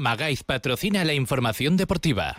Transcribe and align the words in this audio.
Magaiz 0.00 0.42
patrocina 0.44 1.04
la 1.04 1.12
información 1.12 1.76
deportiva. 1.76 2.38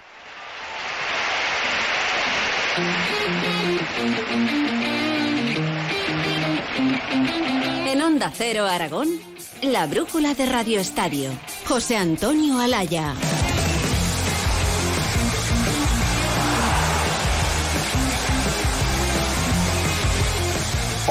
En 7.86 8.02
Onda 8.02 8.32
Cero 8.36 8.66
Aragón, 8.66 9.10
la 9.62 9.86
brújula 9.86 10.34
de 10.34 10.48
Radio 10.48 10.80
Estadio. 10.80 11.30
José 11.68 11.98
Antonio 11.98 12.60
Alaya. 12.60 13.14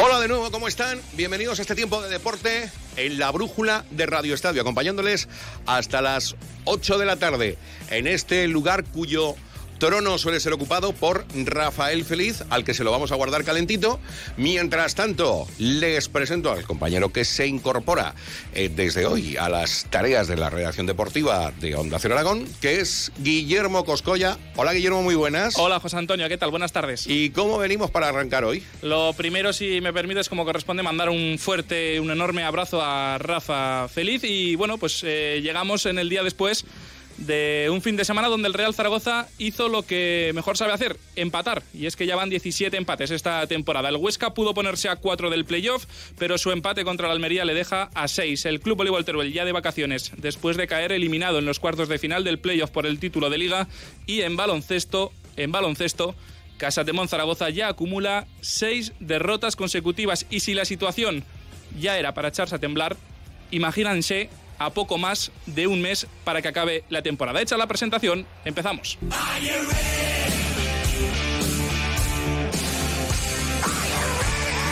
Hola 0.02 0.18
de 0.18 0.28
nuevo, 0.28 0.50
¿cómo 0.50 0.66
están? 0.66 0.98
Bienvenidos 1.12 1.58
a 1.58 1.62
este 1.62 1.74
tiempo 1.74 2.00
de 2.00 2.08
deporte 2.08 2.70
en 2.96 3.18
la 3.18 3.30
brújula 3.30 3.84
de 3.90 4.06
Radio 4.06 4.34
Estadio, 4.34 4.62
acompañándoles 4.62 5.28
hasta 5.66 6.00
las 6.00 6.36
8 6.64 6.96
de 6.96 7.04
la 7.04 7.16
tarde 7.16 7.58
en 7.90 8.06
este 8.06 8.48
lugar 8.48 8.84
cuyo 8.84 9.34
trono 9.80 10.18
suele 10.18 10.40
ser 10.40 10.52
ocupado 10.52 10.92
por 10.92 11.24
Rafael 11.34 12.04
Feliz, 12.04 12.44
al 12.50 12.64
que 12.64 12.74
se 12.74 12.84
lo 12.84 12.92
vamos 12.92 13.12
a 13.12 13.14
guardar 13.14 13.44
calentito. 13.44 13.98
Mientras 14.36 14.94
tanto, 14.94 15.48
les 15.58 16.10
presento 16.10 16.52
al 16.52 16.64
compañero 16.64 17.12
que 17.12 17.24
se 17.24 17.46
incorpora 17.46 18.14
eh, 18.52 18.70
desde 18.72 19.06
hoy 19.06 19.38
a 19.38 19.48
las 19.48 19.86
tareas 19.88 20.28
de 20.28 20.36
la 20.36 20.50
redacción 20.50 20.86
deportiva 20.86 21.50
de 21.60 21.74
Onda 21.76 21.98
Cero 21.98 22.14
Aragón, 22.14 22.46
que 22.60 22.80
es 22.80 23.10
Guillermo 23.20 23.86
Coscoya. 23.86 24.36
Hola 24.54 24.74
Guillermo, 24.74 25.02
muy 25.02 25.14
buenas. 25.14 25.58
Hola 25.58 25.80
José 25.80 25.96
Antonio, 25.96 26.28
¿qué 26.28 26.36
tal? 26.36 26.50
Buenas 26.50 26.72
tardes. 26.72 27.06
¿Y 27.06 27.30
cómo 27.30 27.56
venimos 27.56 27.90
para 27.90 28.10
arrancar 28.10 28.44
hoy? 28.44 28.62
Lo 28.82 29.14
primero, 29.14 29.54
si 29.54 29.80
me 29.80 29.94
permites, 29.94 30.28
como 30.28 30.44
corresponde, 30.44 30.82
mandar 30.82 31.08
un 31.08 31.38
fuerte, 31.38 31.98
un 31.98 32.10
enorme 32.10 32.44
abrazo 32.44 32.82
a 32.82 33.16
Rafa 33.16 33.88
Feliz 33.88 34.24
y 34.24 34.56
bueno, 34.56 34.76
pues 34.76 35.00
eh, 35.04 35.40
llegamos 35.42 35.86
en 35.86 35.98
el 35.98 36.10
día 36.10 36.22
después 36.22 36.66
de 37.20 37.68
un 37.70 37.82
fin 37.82 37.96
de 37.96 38.04
semana 38.04 38.28
donde 38.28 38.48
el 38.48 38.54
Real 38.54 38.74
Zaragoza 38.74 39.28
hizo 39.38 39.68
lo 39.68 39.82
que 39.82 40.32
mejor 40.34 40.56
sabe 40.56 40.72
hacer, 40.72 40.96
empatar. 41.16 41.62
Y 41.74 41.86
es 41.86 41.94
que 41.96 42.06
ya 42.06 42.16
van 42.16 42.30
17 42.30 42.76
empates 42.76 43.10
esta 43.10 43.46
temporada. 43.46 43.88
El 43.88 43.96
Huesca 43.96 44.34
pudo 44.34 44.54
ponerse 44.54 44.88
a 44.88 44.96
4 44.96 45.30
del 45.30 45.44
playoff, 45.44 45.86
pero 46.18 46.38
su 46.38 46.50
empate 46.50 46.84
contra 46.84 47.06
el 47.06 47.12
Almería 47.12 47.44
le 47.44 47.54
deja 47.54 47.90
a 47.94 48.08
6. 48.08 48.46
El 48.46 48.60
Club 48.60 48.78
Voleibol 48.78 49.04
Teruel 49.04 49.32
ya 49.32 49.44
de 49.44 49.52
vacaciones, 49.52 50.12
después 50.16 50.56
de 50.56 50.66
caer 50.66 50.92
eliminado 50.92 51.38
en 51.38 51.44
los 51.44 51.60
cuartos 51.60 51.88
de 51.88 51.98
final 51.98 52.24
del 52.24 52.38
playoff 52.38 52.70
por 52.70 52.86
el 52.86 52.98
título 52.98 53.30
de 53.30 53.38
liga. 53.38 53.68
Y 54.06 54.22
en 54.22 54.36
baloncesto, 54.36 55.12
en 55.36 55.52
baloncesto, 55.52 56.14
Casa 56.56 56.84
de 56.84 56.92
Zaragoza 57.08 57.48
ya 57.48 57.68
acumula 57.68 58.26
6 58.40 58.92
derrotas 59.00 59.56
consecutivas. 59.56 60.26
Y 60.30 60.40
si 60.40 60.54
la 60.54 60.64
situación 60.64 61.24
ya 61.78 61.98
era 61.98 62.12
para 62.12 62.28
echarse 62.28 62.54
a 62.54 62.58
temblar, 62.58 62.96
imagínense 63.50 64.28
a 64.60 64.70
poco 64.70 64.98
más 64.98 65.32
de 65.46 65.66
un 65.66 65.80
mes 65.80 66.06
para 66.22 66.40
que 66.42 66.48
acabe 66.48 66.84
la 66.90 67.02
temporada. 67.02 67.40
Hecha 67.40 67.56
la 67.56 67.66
presentación, 67.66 68.26
empezamos. 68.44 68.98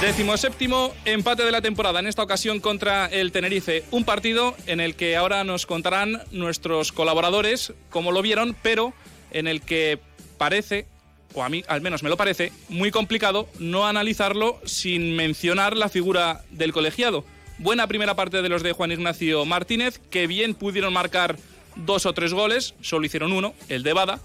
Décimo 0.00 0.36
séptimo 0.36 0.94
empate 1.04 1.42
de 1.42 1.50
la 1.50 1.60
temporada, 1.60 1.98
en 1.98 2.06
esta 2.06 2.22
ocasión 2.22 2.60
contra 2.60 3.06
el 3.06 3.32
Tenerife. 3.32 3.82
Un 3.90 4.04
partido 4.04 4.54
en 4.66 4.78
el 4.78 4.94
que 4.94 5.16
ahora 5.16 5.42
nos 5.42 5.66
contarán 5.66 6.22
nuestros 6.30 6.92
colaboradores 6.92 7.72
cómo 7.90 8.12
lo 8.12 8.22
vieron, 8.22 8.54
pero 8.62 8.92
en 9.32 9.48
el 9.48 9.62
que 9.62 9.98
parece, 10.36 10.86
o 11.34 11.42
a 11.42 11.48
mí 11.48 11.64
al 11.66 11.80
menos 11.80 12.02
me 12.02 12.10
lo 12.10 12.16
parece, 12.16 12.52
muy 12.68 12.90
complicado 12.92 13.48
no 13.58 13.86
analizarlo 13.86 14.60
sin 14.64 15.16
mencionar 15.16 15.76
la 15.76 15.88
figura 15.88 16.44
del 16.50 16.72
colegiado. 16.72 17.24
Buena 17.58 17.88
primera 17.88 18.14
parte 18.14 18.40
de 18.40 18.48
los 18.48 18.62
de 18.62 18.72
Juan 18.72 18.92
Ignacio 18.92 19.44
Martínez, 19.44 19.98
que 20.10 20.28
bien 20.28 20.54
pudieron 20.54 20.92
marcar 20.92 21.36
dos 21.74 22.06
o 22.06 22.12
tres 22.12 22.32
goles, 22.32 22.74
solo 22.82 23.04
hicieron 23.04 23.32
uno, 23.32 23.52
el 23.68 23.82
de 23.82 23.92
Bada, 23.92 24.20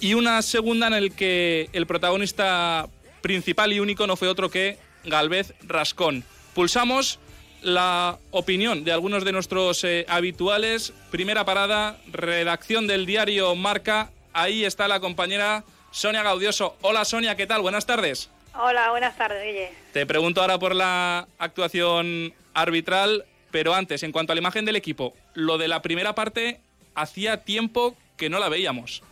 y 0.00 0.14
una 0.14 0.42
segunda 0.42 0.88
en 0.88 0.94
el 0.94 1.14
que 1.14 1.70
el 1.72 1.86
protagonista 1.86 2.88
principal 3.20 3.72
y 3.72 3.78
único 3.78 4.08
no 4.08 4.16
fue 4.16 4.26
otro 4.26 4.50
que 4.50 4.78
Galvez 5.04 5.54
Rascón. 5.62 6.24
Pulsamos 6.54 7.20
la 7.62 8.18
opinión 8.32 8.82
de 8.82 8.90
algunos 8.90 9.24
de 9.24 9.30
nuestros 9.30 9.84
eh, 9.84 10.04
habituales. 10.08 10.92
Primera 11.12 11.44
parada, 11.44 11.98
redacción 12.10 12.88
del 12.88 13.06
diario 13.06 13.54
Marca. 13.54 14.10
Ahí 14.32 14.64
está 14.64 14.88
la 14.88 14.98
compañera 14.98 15.62
Sonia 15.92 16.24
Gaudioso. 16.24 16.76
Hola 16.80 17.04
Sonia, 17.04 17.36
¿qué 17.36 17.46
tal? 17.46 17.62
Buenas 17.62 17.86
tardes. 17.86 18.28
Hola, 18.54 18.90
buenas 18.90 19.16
tardes, 19.16 19.44
Guille. 19.44 19.70
Te 19.92 20.04
pregunto 20.04 20.40
ahora 20.40 20.58
por 20.58 20.74
la 20.74 21.28
actuación 21.38 22.34
arbitral, 22.54 23.24
pero 23.50 23.74
antes, 23.74 24.02
en 24.02 24.12
cuanto 24.12 24.32
a 24.32 24.34
la 24.34 24.40
imagen 24.40 24.64
del 24.64 24.76
equipo, 24.76 25.14
lo 25.34 25.58
de 25.58 25.68
la 25.68 25.82
primera 25.82 26.14
parte 26.14 26.60
hacía 26.94 27.44
tiempo 27.44 27.96
que 28.16 28.30
no 28.30 28.38
la 28.38 28.48
veíamos. 28.48 29.02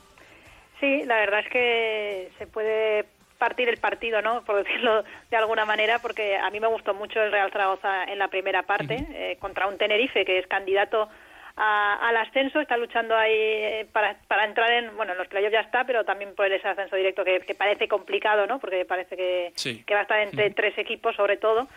Sí, 0.81 1.03
la 1.05 1.17
verdad 1.17 1.41
es 1.41 1.51
que 1.51 2.31
se 2.39 2.47
puede 2.47 3.05
partir 3.39 3.69
el 3.69 3.79
partido, 3.79 4.23
¿no? 4.23 4.45
Por 4.45 4.65
decirlo 4.65 5.05
de 5.31 5.37
alguna 5.37 5.65
manera, 5.65 5.99
porque 6.01 6.37
a 6.37 6.51
mí 6.51 6.61
me 6.61 6.69
gustó 6.69 6.95
mucho 6.95 7.23
el 7.23 7.33
Real 7.33 7.51
Zaragoza 7.51 8.05
en 8.05 8.19
la 8.19 8.29
primera 8.29 8.63
parte, 8.63 9.07
eh, 9.11 9.37
contra 9.41 9.67
un 9.67 9.79
Tenerife 9.79 10.25
que 10.25 10.39
es 10.39 10.47
candidato 10.47 11.09
al 11.57 12.17
ascenso, 12.17 12.59
está 12.59 12.79
luchando 12.79 13.15
ahí 13.15 13.35
eh, 13.35 13.87
para, 13.93 14.17
para 14.29 14.47
entrar 14.47 14.71
en, 14.73 14.97
bueno, 14.97 15.13
en 15.13 15.19
los 15.19 15.29
playoffs 15.29 15.53
ya 15.53 15.61
está, 15.61 15.85
pero 15.85 16.05
también 16.05 16.35
por 16.35 16.51
ese 16.51 16.67
ascenso 16.67 16.97
directo 16.97 17.23
que, 17.23 17.55
parece 17.55 17.87
complicado, 17.87 18.47
¿no? 18.47 18.59
Porque 18.59 18.87
parece 18.87 19.15
que, 19.15 19.53
que 19.85 19.95
va 19.95 20.01
a 20.01 20.03
estar 20.05 20.21
entre 20.21 20.51
tres 20.51 20.79
equipos 20.79 21.15
sobre 21.17 21.37
todo. 21.37 21.69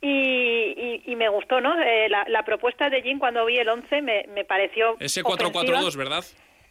Y, 0.00 1.02
y, 1.06 1.16
me 1.16 1.28
gustó, 1.28 1.60
¿no? 1.60 1.74
Eh, 1.80 2.08
la, 2.08 2.44
propuesta 2.44 2.88
de 2.88 3.02
Jim 3.02 3.18
cuando 3.18 3.44
vi 3.46 3.58
el 3.58 3.68
11 3.68 4.00
me, 4.02 4.26
me 4.28 4.44
pareció. 4.44 4.96
Ese 5.00 5.24
4-4-2, 5.24 5.96
¿verdad? 5.96 6.24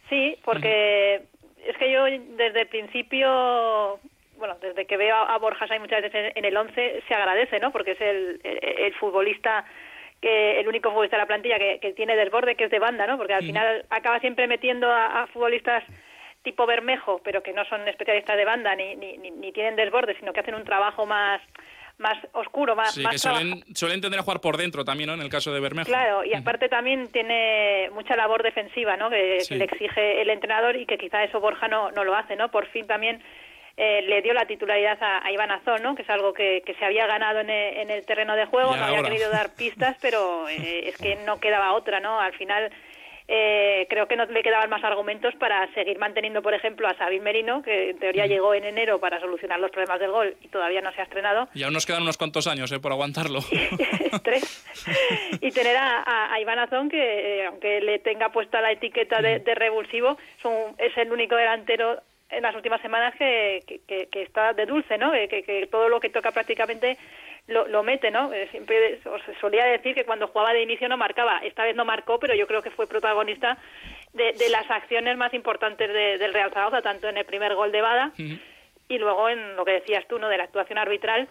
Sí, 0.08 0.36
porque 0.44 1.22
es 1.66 1.76
que 1.76 1.92
yo 1.92 2.04
desde 2.04 2.62
el 2.62 2.68
principio, 2.68 4.00
bueno, 4.38 4.56
desde 4.60 4.86
que 4.86 4.96
veo 4.96 5.14
a, 5.14 5.36
Borjas 5.38 5.70
hay 5.70 5.78
muchas 5.78 6.02
veces 6.02 6.32
en, 6.34 6.44
el 6.44 6.56
11 6.56 7.02
se 7.06 7.14
agradece, 7.14 7.58
¿no? 7.60 7.70
Porque 7.70 7.92
es 7.92 8.00
el, 8.00 8.40
el, 8.42 8.94
futbolista 8.94 9.64
que 10.20 10.60
el 10.60 10.66
único 10.66 10.90
futbolista 10.90 11.16
de 11.16 11.22
la 11.22 11.26
plantilla 11.26 11.58
que, 11.58 11.78
que, 11.80 11.92
tiene 11.92 12.16
desborde, 12.16 12.56
que 12.56 12.64
es 12.64 12.70
de 12.70 12.78
banda, 12.78 13.06
¿no? 13.06 13.18
Porque 13.18 13.34
al 13.34 13.44
final 13.44 13.84
acaba 13.90 14.18
siempre 14.20 14.46
metiendo 14.46 14.90
a, 14.90 15.26
futbolistas 15.32 15.84
tipo 16.42 16.66
Bermejo, 16.66 17.20
pero 17.22 17.42
que 17.42 17.52
no 17.52 17.64
son 17.66 17.86
especialistas 17.86 18.36
de 18.36 18.44
banda 18.44 18.74
ni, 18.74 18.96
ni, 18.96 19.18
ni, 19.18 19.52
tienen 19.52 19.76
desborde, 19.76 20.16
sino 20.18 20.32
que 20.32 20.40
hacen 20.40 20.54
un 20.54 20.64
trabajo 20.64 21.04
más 21.04 21.42
más 21.98 22.16
oscuro, 22.32 22.74
más... 22.74 22.94
Sí, 22.94 23.04
que 23.04 23.18
suelen, 23.18 23.64
suelen, 23.74 24.00
tender 24.00 24.20
a 24.20 24.22
jugar 24.22 24.40
por 24.40 24.56
dentro 24.56 24.84
también, 24.84 25.08
¿no? 25.08 25.14
En 25.14 25.20
el 25.20 25.28
caso 25.28 25.52
de 25.52 25.60
Bermejo. 25.60 25.88
Claro, 25.88 26.24
y 26.24 26.34
aparte 26.34 26.68
también 26.68 27.08
tiene 27.12 27.90
mucha 27.92 28.16
labor 28.16 28.42
defensiva, 28.42 28.96
¿no? 28.96 29.10
Que, 29.10 29.38
le 29.50 29.64
exige 29.64 30.22
el 30.22 30.30
entrenador 30.30 30.76
y 30.76 30.86
que 30.86 30.96
quizá 30.96 31.24
eso 31.24 31.40
Borja 31.40 31.68
no, 31.68 31.90
no 31.90 32.04
lo 32.04 32.14
hace, 32.14 32.36
¿no? 32.36 32.50
Por 32.50 32.66
fin 32.66 32.86
también 32.86 33.22
eh, 33.76 34.02
le 34.02 34.22
dio 34.22 34.32
la 34.32 34.46
titularidad 34.46 34.98
a, 35.00 35.30
Iván 35.30 35.50
Azón, 35.50 35.82
¿no? 35.82 35.94
Que 35.94 36.02
es 36.02 36.10
algo 36.10 36.32
que, 36.32 36.62
que 36.64 36.74
se 36.74 36.84
había 36.84 37.06
ganado 37.06 37.40
en 37.40 37.50
el, 37.50 37.76
en 37.78 37.90
el 37.90 38.04
terreno 38.06 38.36
de 38.36 38.46
juego, 38.46 38.76
no 38.76 38.84
había 38.84 39.02
querido 39.02 39.30
dar 39.30 39.54
pistas, 39.56 39.96
pero 40.00 40.48
eh, 40.48 40.88
es 40.88 40.96
que 40.96 41.16
no 41.26 41.38
quedaba 41.38 41.72
otra, 41.72 42.00
¿no? 42.00 42.20
Al 42.20 42.32
final 42.34 42.72
eh, 43.30 43.86
creo 43.90 44.08
que 44.08 44.16
no 44.16 44.24
le 44.24 44.42
quedaban 44.42 44.70
más 44.70 44.82
argumentos 44.82 45.34
para 45.34 45.70
seguir 45.74 45.98
manteniendo, 45.98 46.40
por 46.40 46.54
ejemplo, 46.54 46.88
a 46.88 46.96
Sabin 46.96 47.22
Merino, 47.22 47.62
que 47.62 47.90
en 47.90 47.98
teoría 47.98 48.26
llegó 48.26 48.54
en 48.54 48.64
enero 48.64 48.98
para 48.98 49.20
solucionar 49.20 49.60
los 49.60 49.70
problemas 49.70 50.00
del 50.00 50.10
gol 50.10 50.34
y 50.40 50.48
todavía 50.48 50.80
no 50.80 50.90
se 50.92 51.02
ha 51.02 51.04
estrenado. 51.04 51.46
Y 51.52 51.62
aún 51.62 51.74
nos 51.74 51.84
quedan 51.84 52.02
unos 52.02 52.16
cuantos 52.16 52.46
años 52.46 52.72
eh, 52.72 52.80
por 52.80 52.90
aguantarlo. 52.90 53.40
Tres. 54.24 54.64
y 55.42 55.50
tener 55.50 55.76
a, 55.76 56.40
Iván 56.40 56.58
Azón, 56.58 56.88
que 56.88 57.40
eh, 57.40 57.46
aunque 57.46 57.82
le 57.82 57.98
tenga 57.98 58.30
puesta 58.32 58.62
la 58.62 58.72
etiqueta 58.72 59.20
de, 59.20 59.54
revulsivo, 59.54 60.16
es 60.78 60.96
el 60.96 61.12
único 61.12 61.36
delantero 61.36 62.00
en 62.30 62.42
las 62.42 62.54
últimas 62.54 62.80
semanas 62.80 63.14
que, 63.18 63.62
que, 63.86 64.22
está 64.22 64.54
de 64.54 64.64
dulce, 64.64 64.96
¿no? 64.96 65.12
que 65.12 65.68
todo 65.70 65.88
lo 65.90 66.00
que 66.00 66.08
toca 66.08 66.30
prácticamente 66.30 66.96
lo, 67.48 67.66
lo 67.66 67.82
mete, 67.82 68.10
¿no? 68.10 68.32
Eh, 68.32 68.46
siempre 68.50 69.00
os 69.04 69.22
solía 69.40 69.64
decir 69.64 69.94
que 69.94 70.04
cuando 70.04 70.28
jugaba 70.28 70.52
de 70.52 70.62
inicio 70.62 70.88
no 70.88 70.96
marcaba. 70.96 71.38
Esta 71.38 71.64
vez 71.64 71.74
no 71.74 71.84
marcó, 71.84 72.20
pero 72.20 72.34
yo 72.34 72.46
creo 72.46 72.62
que 72.62 72.70
fue 72.70 72.86
protagonista 72.86 73.58
de, 74.12 74.32
de 74.32 74.48
las 74.50 74.70
acciones 74.70 75.16
más 75.16 75.34
importantes 75.34 75.88
del 75.88 76.32
Real 76.32 76.52
Zaragoza, 76.52 76.82
tanto 76.82 77.08
en 77.08 77.16
el 77.16 77.24
primer 77.24 77.54
gol 77.54 77.72
de 77.72 77.80
Bada 77.80 78.12
y 78.88 78.98
luego 78.98 79.28
en 79.28 79.56
lo 79.56 79.64
que 79.64 79.72
decías 79.72 80.06
tú, 80.08 80.18
¿no? 80.18 80.28
De 80.28 80.36
la 80.36 80.44
actuación 80.44 80.78
arbitral. 80.78 81.28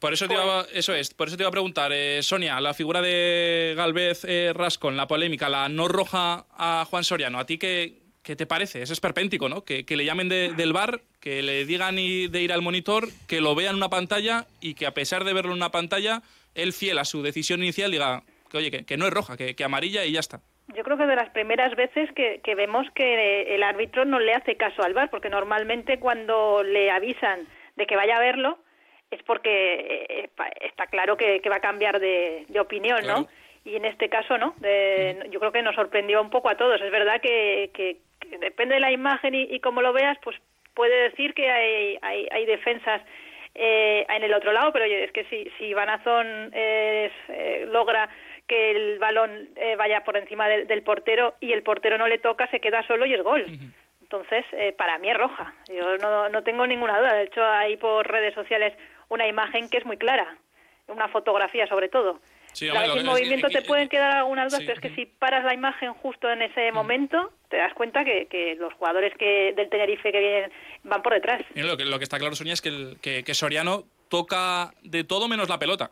Por 0.00 0.12
eso 0.12 0.28
te 0.28 0.34
iba, 0.34 0.62
pues 0.62 0.76
eso 0.76 0.94
es, 0.94 1.12
por 1.12 1.26
eso 1.26 1.36
te 1.36 1.42
iba 1.42 1.48
a 1.48 1.52
preguntar, 1.52 1.90
eh, 1.92 2.22
Sonia, 2.22 2.60
la 2.60 2.72
figura 2.72 3.02
de 3.02 3.74
Galvez 3.76 4.24
eh, 4.24 4.52
Rascón, 4.54 4.96
la 4.96 5.08
polémica, 5.08 5.48
la 5.48 5.68
no 5.68 5.88
roja 5.88 6.46
a 6.56 6.84
Juan 6.88 7.02
Soriano, 7.02 7.40
¿a 7.40 7.46
ti 7.46 7.58
qué, 7.58 7.94
qué 8.28 8.36
te 8.36 8.44
parece? 8.44 8.82
Es 8.82 8.90
esperpéntico, 8.90 9.48
¿no? 9.48 9.64
Que, 9.64 9.86
que 9.86 9.96
le 9.96 10.04
llamen 10.04 10.28
del 10.28 10.72
bar 10.74 11.00
que 11.18 11.40
le 11.42 11.64
digan 11.64 11.96
de 11.96 12.42
ir 12.42 12.52
al 12.52 12.60
monitor, 12.60 13.04
que 13.26 13.40
lo 13.40 13.54
vea 13.54 13.70
en 13.70 13.76
una 13.76 13.88
pantalla 13.88 14.44
y 14.60 14.74
que 14.74 14.84
a 14.86 14.92
pesar 14.92 15.24
de 15.24 15.32
verlo 15.32 15.52
en 15.52 15.56
una 15.56 15.70
pantalla, 15.70 16.20
él 16.54 16.74
fiel 16.74 16.98
a 16.98 17.06
su 17.06 17.22
decisión 17.22 17.62
inicial 17.62 17.90
diga 17.90 18.22
que 18.50 18.58
oye, 18.58 18.84
que, 18.84 18.96
no 18.98 19.06
es 19.06 19.14
roja, 19.14 19.38
que, 19.38 19.64
amarilla 19.64 20.04
y 20.04 20.12
ya 20.12 20.20
está. 20.20 20.40
Yo 20.76 20.84
creo 20.84 20.98
que 20.98 21.06
de 21.06 21.16
las 21.16 21.30
primeras 21.30 21.74
veces 21.74 22.10
que, 22.12 22.54
vemos 22.54 22.86
que 22.94 23.54
el 23.54 23.62
árbitro 23.62 24.04
no 24.04 24.20
le 24.20 24.34
hace 24.34 24.56
caso 24.56 24.82
al 24.82 24.92
bar, 24.92 25.08
porque 25.08 25.30
normalmente 25.30 25.98
cuando 25.98 26.62
le 26.62 26.90
avisan 26.90 27.48
de 27.76 27.86
que 27.86 27.96
vaya 27.96 28.16
a 28.16 28.20
verlo 28.20 28.58
es 29.10 29.22
porque 29.22 30.06
eh, 30.06 30.30
está 30.60 30.86
claro 30.88 31.16
que, 31.16 31.40
va 31.48 31.56
a 31.56 31.60
cambiar 31.60 31.98
de, 31.98 32.44
opinión, 32.60 33.06
¿no? 33.06 33.26
y 33.64 33.76
en 33.76 33.86
este 33.86 34.10
caso 34.10 34.36
no. 34.36 34.54
De, 34.58 35.28
yo 35.30 35.40
creo 35.40 35.52
que 35.52 35.62
nos 35.62 35.74
sorprendió 35.74 36.20
un 36.20 36.28
poco 36.28 36.50
a 36.50 36.56
todos. 36.56 36.80
Es 36.80 36.90
verdad 36.90 37.20
que, 37.22 37.70
que, 37.72 37.98
depende 38.40 38.74
de 38.74 38.80
la 38.80 38.92
imagen 38.92 39.34
y, 39.34 39.42
y 39.42 39.60
cómo 39.60 39.82
lo 39.82 39.92
veas, 39.92 40.18
pues 40.22 40.36
puede 40.74 41.10
decir 41.10 41.34
que 41.34 41.50
hay, 41.50 41.98
hay, 42.02 42.28
hay 42.30 42.46
defensas 42.46 43.02
eh, 43.54 44.06
en 44.08 44.22
el 44.22 44.32
otro 44.32 44.52
lado, 44.52 44.72
pero 44.72 44.84
es 44.84 45.10
que 45.12 45.24
si, 45.24 45.50
si 45.58 45.74
Vanazón 45.74 46.50
eh, 46.52 47.10
logra 47.68 48.08
que 48.46 48.70
el 48.70 48.98
balón 48.98 49.48
eh, 49.56 49.76
vaya 49.76 50.04
por 50.04 50.16
encima 50.16 50.48
del 50.48 50.82
portero 50.82 51.34
y 51.40 51.52
el 51.52 51.62
portero 51.62 51.98
no 51.98 52.06
le 52.06 52.18
toca, 52.18 52.46
se 52.48 52.60
queda 52.60 52.86
solo 52.86 53.04
y 53.04 53.14
es 53.14 53.22
gol. 53.22 53.44
Entonces, 54.00 54.46
eh, 54.52 54.72
para 54.72 54.98
mí 54.98 55.10
es 55.10 55.18
roja. 55.18 55.52
Yo 55.68 55.98
no, 55.98 56.28
no 56.30 56.42
tengo 56.42 56.66
ninguna 56.66 56.98
duda. 56.98 57.14
De 57.14 57.24
hecho, 57.24 57.44
hay 57.44 57.76
por 57.76 58.06
redes 58.06 58.32
sociales 58.34 58.72
una 59.08 59.26
imagen 59.26 59.68
que 59.68 59.76
es 59.78 59.84
muy 59.84 59.98
clara, 59.98 60.38
una 60.86 61.08
fotografía 61.08 61.66
sobre 61.66 61.88
todo. 61.88 62.20
Sí, 62.52 62.68
en 62.68 63.06
movimiento 63.06 63.48
te 63.48 63.62
pueden 63.62 63.88
quedar 63.88 64.16
algunas 64.16 64.50
dudas, 64.50 64.64
pero 64.66 64.74
es 64.74 64.80
que 64.80 64.94
si 64.94 65.06
paras 65.06 65.44
la 65.44 65.54
imagen 65.54 65.92
justo 65.94 66.30
en 66.30 66.42
ese 66.42 66.72
momento, 66.72 67.32
te 67.48 67.56
das 67.56 67.72
cuenta 67.74 68.04
que, 68.04 68.26
que 68.26 68.56
los 68.56 68.72
jugadores 68.74 69.12
que 69.18 69.52
del 69.54 69.68
Tenerife 69.68 70.10
que 70.10 70.18
vienen 70.18 70.52
van 70.84 71.02
por 71.02 71.14
detrás. 71.14 71.42
lo, 71.54 71.76
que, 71.76 71.84
lo 71.84 71.98
que 71.98 72.04
está 72.04 72.18
claro, 72.18 72.34
Sonia, 72.34 72.54
es 72.54 72.60
que, 72.60 72.68
el, 72.68 72.98
que, 73.00 73.34
Soriano 73.34 73.84
toca 74.08 74.72
de 74.82 75.04
todo 75.04 75.28
menos 75.28 75.48
la 75.48 75.58
pelota. 75.58 75.90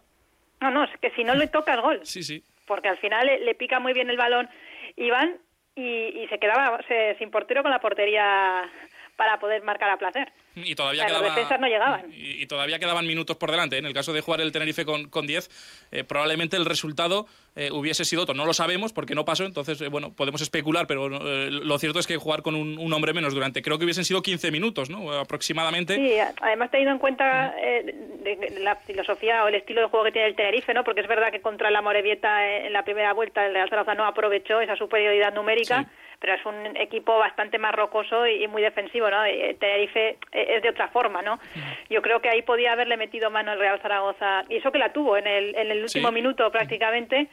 No, 0.61 0.71
no, 0.71 0.85
es 0.85 0.91
que 1.01 1.11
si 1.11 1.23
no 1.23 1.35
le 1.35 1.47
toca 1.47 1.75
el 1.75 1.81
gol. 1.83 2.01
Sí, 2.05 2.23
sí. 2.23 2.43
Porque 2.67 2.89
al 2.89 2.99
final 2.99 3.27
le, 3.27 3.55
pica 3.55 3.79
muy 3.79 3.93
bien 3.93 4.11
el 4.11 4.17
balón 4.17 4.49
Iván 4.97 5.37
y, 5.77 5.83
y 5.83 6.27
se 6.29 6.39
quedaba 6.41 6.81
sin 7.19 7.31
portero 7.31 7.63
con 7.63 7.71
la 7.71 7.79
portería 7.81 8.69
para 9.17 9.39
poder 9.39 9.63
marcar 9.63 9.91
a 9.91 9.97
placer. 9.97 10.33
Y 10.55 10.75
todavía, 10.75 11.07
no 11.07 11.67
llegaban. 11.67 12.07
Y, 12.15 12.47
todavía 12.47 12.79
quedaban 12.79 13.07
minutos 13.07 13.37
por 13.37 13.51
delante. 13.51 13.77
¿eh? 13.77 13.79
En 13.81 13.87
el 13.87 13.93
caso 13.93 14.13
de 14.13 14.23
jugar 14.23 14.41
el 14.41 14.53
Tenerife 14.53 14.87
con, 14.87 15.09
con 15.09 15.27
10, 15.27 15.89
eh, 15.93 16.05
probablemente 16.05 16.57
el 16.57 16.65
resultado 16.65 17.27
eh, 17.57 17.71
hubiese 17.71 18.07
sido 18.07 18.23
otro. 18.23 18.35
No 18.35 18.47
lo 18.47 18.55
sabemos 18.55 18.95
porque 18.95 19.15
no 19.15 19.25
pasó, 19.25 19.45
entonces, 19.45 19.87
bueno, 19.91 20.15
podemos 20.15 20.41
especular, 20.41 20.87
pero 20.87 21.09
lo 21.09 21.79
cierto 21.79 21.99
es 21.99 22.07
que 22.07 22.17
jugar 22.17 22.43
con 22.43 22.55
un, 22.55 22.93
hombre 22.93 23.13
menos 23.13 23.35
durante, 23.35 23.61
creo 23.61 23.79
que 23.79 23.85
hubiesen 23.85 24.05
sido 24.05 24.23
15 24.23 24.51
minutos, 24.51 24.89
¿no? 24.89 25.13
Aproximadamente. 25.13 25.97
Sí, 25.97 26.13
además 26.41 26.71
tenido 26.71 26.91
en 26.91 26.99
cuenta 26.99 27.55
la 28.61 28.77
filosofía 28.77 29.45
o 29.45 29.49
el 29.49 29.57
estilo 29.57 29.83
de 29.83 29.89
juego 29.89 30.07
que 30.07 30.13
tiene 30.13 30.29
el 30.29 30.37
Tenerife, 30.37 30.73
¿no? 30.73 30.85
Porque 30.85 31.03
es 31.03 31.09
verdad 31.09 31.31
que 31.31 31.41
contra 31.41 31.71
la 31.71 31.83
Morevieta 31.83 32.47
en 32.49 32.73
la 32.73 32.83
primera 32.83 33.13
vuelta 33.13 33.45
el 33.45 33.53
Real 33.53 33.69
Zaragoza 33.69 33.95
no 33.95 34.07
aprovechó 34.07 34.61
esa 34.61 34.77
superioridad 34.77 35.35
numérica 35.35 35.87
pero 36.21 36.35
es 36.35 36.45
un 36.47 36.77
equipo 36.77 37.19
bastante 37.19 37.59
más 37.59 37.75
rocoso 37.75 38.27
y, 38.27 38.47
muy 38.49 38.63
defensivo, 38.63 39.11
¿no? 39.11 39.23
Tenerife 39.59 40.19
es 40.33 40.63
de 40.63 40.69
otra 40.69 40.89
forma, 40.89 41.23
¿no? 41.23 41.39
Yo 41.91 42.03
creo 42.03 42.21
que 42.21 42.29
ahí 42.29 42.43
podía 42.43 42.73
haberle 42.73 42.97
metido 42.97 43.31
mano 43.31 43.53
el 43.53 43.59
Real 43.59 43.81
Zaragoza, 43.81 44.43
y 44.49 44.57
eso 44.57 44.73
que 44.73 44.79
la 44.79 44.93
tuvo 44.93 45.17
en 45.17 45.27
el, 45.27 45.55
en 45.57 45.71
el 45.71 45.83
último 45.83 46.13
minuto 46.13 46.51
prácticamente, 46.51 47.29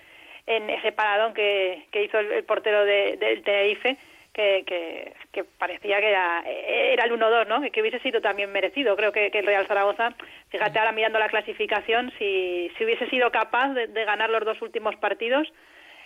en 0.45 0.69
ese 0.69 0.91
paradón 0.91 1.33
que, 1.33 1.85
que 1.91 2.03
hizo 2.03 2.19
el, 2.19 2.43
portero 2.43 2.85
del 2.85 3.43
Tenerife, 3.43 3.97
que, 4.33 5.13
que, 5.31 5.43
parecía 5.57 5.99
que 5.99 6.09
era, 6.09 6.43
era 6.45 7.05
el 7.05 7.11
1-2, 7.11 7.47
¿no? 7.47 7.61
Que 7.71 7.81
hubiese 7.81 7.99
sido 7.99 8.19
también 8.19 8.51
merecido. 8.51 8.95
Creo 8.95 9.11
que, 9.11 9.27
el 9.27 9.45
Real 9.45 9.67
Zaragoza, 9.67 10.13
fíjate 10.49 10.79
ahora 10.79 10.91
mirando 10.91 11.19
la 11.19 11.29
clasificación, 11.29 12.11
si, 12.17 12.71
si 12.77 12.83
hubiese 12.83 13.07
sido 13.09 13.31
capaz 13.31 13.73
de 13.73 14.05
ganar 14.05 14.29
los 14.29 14.43
dos 14.43 14.61
últimos 14.61 14.95
partidos, 14.95 15.51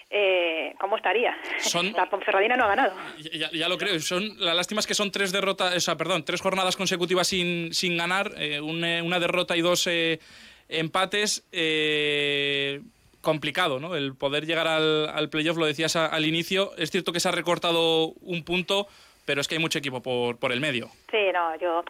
eh, 0.09 0.74
¿cómo 0.80 0.98
estaría? 0.98 1.36
La 1.95 2.06
Ponferradina 2.09 2.56
no 2.56 2.65
ha 2.65 2.68
ganado. 2.69 2.94
Ya, 3.54 3.68
lo 3.68 3.77
creo. 3.77 4.00
Son, 4.00 4.39
la 4.39 4.54
lástima 4.54 4.80
es 4.80 4.88
que 4.88 4.94
son 4.94 5.12
tres 5.12 5.31
derrotas, 5.31 5.75
o 5.75 5.80
sea, 5.80 5.98
perdón, 5.98 6.24
tres 6.24 6.42
jornadas 6.42 6.77
consecutivas 6.77 7.27
sin, 7.27 7.74
sin 7.74 7.98
ganar, 7.98 8.31
eh, 8.38 8.56
eh, 8.56 8.62
una, 8.62 9.19
derrota 9.19 9.57
y 9.57 9.62
dos 9.62 9.89
empates. 10.69 11.45
complicado, 13.21 13.80
¿no? 13.80 13.95
El 13.95 14.15
poder 14.15 14.45
llegar 14.45 14.68
al, 14.68 15.09
al 15.09 15.30
playoff, 15.30 15.57
lo 15.57 15.65
decías 15.65 15.95
al 15.95 16.25
inicio. 16.25 16.71
Es 16.77 16.92
cierto 16.92 17.12
que 17.12 17.19
se 17.19 17.27
ha 17.27 17.33
recortado 17.33 18.13
un 18.21 18.44
punto, 18.44 18.88
pero 19.25 19.42
es 19.42 19.48
que 19.50 19.56
hay 19.56 19.62
mucho 19.62 19.80
equipo 19.80 20.01
por, 20.01 20.39
por 20.39 20.54
el 20.54 20.62
medio. 20.62 20.89
Sí, 21.12 21.31
no, 21.33 21.59
yo 21.59 21.83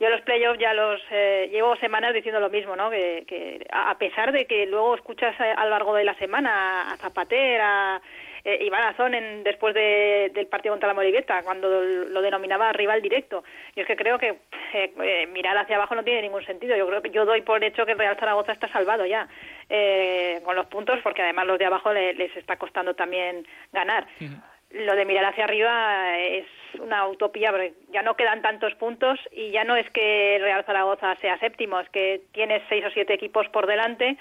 yo 0.00 0.08
los 0.08 0.20
playoffs 0.22 0.58
ya 0.58 0.74
los 0.74 1.00
eh, 1.10 1.48
llevo 1.50 1.76
semanas 1.76 2.12
diciendo 2.14 2.40
lo 2.40 2.50
mismo, 2.50 2.74
¿no? 2.76 2.90
Que, 2.90 3.66
a 3.70 3.96
pesar 3.98 4.32
de 4.32 4.46
que 4.46 4.66
luego 4.66 4.94
escuchas 4.94 5.34
a, 5.40 5.64
lo 5.64 5.70
largo 5.70 5.94
de 5.94 6.04
la 6.04 6.14
semana 6.14 6.92
a 6.92 6.96
Zapater, 6.96 7.60
a 7.60 8.00
eh, 8.44 8.58
Iván 8.62 8.84
Azón 8.84 9.14
en, 9.14 9.42
después 9.42 9.74
del 9.74 10.46
partido 10.48 10.74
contra 10.74 10.88
la 10.88 10.94
Morivieta, 10.94 11.42
cuando 11.42 11.68
lo 11.80 12.20
denominaba 12.20 12.72
rival 12.72 13.00
directo. 13.00 13.42
Yo 13.74 13.82
es 13.82 13.86
que 13.86 13.96
creo 13.96 14.18
que 14.18 14.36
eh, 14.74 14.92
eh, 15.02 15.26
mirar 15.28 15.56
hacia 15.56 15.76
abajo 15.76 15.94
no 15.94 16.04
tiene 16.04 16.22
ningún 16.22 16.44
sentido. 16.44 16.76
Yo 16.76 16.86
creo 16.86 17.00
que 17.00 17.10
yo 17.10 17.24
doy 17.24 17.40
por 17.40 17.64
hecho 17.64 17.86
que 17.86 17.92
el 17.92 17.98
Real 17.98 18.18
Zaragoza 18.18 18.52
está 18.52 18.68
salvado 18.68 19.06
ya 19.06 19.28
con 20.44 20.54
los 20.54 20.66
puntos, 20.66 21.00
porque 21.02 21.22
además 21.22 21.46
los 21.46 21.58
de 21.58 21.64
abajo 21.64 21.92
les 21.92 22.36
está 22.36 22.56
costando 22.56 22.94
también 22.94 23.46
ganar 23.72 24.06
lo 24.74 24.96
de 24.96 25.04
mirar 25.04 25.24
hacia 25.26 25.44
arriba 25.44 26.18
es 26.18 26.46
una 26.80 27.06
utopía, 27.06 27.50
porque 27.50 27.72
ya 27.92 28.02
no 28.02 28.16
quedan 28.16 28.42
tantos 28.42 28.74
puntos 28.74 29.18
y 29.32 29.50
ya 29.50 29.64
no 29.64 29.76
es 29.76 29.88
que 29.90 30.36
el 30.36 30.42
Real 30.42 30.64
Zaragoza 30.64 31.14
sea 31.16 31.38
séptimo, 31.38 31.80
es 31.80 31.88
que 31.90 32.22
tienes 32.32 32.62
seis 32.68 32.84
o 32.84 32.90
siete 32.90 33.14
equipos 33.14 33.48
por 33.48 33.66
delante 33.66 34.16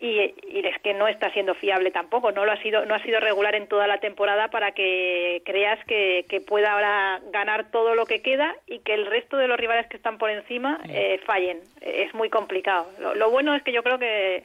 y, 0.00 0.18
es 0.18 0.78
que 0.82 0.94
no 0.94 1.06
está 1.06 1.30
siendo 1.30 1.54
fiable 1.54 1.90
tampoco, 1.90 2.32
no 2.32 2.44
lo 2.44 2.52
ha 2.52 2.62
sido, 2.62 2.84
no 2.84 2.94
ha 2.94 3.02
sido 3.02 3.20
regular 3.20 3.54
en 3.54 3.68
toda 3.68 3.86
la 3.86 3.98
temporada 3.98 4.48
para 4.48 4.72
que 4.72 5.42
creas 5.44 5.82
que, 5.84 6.24
pueda 6.46 6.72
ahora 6.72 7.20
ganar 7.30 7.70
todo 7.70 7.94
lo 7.94 8.06
que 8.06 8.20
queda 8.20 8.54
y 8.66 8.80
que 8.80 8.94
el 8.94 9.06
resto 9.06 9.36
de 9.36 9.48
los 9.48 9.58
rivales 9.58 9.86
que 9.86 9.96
están 9.96 10.18
por 10.18 10.30
encima 10.30 10.80
eh, 10.88 11.20
fallen. 11.24 11.60
Es 11.80 12.12
muy 12.12 12.28
complicado. 12.28 12.90
lo 13.14 13.30
bueno 13.30 13.54
es 13.54 13.62
que 13.62 13.72
yo 13.72 13.82
creo 13.82 13.98
que 13.98 14.44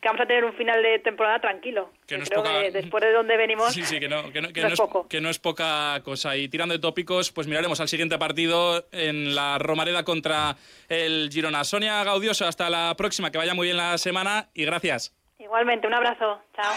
que 0.00 0.08
vamos 0.08 0.22
a 0.22 0.26
tener 0.26 0.44
un 0.44 0.54
final 0.54 0.82
de 0.82 0.98
temporada 0.98 1.40
tranquilo. 1.40 1.90
Que 2.06 2.16
no 2.16 2.22
es 2.22 2.30
poca... 2.30 2.60
después 2.72 3.04
de 3.04 3.12
donde 3.12 3.36
venimos, 3.36 3.72
sí, 3.72 3.82
sí, 3.84 4.00
que 4.00 4.08
no, 4.08 4.32
que 4.32 4.40
no, 5.20 5.28
es, 5.30 5.38
poca 5.38 6.00
cosa. 6.02 6.36
Y 6.36 6.48
tirando 6.48 6.72
de 6.72 6.80
tópicos, 6.80 7.30
pues 7.32 7.46
miraremos 7.46 7.80
al 7.80 7.88
siguiente 7.88 8.18
partido 8.18 8.86
en 8.92 9.34
la 9.34 9.58
Romareda 9.58 10.04
contra 10.04 10.56
el 10.88 11.28
Girona. 11.30 11.64
Sonia 11.64 12.02
Gaudioso, 12.04 12.46
hasta 12.46 12.70
la 12.70 12.94
próxima, 12.96 13.30
que 13.30 13.38
vaya 13.38 13.54
muy 13.54 13.66
bien 13.66 13.76
la 13.76 13.98
semana 13.98 14.48
y 14.54 14.64
gracias. 14.64 15.14
Igualmente, 15.38 15.86
un 15.86 15.94
abrazo. 15.94 16.40
Chao. 16.54 16.74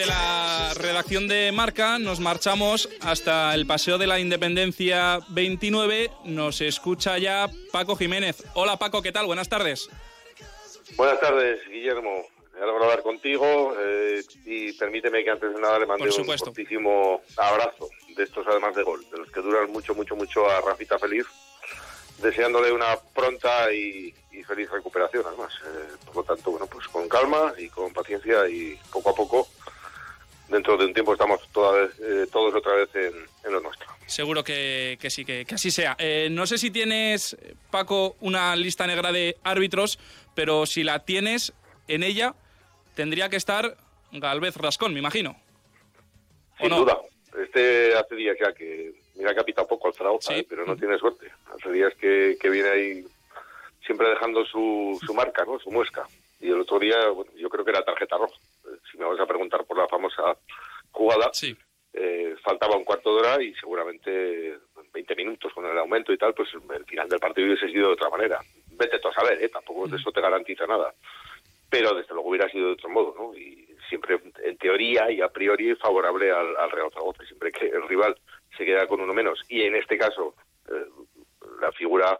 Y 0.00 0.02
de 0.02 0.06
la 0.06 0.72
redacción 0.76 1.28
de 1.28 1.52
Marca 1.52 1.98
nos 1.98 2.20
marchamos 2.20 2.88
hasta 3.02 3.54
el 3.54 3.66
Paseo 3.66 3.98
de 3.98 4.06
la 4.06 4.18
Independencia 4.18 5.18
29. 5.28 6.10
Nos 6.24 6.62
escucha 6.62 7.18
ya 7.18 7.50
Paco 7.70 7.96
Jiménez. 7.96 8.42
Hola 8.54 8.78
Paco, 8.78 9.02
¿qué 9.02 9.12
tal? 9.12 9.26
Buenas 9.26 9.50
tardes. 9.50 9.90
Buenas 10.96 11.20
tardes, 11.20 11.60
Guillermo. 11.68 12.24
Me 12.54 12.62
alegro 12.62 12.84
hablar 12.84 13.02
contigo 13.02 13.74
eh, 13.78 14.22
y 14.46 14.72
permíteme 14.72 15.22
que 15.22 15.30
antes 15.30 15.52
de 15.52 15.60
nada 15.60 15.78
le 15.78 15.86
mande 15.86 16.08
un 16.08 16.38
fortísimo 16.38 17.20
abrazo 17.36 17.90
de 18.16 18.22
estos 18.22 18.46
además 18.46 18.74
de 18.74 18.82
gol, 18.82 19.04
de 19.10 19.18
los 19.18 19.30
que 19.30 19.40
duran 19.40 19.70
mucho, 19.70 19.94
mucho, 19.94 20.16
mucho 20.16 20.48
a 20.48 20.62
Rafita 20.62 20.98
Feliz, 20.98 21.26
deseándole 22.22 22.72
una 22.72 22.96
pronta 23.14 23.70
y, 23.72 24.14
feliz 24.48 24.70
recuperación 24.70 25.24
además. 25.26 25.52
Eh, 25.62 25.96
por 26.06 26.16
lo 26.16 26.22
tanto, 26.24 26.50
bueno, 26.52 26.66
pues 26.66 26.88
con 26.88 27.06
calma 27.08 27.52
y 27.58 27.68
con 27.68 27.92
paciencia 27.92 28.48
y 28.48 28.78
poco 28.90 29.10
a 29.10 29.14
poco 29.14 29.46
dentro 30.70 30.76
de 30.76 30.84
un 30.86 30.94
tiempo 30.94 31.12
estamos 31.12 31.40
eh, 32.00 32.26
todos 32.30 32.54
otra 32.54 32.74
vez 32.74 32.88
en, 32.94 33.52
lo 33.52 33.60
nuestro. 33.60 33.88
Seguro 34.06 34.44
que, 34.44 34.98
sí, 35.08 35.24
que, 35.24 35.46
así 35.52 35.70
sea. 35.70 35.96
Eh, 35.98 36.28
no 36.30 36.46
sé 36.46 36.58
si 36.58 36.70
tienes, 36.70 37.36
Paco, 37.70 38.16
una 38.20 38.54
lista 38.56 38.86
negra 38.86 39.12
de 39.12 39.36
árbitros, 39.42 39.98
pero 40.34 40.66
si 40.66 40.82
la 40.82 41.04
tienes, 41.04 41.52
en 41.88 42.02
ella 42.02 42.34
tendría 42.94 43.28
que 43.28 43.36
estar 43.36 43.76
Galvez 44.12 44.56
Rascón, 44.56 44.92
me 44.92 45.00
imagino. 45.00 45.36
Sin 46.60 46.70
duda. 46.70 46.98
Este 47.40 47.94
hace 47.94 48.16
días 48.16 48.36
ya 48.40 48.52
que, 48.52 48.92
mira 49.14 49.32
que 49.32 49.40
ha 49.40 49.44
pitado 49.44 49.68
poco 49.68 49.88
al 49.88 49.94
Zaragoza, 49.94 50.36
¿eh? 50.36 50.44
pero 50.48 50.66
no 50.66 50.76
tiene 50.76 50.98
suerte. 50.98 51.30
Hace 51.54 51.70
días 51.70 51.94
que, 51.94 52.36
viene 52.50 52.68
ahí 52.68 53.04
siempre 53.86 54.08
dejando 54.08 54.44
su, 54.44 54.98
su 55.04 55.14
marca, 55.14 55.44
¿no? 55.44 55.58
su 55.58 55.70
muesca. 55.70 56.06
Y 56.40 56.48
el 56.48 56.60
otro 56.60 56.78
día, 56.78 56.96
yo 57.36 57.48
creo 57.48 57.64
que 57.64 57.70
era 57.70 57.84
tarjeta 57.84 58.16
roja 58.16 58.34
si 58.90 58.98
me 58.98 59.04
vas 59.04 59.20
a 59.20 59.26
preguntar 59.26 59.64
por 59.64 59.76
la 59.76 59.88
famosa 59.88 60.36
jugada, 60.90 61.30
eh, 61.92 62.36
faltaba 62.42 62.76
un 62.76 62.84
cuarto 62.84 63.14
de 63.14 63.20
hora 63.20 63.42
y 63.42 63.54
seguramente 63.54 64.58
20 64.92 65.16
minutos 65.16 65.52
con 65.52 65.66
el 65.66 65.78
aumento 65.78 66.12
y 66.12 66.18
tal, 66.18 66.34
pues 66.34 66.48
el 66.54 66.84
final 66.84 67.08
del 67.08 67.20
partido 67.20 67.46
hubiese 67.48 67.68
sido 67.68 67.88
de 67.88 67.94
otra 67.94 68.10
manera. 68.10 68.40
Vete 68.72 68.98
tú 68.98 69.08
a 69.08 69.14
saber, 69.14 69.42
¿eh? 69.42 69.48
tampoco 69.48 69.88
de 69.88 69.96
eso 69.96 70.12
te 70.12 70.20
garantiza 70.20 70.66
nada. 70.66 70.94
Pero 71.68 71.94
desde 71.94 72.14
luego 72.14 72.30
hubiera 72.30 72.48
sido 72.48 72.66
de 72.66 72.72
otro 72.72 72.88
modo, 72.88 73.14
¿no? 73.16 73.36
Y 73.36 73.68
siempre, 73.88 74.20
en 74.42 74.56
teoría 74.56 75.10
y 75.10 75.20
a 75.20 75.28
priori, 75.28 75.74
favorable 75.76 76.30
al, 76.30 76.70
Real 76.70 76.90
Zaragoza, 76.90 77.24
siempre 77.24 77.52
que 77.52 77.66
el 77.66 77.86
rival 77.88 78.16
se 78.56 78.64
queda 78.64 78.86
con 78.86 79.00
uno 79.00 79.12
menos. 79.12 79.40
Y 79.48 79.62
en 79.62 79.76
este 79.76 79.98
caso, 79.98 80.34
eh, 80.68 80.86
la 81.60 81.70
figura 81.72 82.18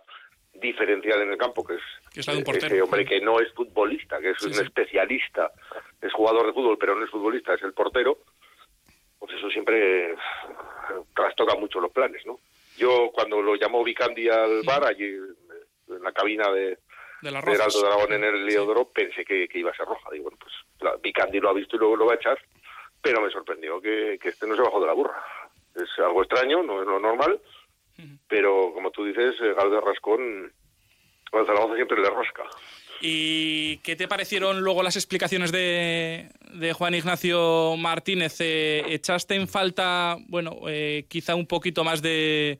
diferencial 0.54 1.22
en 1.22 1.32
el 1.32 1.38
campo, 1.38 1.64
que 1.64 1.74
es, 1.74 1.82
ese 2.14 2.82
hombre 2.82 3.04
que 3.04 3.20
no 3.20 3.40
es 3.40 3.52
futbolista, 3.52 4.18
que 4.20 4.30
es 4.30 4.42
un 4.42 4.52
especialista, 4.52 5.52
es 6.00 6.12
jugador 6.12 6.46
de 6.46 6.52
fútbol, 6.52 6.76
pero 6.78 6.94
no 6.94 7.04
es 7.04 7.10
futbolista, 7.10 7.54
es 7.54 7.62
el 7.62 7.72
portero, 7.72 8.18
pues 9.18 9.32
eso 9.34 9.50
siempre 9.50 10.14
trastoca 11.14 11.54
mucho 11.56 11.80
los 11.80 11.92
planes, 11.92 12.24
¿no? 12.26 12.40
Yo 12.76 13.10
cuando 13.12 13.42
lo 13.42 13.54
llamó 13.56 13.84
Vicandi 13.84 14.28
al 14.28 14.62
bar, 14.64 14.84
allí 14.84 15.04
en 15.04 16.02
la 16.02 16.12
cabina 16.12 16.50
de, 16.50 16.78
de 17.20 17.28
Alto 17.62 17.82
Dragón 17.82 18.12
en 18.12 18.24
el 18.24 18.46
Leodoro, 18.46 18.88
pensé 18.88 19.24
que, 19.24 19.48
iba 19.54 19.70
a 19.70 19.76
ser 19.76 19.86
roja. 19.86 20.08
Digo, 20.10 20.24
bueno, 20.24 20.38
pues 20.40 20.54
la, 20.80 21.40
lo 21.40 21.48
ha 21.50 21.52
visto 21.52 21.76
y 21.76 21.78
luego 21.78 21.96
lo 21.96 22.06
va 22.06 22.14
a 22.14 22.16
echar, 22.16 22.38
pero 23.02 23.20
me 23.20 23.30
sorprendió 23.30 23.80
que, 23.80 24.18
este 24.22 24.46
no 24.46 24.56
se 24.56 24.62
bajó 24.62 24.80
de 24.80 24.86
la 24.86 24.92
burra. 24.94 25.22
Es 25.74 25.88
algo 25.98 26.22
extraño, 26.22 26.62
no 26.62 26.80
es 26.80 26.86
lo 26.86 26.98
normal, 26.98 27.40
pero 28.30 28.72
como 28.72 28.90
tú 28.90 29.04
dices, 29.04 29.34
Galo 29.40 29.70
de 29.70 29.80
Rascón, 29.80 30.52
al 31.32 31.46
Zaragoza 31.46 31.74
siempre 31.74 32.00
le 32.00 32.08
rasca. 32.08 32.44
¿Y 33.02 33.78
qué 33.78 33.96
te 33.96 34.08
parecieron 34.08 34.60
luego 34.60 34.82
las 34.82 34.96
explicaciones 34.96 35.52
de, 35.52 36.28
Juan 36.76 36.94
Ignacio 36.94 37.76
Martínez? 37.76 38.40
Eh, 38.40 38.82
¿Echaste 38.88 39.34
en 39.34 39.48
falta, 39.48 40.16
bueno, 40.28 40.60
eh, 40.68 41.06
quizá 41.08 41.34
un 41.34 41.46
poquito 41.46 41.82
más 41.82 42.02
de, 42.02 42.58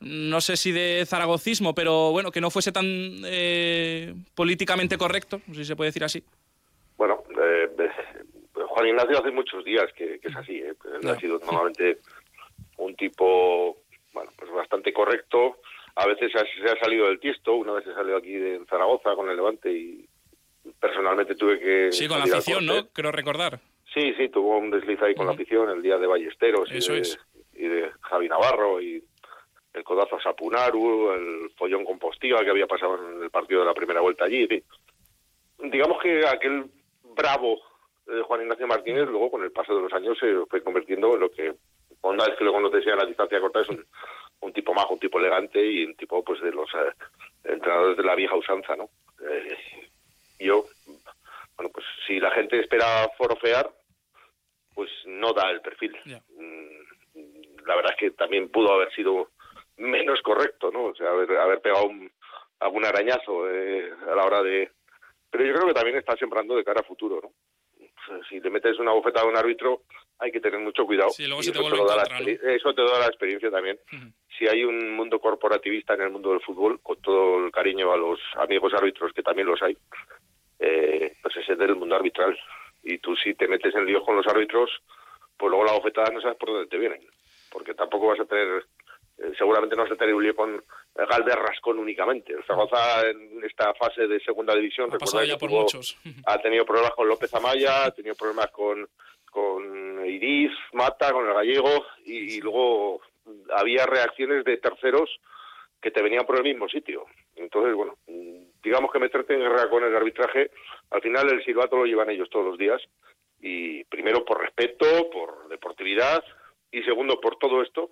no 0.00 0.40
sé 0.40 0.56
si 0.56 0.72
de 0.72 1.04
zaragocismo, 1.06 1.74
pero 1.74 2.10
bueno, 2.10 2.32
que 2.32 2.40
no 2.40 2.50
fuese 2.50 2.72
tan 2.72 2.84
eh, 3.24 4.14
políticamente 4.34 4.98
correcto, 4.98 5.40
si 5.52 5.64
se 5.64 5.76
puede 5.76 5.88
decir 5.88 6.04
así? 6.04 6.24
Bueno, 6.96 7.22
Juan 8.52 8.88
Ignacio 8.88 9.20
hace 9.20 9.30
muchos 9.30 9.64
días 9.64 9.86
que, 9.96 10.18
es 10.20 10.36
así. 10.36 10.60
ha 11.08 11.20
sido 11.20 11.38
normalmente 11.38 11.98
un 12.78 12.96
tipo, 12.96 13.76
bueno, 14.12 14.30
pues 14.36 14.50
bastante 14.50 14.92
correcto 14.92 15.58
a 15.94 16.06
veces 16.06 16.32
se 16.32 16.70
ha 16.70 16.76
salido 16.80 17.06
del 17.06 17.20
tiesto, 17.20 17.54
una 17.54 17.72
vez 17.72 17.86
he 17.86 17.94
salido 17.94 18.16
aquí 18.16 18.34
en 18.34 18.66
Zaragoza 18.66 19.14
con 19.14 19.28
el 19.28 19.36
Levante 19.36 19.70
y 19.70 20.08
personalmente 20.80 21.34
tuve 21.34 21.58
que... 21.58 21.92
Sí, 21.92 22.08
con 22.08 22.18
la 22.18 22.24
afición, 22.24 22.64
¿no? 22.64 22.88
Creo 22.88 23.12
recordar. 23.12 23.60
Sí, 23.92 24.14
sí, 24.16 24.28
tuvo 24.30 24.56
un 24.58 24.70
desliz 24.70 25.00
ahí 25.02 25.14
con 25.14 25.26
la 25.26 25.32
afición 25.32 25.68
el 25.68 25.82
día 25.82 25.98
de 25.98 26.06
Ballesteros 26.06 26.70
Eso 26.70 26.92
y, 26.92 26.96
de, 26.96 27.02
es. 27.02 27.18
y 27.54 27.68
de 27.68 27.90
Javi 28.00 28.28
Navarro 28.28 28.80
y 28.80 29.04
el 29.74 29.84
codazo 29.84 30.16
a 30.16 30.22
Sapunaru, 30.22 31.12
el 31.12 31.50
follón 31.56 31.84
con 31.84 31.98
Postiga 31.98 32.42
que 32.42 32.50
había 32.50 32.66
pasado 32.66 32.98
en 33.10 33.22
el 33.22 33.30
partido 33.30 33.60
de 33.60 33.66
la 33.66 33.74
primera 33.74 34.00
vuelta 34.00 34.24
allí. 34.24 34.46
Digamos 35.58 36.02
que 36.02 36.26
aquel 36.26 36.64
bravo 37.14 37.60
de 38.06 38.22
Juan 38.22 38.42
Ignacio 38.42 38.66
Martínez 38.66 39.08
luego 39.08 39.30
con 39.30 39.42
el 39.42 39.52
paso 39.52 39.74
de 39.74 39.82
los 39.82 39.92
años 39.92 40.16
se 40.18 40.46
fue 40.48 40.62
convirtiendo 40.62 41.14
en 41.14 41.20
lo 41.20 41.30
que 41.30 41.54
una 42.02 42.26
vez 42.26 42.36
que 42.36 42.44
lo 42.44 42.52
conoces 42.52 42.86
a 42.86 42.96
la 42.96 43.06
distancia 43.06 43.40
corta 43.40 43.60
es 43.60 43.68
un, 43.68 43.84
un 44.40 44.52
tipo 44.52 44.74
majo, 44.74 44.94
un 44.94 45.00
tipo 45.00 45.18
elegante 45.18 45.64
y 45.64 45.84
un 45.84 45.94
tipo 45.94 46.22
pues 46.24 46.40
de 46.40 46.50
los 46.50 46.68
eh, 46.74 46.92
entrenadores 47.44 47.96
de 47.96 48.02
la 48.02 48.14
vieja 48.14 48.36
usanza, 48.36 48.76
¿no? 48.76 48.90
Eh, 49.24 49.56
yo, 50.40 50.64
bueno, 51.56 51.70
pues 51.72 51.86
si 52.06 52.18
la 52.18 52.30
gente 52.32 52.58
espera 52.60 53.08
forofear, 53.16 53.70
pues 54.74 54.90
no 55.06 55.32
da 55.32 55.50
el 55.50 55.60
perfil. 55.60 55.96
Mm, 56.04 57.66
la 57.66 57.76
verdad 57.76 57.92
es 57.92 57.98
que 57.98 58.10
también 58.12 58.50
pudo 58.50 58.72
haber 58.72 58.92
sido 58.94 59.30
menos 59.76 60.20
correcto, 60.22 60.70
¿no? 60.72 60.86
O 60.86 60.94
sea, 60.94 61.10
haber, 61.10 61.36
haber 61.38 61.60
pegado 61.60 61.88
algún 62.58 62.84
arañazo 62.84 63.48
eh, 63.48 63.92
a 64.10 64.14
la 64.14 64.24
hora 64.24 64.42
de... 64.42 64.70
Pero 65.30 65.44
yo 65.44 65.54
creo 65.54 65.66
que 65.68 65.74
también 65.74 65.96
está 65.96 66.16
sembrando 66.16 66.56
de 66.56 66.64
cara 66.64 66.80
a 66.80 66.84
futuro, 66.84 67.20
¿no? 67.22 67.32
Si 68.28 68.40
te 68.40 68.50
metes 68.50 68.78
una 68.78 68.92
bofeta 68.92 69.20
a 69.20 69.26
un 69.26 69.36
árbitro, 69.36 69.82
hay 70.18 70.30
que 70.30 70.40
tener 70.40 70.60
mucho 70.60 70.84
cuidado. 70.84 71.10
eso, 71.40 71.52
te 71.52 71.76
da 71.76 71.96
la, 71.96 72.52
eso 72.52 72.74
te 72.74 72.82
da 72.82 72.98
la 73.00 73.06
experiencia 73.06 73.50
también. 73.50 73.78
Si 74.38 74.46
hay 74.46 74.64
un 74.64 74.94
mundo 74.94 75.18
corporativista 75.18 75.94
en 75.94 76.02
el 76.02 76.10
mundo 76.10 76.30
del 76.30 76.40
fútbol, 76.40 76.80
con 76.80 77.00
todo 77.00 77.44
el 77.44 77.50
cariño 77.50 77.92
a 77.92 77.96
los 77.96 78.20
amigos 78.36 78.72
árbitros, 78.74 79.12
que 79.12 79.22
también 79.22 79.48
los 79.48 79.60
hay, 79.62 79.76
eh, 80.58 81.16
pues 81.22 81.36
ese 81.36 81.52
es 81.52 81.58
del 81.58 81.76
mundo 81.76 81.96
arbitral. 81.96 82.38
Y 82.82 82.98
tú 82.98 83.16
si 83.16 83.34
te 83.34 83.48
metes 83.48 83.74
en 83.74 83.86
lío 83.86 84.02
con 84.02 84.16
los 84.16 84.26
árbitros, 84.26 84.70
pues 85.36 85.50
luego 85.50 85.64
la 85.64 85.72
bofetada 85.72 86.10
no 86.12 86.20
sabes 86.20 86.38
por 86.38 86.50
dónde 86.50 86.68
te 86.68 86.78
vienen. 86.78 87.00
Porque 87.50 87.74
tampoco 87.74 88.08
vas 88.08 88.20
a 88.20 88.24
tener, 88.24 88.64
seguramente 89.36 89.76
no 89.76 89.84
un 90.14 90.22
lío 90.22 90.34
con 90.34 90.62
Galvez 90.94 91.34
Rascón 91.36 91.78
únicamente. 91.78 92.32
El 92.32 92.44
Zaragoza 92.44 93.08
en 93.08 93.42
esta 93.44 93.72
fase 93.74 94.06
de 94.06 94.20
segunda 94.20 94.54
división 94.54 94.90
ha, 94.92 94.96
ha 96.26 96.38
tenido 96.38 96.64
problemas 96.64 96.92
con 96.92 97.08
López 97.08 97.32
Amaya, 97.34 97.86
ha 97.86 97.90
tenido 97.92 98.14
problemas 98.14 98.50
con, 98.50 98.88
con 99.30 100.06
Iris, 100.06 100.52
Mata, 100.72 101.12
con 101.12 101.26
el 101.26 101.34
gallego 101.34 101.86
y, 102.04 102.40
luego 102.40 103.00
había 103.54 103.86
reacciones 103.86 104.44
de 104.44 104.58
terceros 104.58 105.08
que 105.80 105.90
te 105.90 106.02
venían 106.02 106.26
por 106.26 106.36
el 106.36 106.44
mismo 106.44 106.68
sitio. 106.68 107.06
Entonces, 107.36 107.74
bueno, 107.74 107.96
digamos 108.62 108.92
que 108.92 108.98
meterte 108.98 109.34
en 109.34 109.40
guerra 109.40 109.68
con 109.70 109.84
el 109.84 109.94
arbitraje, 109.94 110.50
al 110.90 111.00
final 111.00 111.30
el 111.30 111.44
silbato 111.44 111.76
lo 111.76 111.86
llevan 111.86 112.10
ellos 112.10 112.28
todos 112.30 112.44
los 112.46 112.58
días 112.58 112.80
y 113.40 113.84
primero 113.84 114.24
por 114.24 114.40
respeto, 114.40 115.10
por 115.10 115.48
deportividad 115.48 116.22
y 116.70 116.82
segundo 116.82 117.20
por 117.20 117.36
todo 117.36 117.62
esto 117.62 117.90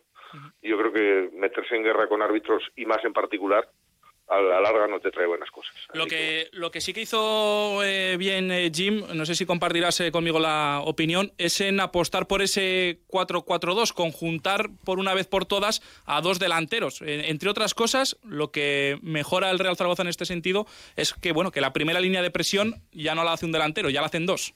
yo 0.62 0.78
creo 0.78 0.92
que 0.92 1.30
meterse 1.34 1.76
en 1.76 1.84
guerra 1.84 2.08
con 2.08 2.22
árbitros 2.22 2.62
y 2.76 2.86
más 2.86 3.04
en 3.04 3.12
particular 3.12 3.68
a 4.30 4.40
la 4.40 4.60
larga 4.60 4.86
no 4.86 5.00
te 5.00 5.10
trae 5.10 5.26
buenas 5.26 5.50
cosas. 5.50 5.74
Lo 5.92 6.06
que, 6.06 6.48
lo 6.52 6.70
que 6.70 6.80
sí 6.80 6.92
que 6.92 7.00
hizo 7.00 7.82
eh, 7.84 8.16
bien 8.16 8.52
eh, 8.52 8.70
Jim, 8.72 9.02
no 9.12 9.26
sé 9.26 9.34
si 9.34 9.44
compartirás 9.44 10.00
eh, 10.00 10.12
conmigo 10.12 10.38
la 10.38 10.82
opinión, 10.84 11.32
es 11.36 11.60
en 11.60 11.80
apostar 11.80 12.28
por 12.28 12.40
ese 12.40 13.00
4-4-2, 13.08 13.92
conjuntar 13.92 14.68
por 14.84 15.00
una 15.00 15.14
vez 15.14 15.26
por 15.26 15.46
todas 15.46 15.82
a 16.06 16.20
dos 16.20 16.38
delanteros. 16.38 17.02
entre 17.02 17.50
otras 17.50 17.74
cosas, 17.74 18.18
lo 18.22 18.52
que 18.52 18.98
mejora 19.02 19.50
el 19.50 19.58
Real 19.58 19.76
Zaragoza 19.76 20.02
en 20.02 20.08
este 20.08 20.24
sentido 20.24 20.66
es 20.94 21.12
que, 21.12 21.32
bueno, 21.32 21.50
que 21.50 21.60
la 21.60 21.72
primera 21.72 21.98
línea 21.98 22.22
de 22.22 22.30
presión 22.30 22.82
ya 22.92 23.16
no 23.16 23.24
la 23.24 23.32
hace 23.32 23.46
un 23.46 23.52
delantero, 23.52 23.90
ya 23.90 24.00
la 24.00 24.06
hacen 24.06 24.26
dos. 24.26 24.54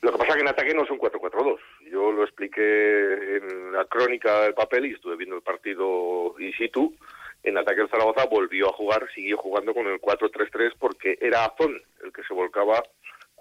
Lo 0.00 0.12
que 0.12 0.18
pasa 0.18 0.30
es 0.30 0.34
que 0.36 0.42
en 0.42 0.48
ataque 0.48 0.74
no 0.74 0.84
es 0.84 0.90
un 0.90 0.98
4-4-2. 0.98 1.58
Yo 1.90 2.12
lo 2.12 2.24
expliqué 2.24 3.36
en 3.36 3.72
la 3.72 3.84
crónica 3.86 4.42
del 4.42 4.54
papel 4.54 4.86
y 4.86 4.94
estuve 4.94 5.16
viendo 5.16 5.36
el 5.36 5.42
partido 5.42 6.34
in 6.38 6.52
situ. 6.52 6.94
En 7.42 7.56
ataque 7.56 7.82
el 7.82 7.88
Zaragoza 7.88 8.26
volvió 8.26 8.68
a 8.68 8.72
jugar, 8.72 9.08
siguió 9.14 9.36
jugando 9.36 9.72
con 9.72 9.86
el 9.86 10.00
4-3-3 10.00 10.74
porque 10.78 11.18
era 11.20 11.44
Azón 11.44 11.80
el 12.04 12.12
que 12.12 12.22
se 12.24 12.34
volcaba 12.34 12.82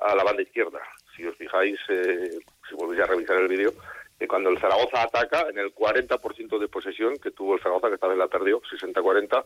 a 0.02 0.16
la 0.16 0.24
banda 0.24 0.44
izquierda. 0.44 0.80
Si 1.16 1.26
os 1.26 1.36
fijáis, 1.36 1.80
eh, 1.90 2.40
si 2.70 2.76
volvéis 2.76 3.02
a 3.02 3.08
revisar 3.08 3.38
el 3.38 3.48
vídeo, 3.48 3.74
que 4.20 4.28
cuando 4.28 4.50
el 4.50 4.60
Zaragoza 4.60 5.04
ataca, 5.04 5.48
en 5.50 5.58
el 5.58 5.74
40% 5.74 6.60
de 6.60 6.68
posesión 6.68 7.18
que 7.18 7.32
tuvo 7.32 7.56
el 7.56 7.62
Zaragoza, 7.62 7.90
que 7.90 7.96
esta 7.96 8.08
vez 8.08 8.18
la 8.18 8.28
perdió, 8.28 8.62
60-40, 8.62 9.44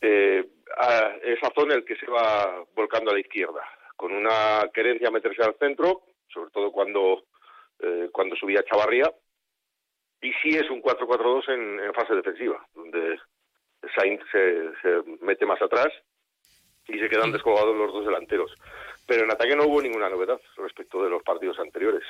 eh, 0.00 0.48
es 1.22 1.42
Azón 1.42 1.72
el 1.72 1.84
que 1.84 1.96
se 1.96 2.06
va 2.06 2.64
volcando 2.74 3.10
a 3.10 3.14
la 3.14 3.20
izquierda, 3.20 3.62
con 3.96 4.12
una 4.12 4.68
querencia 4.72 5.08
a 5.08 5.12
meterse 5.12 5.42
al 5.42 5.56
centro, 5.58 6.02
sobre 6.32 6.50
todo 6.50 6.70
cuando 6.70 7.24
eh, 7.80 8.08
cuando 8.12 8.36
subía 8.36 8.64
Chavarría, 8.64 9.10
y 10.20 10.32
sí 10.42 10.56
es 10.56 10.68
un 10.70 10.82
4-4-2 10.82 11.48
en, 11.48 11.94
fase 11.94 12.14
defensiva, 12.14 12.66
donde 12.74 13.18
Sainz 13.94 14.20
se, 14.32 15.02
mete 15.20 15.46
más 15.46 15.60
atrás 15.62 15.88
y 16.88 16.98
se 16.98 17.08
quedan 17.08 17.32
descolgados 17.32 17.76
los 17.76 17.92
dos 17.92 18.06
delanteros. 18.06 18.52
Pero 19.06 19.24
en 19.24 19.30
ataque 19.30 19.54
no 19.54 19.66
hubo 19.66 19.80
ninguna 19.80 20.08
novedad 20.08 20.40
respecto 20.56 21.02
de 21.02 21.10
los 21.10 21.22
partidos 21.22 21.58
anteriores. 21.58 22.02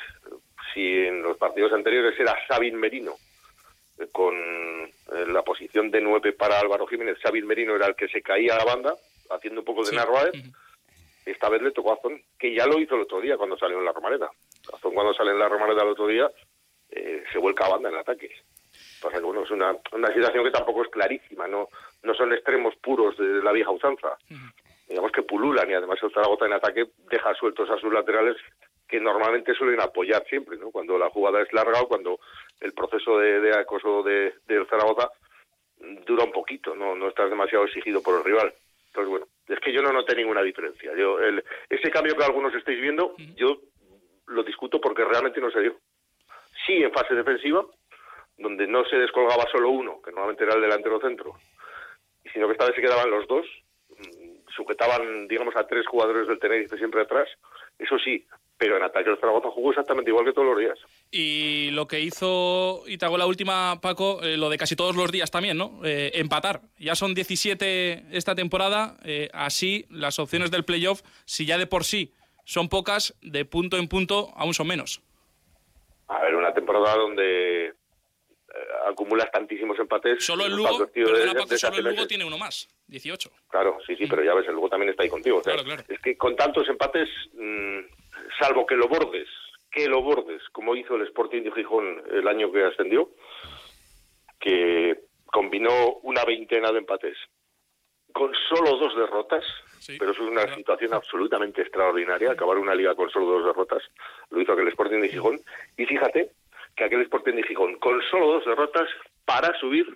Si 0.72 1.06
en 1.06 1.22
los 1.22 1.36
partidos 1.36 1.72
anteriores 1.72 2.18
era 2.18 2.34
Sabin 2.48 2.76
Merino, 2.76 3.14
eh, 3.98 4.08
con 4.10 4.34
eh, 4.34 5.26
la 5.26 5.42
posición 5.42 5.90
de 5.90 6.00
9 6.00 6.32
para 6.32 6.58
Álvaro 6.58 6.86
Jiménez, 6.86 7.18
Sabin 7.22 7.46
Merino 7.46 7.76
era 7.76 7.86
el 7.86 7.94
que 7.94 8.08
se 8.08 8.22
caía 8.22 8.54
a 8.54 8.58
la 8.58 8.64
banda, 8.64 8.94
haciendo 9.30 9.60
un 9.60 9.66
poco 9.66 9.84
de 9.84 9.94
Narváez. 9.94 10.32
Esta 11.28 11.50
vez 11.50 11.60
le 11.60 11.72
tocó 11.72 11.90
a 11.90 11.94
Azón, 11.94 12.22
que 12.38 12.54
ya 12.54 12.66
lo 12.66 12.78
hizo 12.80 12.94
el 12.94 13.02
otro 13.02 13.20
día 13.20 13.36
cuando 13.36 13.58
salió 13.58 13.78
en 13.78 13.84
la 13.84 13.92
Romareda. 13.92 14.30
Azón 14.72 14.94
cuando 14.94 15.12
sale 15.12 15.32
en 15.32 15.38
la 15.38 15.48
Romareda 15.48 15.82
el 15.82 15.90
otro 15.90 16.06
día 16.06 16.30
eh, 16.90 17.22
se 17.30 17.38
vuelca 17.38 17.66
a 17.66 17.70
banda 17.70 17.90
en 17.90 17.96
ataque. 17.96 18.30
Pasa 19.02 19.18
que 19.18 19.24
bueno, 19.24 19.42
es 19.42 19.50
una, 19.50 19.76
una 19.92 20.08
situación 20.08 20.44
que 20.44 20.50
tampoco 20.50 20.82
es 20.82 20.88
clarísima, 20.88 21.46
no, 21.46 21.68
no 22.02 22.14
son 22.14 22.32
extremos 22.32 22.74
puros 22.76 23.16
de 23.18 23.42
la 23.42 23.52
vieja 23.52 23.70
usanza. 23.70 24.16
Digamos 24.88 25.12
que 25.12 25.22
pululan 25.22 25.70
y 25.70 25.74
además 25.74 25.98
el 26.02 26.12
Zaragoza 26.12 26.46
en 26.46 26.54
ataque 26.54 26.86
deja 27.10 27.34
sueltos 27.34 27.68
a 27.68 27.78
sus 27.78 27.92
laterales 27.92 28.36
que 28.88 28.98
normalmente 28.98 29.52
suelen 29.52 29.80
apoyar 29.80 30.24
siempre, 30.28 30.56
¿no? 30.56 30.70
Cuando 30.70 30.96
la 30.96 31.10
jugada 31.10 31.42
es 31.42 31.52
larga 31.52 31.82
o 31.82 31.88
cuando 31.88 32.20
el 32.60 32.72
proceso 32.72 33.18
de, 33.18 33.52
acoso 33.54 34.02
de, 34.02 34.32
del 34.46 34.66
Zaragoza 34.66 35.10
dura 36.06 36.24
un 36.24 36.32
poquito, 36.32 36.74
no, 36.74 36.96
no 36.96 37.08
estás 37.08 37.28
demasiado 37.28 37.66
exigido 37.66 38.02
por 38.02 38.16
el 38.16 38.24
rival. 38.24 38.54
Entonces, 38.86 39.10
bueno, 39.10 39.26
es 39.48 39.60
que 39.60 39.72
yo 39.72 39.82
no 39.82 39.92
noté 39.92 40.14
ninguna 40.14 40.42
diferencia. 40.42 40.92
Yo, 40.96 41.18
el, 41.18 41.42
ese 41.68 41.90
cambio 41.90 42.16
que 42.16 42.24
algunos 42.24 42.54
estáis 42.54 42.80
viendo, 42.80 43.14
yo 43.36 43.60
lo 44.26 44.42
discuto 44.42 44.80
porque 44.80 45.04
realmente 45.04 45.40
no 45.40 45.50
se 45.50 45.60
dio. 45.60 45.76
Sí 46.66 46.74
en 46.82 46.92
fase 46.92 47.14
defensiva, 47.14 47.64
donde 48.36 48.66
no 48.66 48.84
se 48.84 48.96
descolgaba 48.96 49.44
solo 49.50 49.70
uno, 49.70 50.00
que 50.02 50.10
normalmente 50.10 50.44
era 50.44 50.54
el 50.54 50.60
delantero 50.60 51.00
centro, 51.00 51.34
sino 52.32 52.46
que 52.46 52.52
esta 52.52 52.66
vez 52.66 52.74
se 52.74 52.82
quedaban 52.82 53.10
los 53.10 53.26
dos, 53.26 53.46
mm, 53.90 54.48
sujetaban, 54.54 55.26
digamos, 55.28 55.56
a 55.56 55.66
tres 55.66 55.86
jugadores 55.86 56.28
del 56.28 56.38
Tenerife 56.38 56.76
siempre 56.76 57.02
atrás, 57.02 57.28
eso 57.78 57.98
sí, 57.98 58.26
pero 58.56 58.76
en 58.76 58.82
ataque 58.82 59.10
el 59.10 59.18
Zaragoza 59.18 59.50
jugó 59.50 59.70
exactamente 59.70 60.10
igual 60.10 60.24
que 60.24 60.32
todos 60.32 60.48
los 60.48 60.58
días. 60.58 60.78
Y 61.10 61.70
lo 61.70 61.88
que 61.88 62.00
hizo 62.00 62.82
Itago 62.86 63.16
la 63.16 63.26
última, 63.26 63.80
Paco, 63.80 64.22
eh, 64.22 64.36
lo 64.36 64.50
de 64.50 64.58
casi 64.58 64.76
todos 64.76 64.94
los 64.94 65.10
días 65.10 65.30
también, 65.30 65.56
¿no? 65.56 65.80
Eh, 65.84 66.10
empatar. 66.14 66.60
Ya 66.78 66.94
son 66.94 67.14
17 67.14 68.04
esta 68.12 68.34
temporada, 68.34 68.98
eh, 69.04 69.30
así 69.32 69.86
las 69.90 70.18
opciones 70.18 70.50
del 70.50 70.64
playoff, 70.64 71.02
si 71.24 71.46
ya 71.46 71.56
de 71.56 71.66
por 71.66 71.84
sí 71.84 72.12
son 72.44 72.68
pocas, 72.68 73.16
de 73.22 73.44
punto 73.44 73.78
en 73.78 73.88
punto 73.88 74.32
aún 74.36 74.52
son 74.52 74.66
menos. 74.66 75.02
A 76.08 76.20
ver, 76.20 76.34
una 76.34 76.52
temporada 76.52 76.96
donde 76.96 77.74
acumulas 78.86 79.30
tantísimos 79.30 79.78
empates. 79.78 80.24
Solo 80.24 80.46
el 80.46 80.52
Lugo, 80.52 80.88
solo 81.56 81.76
el 81.76 81.84
Lugo 81.84 82.06
tiene 82.06 82.24
uno 82.24 82.38
más, 82.38 82.68
18. 82.86 83.30
Claro, 83.48 83.78
sí, 83.86 83.96
sí, 83.96 84.06
pero 84.08 84.24
ya 84.24 84.34
ves, 84.34 84.46
el 84.48 84.54
Lugo 84.54 84.68
también 84.68 84.90
está 84.90 85.02
ahí 85.02 85.08
contigo. 85.08 85.42
Es 85.88 86.00
que 86.00 86.16
con 86.16 86.36
tantos 86.36 86.68
empates, 86.68 87.08
mm, 87.34 87.78
salvo 88.40 88.66
que 88.66 88.74
lo 88.74 88.88
bordes, 88.88 89.28
que 89.70 89.88
lo 89.88 90.02
bordes, 90.02 90.42
como 90.52 90.74
hizo 90.76 90.96
el 90.96 91.02
Sporting 91.02 91.42
de 91.42 91.52
Gijón 91.52 92.02
el 92.10 92.26
año 92.26 92.50
que 92.50 92.64
ascendió, 92.64 93.10
que 94.40 95.00
combinó 95.26 95.98
una 96.02 96.24
veintena 96.24 96.72
de 96.72 96.78
empates 96.78 97.16
con 98.12 98.32
solo 98.48 98.76
dos 98.78 98.96
derrotas, 98.96 99.44
pero 99.98 100.12
eso 100.12 100.24
es 100.24 100.30
una 100.30 100.54
situación 100.54 100.94
absolutamente 100.94 101.62
extraordinaria, 101.62 102.32
acabar 102.32 102.56
una 102.56 102.74
liga 102.74 102.94
con 102.94 103.10
solo 103.10 103.26
dos 103.26 103.44
derrotas, 103.44 103.82
lo 104.30 104.40
hizo 104.40 104.52
aquel 104.52 104.68
Sporting 104.68 105.00
de 105.00 105.08
Gijón, 105.08 105.38
y 105.76 105.84
fíjate 105.84 106.32
que 106.74 106.84
aquel 106.84 107.02
Sporting 107.02 107.34
de 107.34 107.42
Gijón, 107.42 107.78
con 107.78 108.00
solo 108.10 108.26
dos 108.26 108.44
derrotas, 108.44 108.88
para 109.24 109.56
subir, 109.58 109.86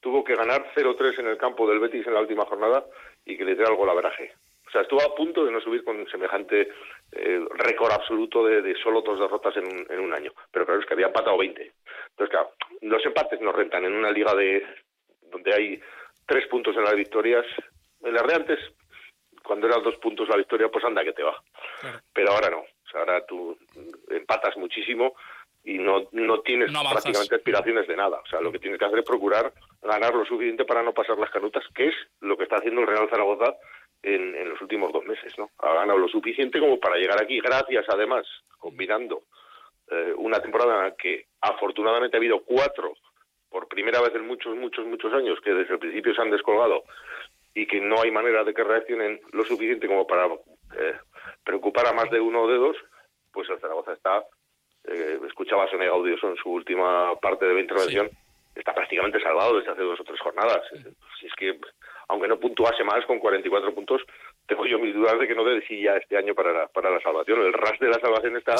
tuvo 0.00 0.24
que 0.24 0.36
ganar 0.36 0.72
0-3 0.74 1.18
en 1.18 1.26
el 1.26 1.36
campo 1.36 1.68
del 1.68 1.80
Betis 1.80 2.06
en 2.06 2.14
la 2.14 2.20
última 2.20 2.46
jornada 2.46 2.86
y 3.24 3.36
que 3.36 3.44
le 3.44 3.54
diera 3.54 3.70
algo 3.70 3.84
la 3.84 3.94
veraje. 3.94 4.32
O 4.70 4.72
sea, 4.72 4.82
estuvo 4.82 5.02
a 5.02 5.14
punto 5.16 5.44
de 5.44 5.50
no 5.50 5.60
subir 5.60 5.82
con 5.82 6.08
semejante 6.08 6.68
eh, 7.10 7.44
récord 7.56 7.90
absoluto 7.90 8.44
de, 8.44 8.72
solo 8.80 9.02
dos 9.02 9.18
derrotas 9.18 9.56
en 9.56 9.64
un, 9.64 9.84
en 9.90 9.98
un 9.98 10.14
año. 10.14 10.32
Pero 10.52 10.64
claro, 10.64 10.80
es 10.80 10.86
que 10.86 10.94
había 10.94 11.08
empatado 11.08 11.36
20. 11.38 11.72
Entonces, 12.10 12.30
claro, 12.30 12.52
los 12.82 13.04
empates 13.04 13.40
nos 13.40 13.52
rentan 13.52 13.84
en 13.84 13.94
una 13.94 14.12
liga 14.12 14.32
de 14.32 14.64
donde 15.22 15.52
hay 15.52 15.80
tres 16.24 16.46
puntos 16.46 16.76
en 16.76 16.84
las 16.84 16.94
victorias. 16.94 17.44
En 18.00 18.14
las 18.14 18.24
de 18.24 18.34
antes, 18.34 18.58
cuando 19.42 19.66
eran 19.66 19.82
dos 19.82 19.96
puntos 19.96 20.28
la 20.28 20.36
victoria, 20.36 20.68
pues 20.68 20.84
anda 20.84 21.02
que 21.02 21.14
te 21.14 21.24
va. 21.24 21.42
Pero 22.12 22.30
ahora 22.30 22.50
no. 22.50 22.60
O 22.60 22.90
sea, 22.90 23.00
ahora 23.00 23.26
tú 23.26 23.58
empatas 24.08 24.56
muchísimo 24.56 25.16
y 25.64 25.78
no, 25.78 26.08
no 26.12 26.42
tienes 26.42 26.70
prácticamente 26.70 27.34
aspiraciones 27.34 27.88
de 27.88 27.96
nada. 27.96 28.20
O 28.24 28.26
sea, 28.28 28.40
lo 28.40 28.52
que 28.52 28.60
tienes 28.60 28.78
que 28.78 28.84
hacer 28.84 29.00
es 29.00 29.04
procurar 29.04 29.52
ganar 29.82 30.14
lo 30.14 30.24
suficiente 30.24 30.64
para 30.64 30.84
no 30.84 30.94
pasar 30.94 31.18
las 31.18 31.30
canutas, 31.30 31.64
que 31.74 31.88
es 31.88 31.94
lo 32.20 32.36
que 32.36 32.44
está 32.44 32.56
haciendo 32.56 32.82
el 32.82 32.86
Real 32.86 33.10
Zaragoza 33.10 33.56
en, 34.02 34.34
en 34.34 34.48
los 34.48 34.60
últimos 34.60 34.92
dos 34.92 35.04
meses. 35.04 35.32
¿no? 35.38 35.50
Ha 35.58 35.74
ganado 35.74 35.98
lo 35.98 36.08
suficiente 36.08 36.60
como 36.60 36.78
para 36.78 36.96
llegar 36.96 37.22
aquí, 37.22 37.40
gracias 37.40 37.84
además, 37.88 38.26
combinando 38.58 39.24
eh, 39.90 40.12
una 40.16 40.40
temporada 40.40 40.76
en 40.76 40.82
la 40.84 40.96
que 40.96 41.26
afortunadamente 41.40 42.16
ha 42.16 42.20
habido 42.20 42.42
cuatro, 42.42 42.94
por 43.48 43.66
primera 43.66 44.00
vez 44.00 44.14
en 44.14 44.26
muchos, 44.26 44.56
muchos, 44.56 44.86
muchos 44.86 45.12
años, 45.12 45.40
que 45.40 45.52
desde 45.52 45.74
el 45.74 45.80
principio 45.80 46.14
se 46.14 46.22
han 46.22 46.30
descolgado 46.30 46.84
y 47.52 47.66
que 47.66 47.80
no 47.80 48.00
hay 48.00 48.12
manera 48.12 48.44
de 48.44 48.54
que 48.54 48.62
reaccionen 48.62 49.20
lo 49.32 49.44
suficiente 49.44 49.88
como 49.88 50.06
para 50.06 50.26
eh, 50.26 50.96
preocupar 51.42 51.88
a 51.88 51.92
más 51.92 52.08
de 52.10 52.20
uno 52.20 52.42
o 52.42 52.48
de 52.48 52.58
dos, 52.58 52.76
pues 53.32 53.48
el 53.50 53.58
Zaragoza 53.58 53.92
está 53.92 54.24
eh, 54.84 55.18
escuchaba 55.26 55.64
a 55.64 55.70
Sonia 55.70 55.88
Gaudioso 55.88 56.30
en 56.30 56.36
su 56.36 56.50
última 56.50 57.14
parte 57.16 57.44
de 57.44 57.54
la 57.54 57.60
intervención, 57.60 58.08
está 58.54 58.74
prácticamente 58.74 59.20
salvado 59.20 59.58
desde 59.58 59.72
hace 59.72 59.82
dos 59.82 60.00
o 60.00 60.04
tres 60.04 60.20
jornadas. 60.20 60.62
Si 61.18 61.26
es 61.26 61.34
que, 61.34 61.58
aunque 62.10 62.28
no 62.28 62.38
puntuase 62.38 62.82
más 62.82 63.04
con 63.06 63.18
44 63.20 63.72
puntos, 63.74 64.02
tengo 64.46 64.66
yo 64.66 64.78
mis 64.78 64.94
dudas 64.94 65.18
de 65.18 65.28
que 65.28 65.34
no 65.34 65.44
dé 65.44 65.62
ya 65.82 65.96
este 65.96 66.16
año 66.16 66.34
para 66.34 66.52
la, 66.52 66.66
para 66.66 66.90
la 66.90 67.00
salvación. 67.00 67.40
El 67.40 67.52
ras 67.52 67.78
de 67.78 67.88
la 67.88 68.00
salvación 68.00 68.36
está, 68.36 68.56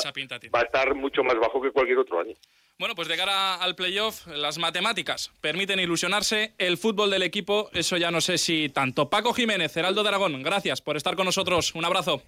va 0.54 0.60
a 0.60 0.62
estar 0.62 0.94
mucho 0.94 1.24
más 1.24 1.34
bajo 1.34 1.60
que 1.60 1.72
cualquier 1.72 1.98
otro 1.98 2.20
año. 2.20 2.34
Bueno, 2.78 2.94
pues 2.94 3.08
de 3.08 3.16
cara 3.16 3.56
al 3.56 3.74
playoff, 3.74 4.26
las 4.28 4.58
matemáticas 4.58 5.32
permiten 5.40 5.80
ilusionarse. 5.80 6.54
El 6.58 6.78
fútbol 6.78 7.10
del 7.10 7.24
equipo, 7.24 7.70
eso 7.72 7.96
ya 7.96 8.10
no 8.10 8.20
sé 8.20 8.38
si 8.38 8.68
tanto. 8.68 9.10
Paco 9.10 9.34
Jiménez, 9.34 9.76
Heraldo 9.76 10.02
de 10.02 10.08
Aragón, 10.08 10.42
gracias 10.42 10.80
por 10.80 10.96
estar 10.96 11.16
con 11.16 11.26
nosotros. 11.26 11.74
Un 11.74 11.84
abrazo. 11.84 12.22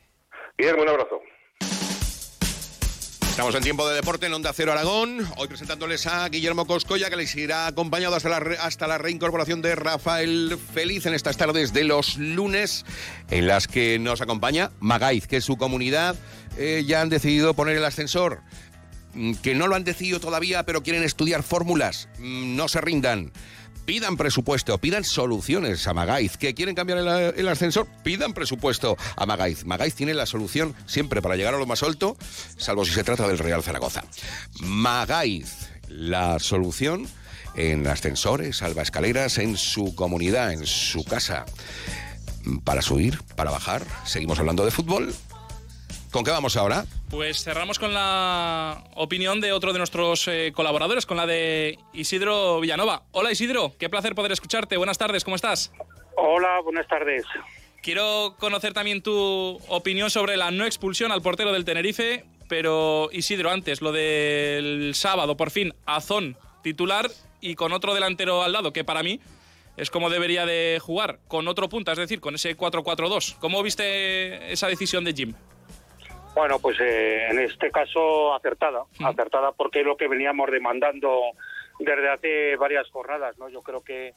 Bien, 0.58 0.78
un 0.78 0.88
abrazo. 0.88 1.22
Estamos 3.32 3.54
en 3.54 3.62
tiempo 3.62 3.88
de 3.88 3.94
deporte 3.94 4.26
en 4.26 4.34
Onda 4.34 4.52
Cero 4.52 4.72
Aragón. 4.72 5.26
Hoy 5.38 5.48
presentándoles 5.48 6.06
a 6.06 6.28
Guillermo 6.28 6.66
Coscoya, 6.66 7.08
que 7.08 7.16
les 7.16 7.34
irá 7.34 7.66
acompañado 7.66 8.14
hasta 8.14 8.28
la, 8.28 8.36
hasta 8.60 8.86
la 8.86 8.98
reincorporación 8.98 9.62
de 9.62 9.74
Rafael 9.74 10.58
Feliz 10.74 11.06
en 11.06 11.14
estas 11.14 11.38
tardes 11.38 11.72
de 11.72 11.84
los 11.84 12.18
lunes, 12.18 12.84
en 13.30 13.46
las 13.46 13.68
que 13.68 13.98
nos 13.98 14.20
acompaña 14.20 14.70
Magaiz, 14.80 15.26
que 15.26 15.40
su 15.40 15.56
comunidad 15.56 16.14
eh, 16.58 16.84
ya 16.86 17.00
han 17.00 17.08
decidido 17.08 17.54
poner 17.54 17.78
el 17.78 17.86
ascensor. 17.86 18.42
Mm, 19.14 19.32
que 19.36 19.54
no 19.54 19.66
lo 19.66 19.76
han 19.76 19.84
decidido 19.84 20.20
todavía, 20.20 20.64
pero 20.64 20.82
quieren 20.82 21.02
estudiar 21.02 21.42
fórmulas. 21.42 22.10
Mm, 22.18 22.54
no 22.54 22.68
se 22.68 22.82
rindan 22.82 23.32
pidan 23.84 24.16
presupuesto, 24.16 24.78
pidan 24.78 25.04
soluciones 25.04 25.86
a 25.86 25.94
Magaiz. 25.94 26.36
¿Que 26.36 26.54
quieren 26.54 26.74
cambiar 26.74 26.98
el, 26.98 27.48
ascensor? 27.48 27.86
Pidan 28.02 28.32
presupuesto 28.32 28.96
a 29.16 29.26
Magaiz. 29.26 29.64
Magaiz 29.64 29.94
tiene 29.94 30.14
la 30.14 30.26
solución 30.26 30.74
siempre 30.86 31.22
para 31.22 31.36
llegar 31.36 31.54
a 31.54 31.58
lo 31.58 31.66
más 31.66 31.82
alto, 31.82 32.16
salvo 32.56 32.84
si 32.84 32.92
se 32.92 33.04
trata 33.04 33.26
del 33.28 33.38
Real 33.38 33.62
Zaragoza. 33.62 34.04
Magaiz, 34.60 35.68
la 35.88 36.38
solución 36.38 37.06
en 37.54 37.86
ascensores, 37.86 38.58
salva 38.58 38.82
escaleras, 38.82 39.38
en 39.38 39.56
su 39.56 39.94
comunidad, 39.94 40.52
en 40.52 40.66
su 40.66 41.04
casa. 41.04 41.44
Para 42.64 42.82
subir, 42.82 43.20
para 43.36 43.50
bajar, 43.50 43.84
seguimos 44.04 44.38
hablando 44.38 44.64
de 44.64 44.70
fútbol. 44.70 45.14
¿Con 46.12 46.24
qué 46.24 46.30
vamos 46.30 46.58
ahora? 46.58 46.84
Pues 47.08 47.42
cerramos 47.42 47.78
con 47.78 47.94
la 47.94 48.84
opinión 48.96 49.40
de 49.40 49.52
otro 49.52 49.72
de 49.72 49.78
nuestros 49.78 50.28
eh, 50.28 50.52
colaboradores, 50.54 51.06
con 51.06 51.16
la 51.16 51.26
de 51.26 51.78
Isidro 51.94 52.60
Villanova. 52.60 53.04
Hola 53.12 53.32
Isidro, 53.32 53.72
qué 53.78 53.88
placer 53.88 54.14
poder 54.14 54.30
escucharte. 54.30 54.76
Buenas 54.76 54.98
tardes, 54.98 55.24
¿cómo 55.24 55.36
estás? 55.36 55.72
Hola, 56.18 56.60
buenas 56.62 56.86
tardes. 56.86 57.24
Quiero 57.82 58.36
conocer 58.38 58.74
también 58.74 59.02
tu 59.02 59.58
opinión 59.68 60.10
sobre 60.10 60.36
la 60.36 60.50
no 60.50 60.66
expulsión 60.66 61.12
al 61.12 61.22
portero 61.22 61.50
del 61.50 61.64
Tenerife, 61.64 62.26
pero 62.46 63.08
Isidro, 63.10 63.50
antes, 63.50 63.80
lo 63.80 63.90
del 63.90 64.94
sábado, 64.94 65.38
por 65.38 65.50
fin, 65.50 65.72
Azón 65.86 66.36
titular 66.62 67.10
y 67.40 67.54
con 67.54 67.72
otro 67.72 67.94
delantero 67.94 68.42
al 68.42 68.52
lado, 68.52 68.74
que 68.74 68.84
para 68.84 69.02
mí 69.02 69.18
es 69.78 69.90
como 69.90 70.10
debería 70.10 70.44
de 70.44 70.78
jugar, 70.78 71.20
con 71.26 71.48
otro 71.48 71.70
punta, 71.70 71.92
es 71.92 71.98
decir, 71.98 72.20
con 72.20 72.34
ese 72.34 72.54
4-4-2. 72.54 73.36
¿Cómo 73.38 73.62
viste 73.62 74.52
esa 74.52 74.68
decisión 74.68 75.04
de 75.04 75.14
Jim? 75.14 75.34
Bueno, 76.34 76.58
pues 76.60 76.80
eh, 76.80 77.28
en 77.30 77.38
este 77.40 77.70
caso 77.70 78.34
acertada, 78.34 78.84
acertada 79.04 79.52
porque 79.52 79.80
es 79.80 79.86
lo 79.86 79.96
que 79.96 80.08
veníamos 80.08 80.50
demandando 80.50 81.32
desde 81.78 82.08
hace 82.08 82.56
varias 82.56 82.90
jornadas, 82.90 83.38
¿no? 83.38 83.50
Yo 83.50 83.62
creo 83.62 83.84
que 83.84 84.14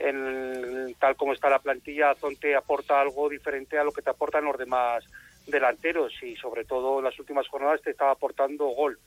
en, 0.00 0.94
tal 0.98 1.14
como 1.14 1.32
está 1.32 1.48
la 1.48 1.60
plantilla, 1.60 2.14
Zonte 2.16 2.56
aporta 2.56 3.00
algo 3.00 3.28
diferente 3.28 3.78
a 3.78 3.84
lo 3.84 3.92
que 3.92 4.02
te 4.02 4.10
aportan 4.10 4.44
los 4.44 4.58
demás 4.58 5.04
delanteros 5.46 6.12
y 6.22 6.34
sobre 6.36 6.64
todo 6.64 6.98
en 6.98 7.04
las 7.04 7.18
últimas 7.18 7.46
jornadas 7.48 7.82
te 7.82 7.90
estaba 7.90 8.12
aportando 8.12 8.66
gol. 8.66 8.98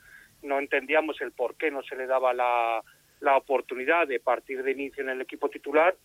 No 0.42 0.58
entendíamos 0.58 1.20
el 1.22 1.34
por 1.34 1.56
qué 1.56 1.72
no 1.72 1.84
se 1.84 1.98
le 1.98 2.08
daba 2.08 2.34
la, 2.34 2.82
la 3.20 3.36
oportunidad 3.36 4.08
de 4.08 4.22
partir 4.22 4.64
de 4.64 4.72
inicio 4.72 5.04
en 5.04 5.10
el 5.10 5.22
equipo 5.22 5.50
titular 5.50 5.96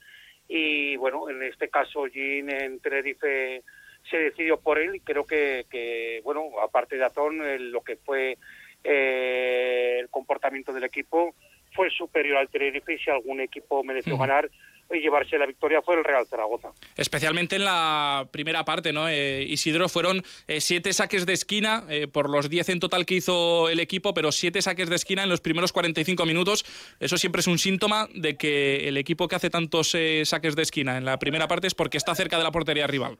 y 0.49 0.97
bueno, 0.97 1.31
en 1.31 1.45
este 1.45 1.69
caso 1.69 2.09
Jean 2.09 2.51
en 2.51 2.81
Tenerife 2.81 3.63
se 4.09 4.17
decidió 4.17 4.59
por 4.59 4.79
él 4.79 4.97
y 4.97 5.01
creo 5.01 5.25
que, 5.25 6.21
bueno, 6.25 6.45
aparte 6.63 6.97
de 6.97 7.05
Azón, 7.05 7.41
lo 7.73 7.83
que 7.83 7.97
fue 7.97 8.39
eh, 8.83 9.99
el 10.01 10.09
comportamiento 10.09 10.73
del 10.73 10.85
equipo 10.85 11.35
fue 11.75 11.91
superior 11.91 12.39
al 12.39 12.49
Tenerife 12.49 12.95
y 12.95 12.99
si 12.99 13.11
algún 13.11 13.41
equipo 13.41 13.85
mereció 13.85 14.17
ganar 14.17 14.51
y 14.93 14.99
llevarse 14.99 15.39
la 15.39 15.47
victoria 15.47 15.83
fue 15.83 15.95
el 15.95 16.03
Real 16.03 16.27
Zaragoza. 16.27 16.71
Especialmente 16.97 17.55
en 17.55 17.65
la 17.65 18.27
primera 18.33 18.65
parte, 18.65 18.93
¿no? 18.93 19.09
Eh, 19.09 19.45
Isidro, 19.45 19.89
fueron 19.89 20.25
eh, 20.49 20.61
siete 20.61 20.93
saques 20.93 21.27
de 21.27 21.33
esquina 21.33 21.85
por 22.13 22.29
los 22.29 22.51
diez 22.51 22.69
en 22.71 22.81
total 22.81 23.07
que 23.07 23.15
hizo 23.15 23.69
el 23.69 23.79
equipo, 23.79 24.15
pero 24.15 24.33
siete 24.33 24.63
saques 24.63 24.89
de 24.89 24.97
esquina 24.97 25.23
en 25.23 25.29
los 25.29 25.41
primeros 25.41 25.73
45 25.73 26.27
minutos. 26.27 26.65
Eso 26.99 27.19
siempre 27.19 27.39
es 27.39 27.47
un 27.47 27.59
síntoma 27.59 28.09
de 28.15 28.37
que 28.37 28.89
el 28.89 28.97
equipo 28.97 29.29
que 29.29 29.37
hace 29.37 29.49
tantos 29.51 29.95
saques 30.25 30.57
de 30.57 30.63
esquina 30.63 30.97
en 30.97 31.05
la 31.05 31.21
primera 31.21 31.47
parte 31.47 31.69
es 31.69 31.75
porque 31.75 31.99
está 31.99 32.17
cerca 32.17 32.37
de 32.37 32.43
la 32.43 32.51
portería 32.51 32.89
rival. 32.89 33.17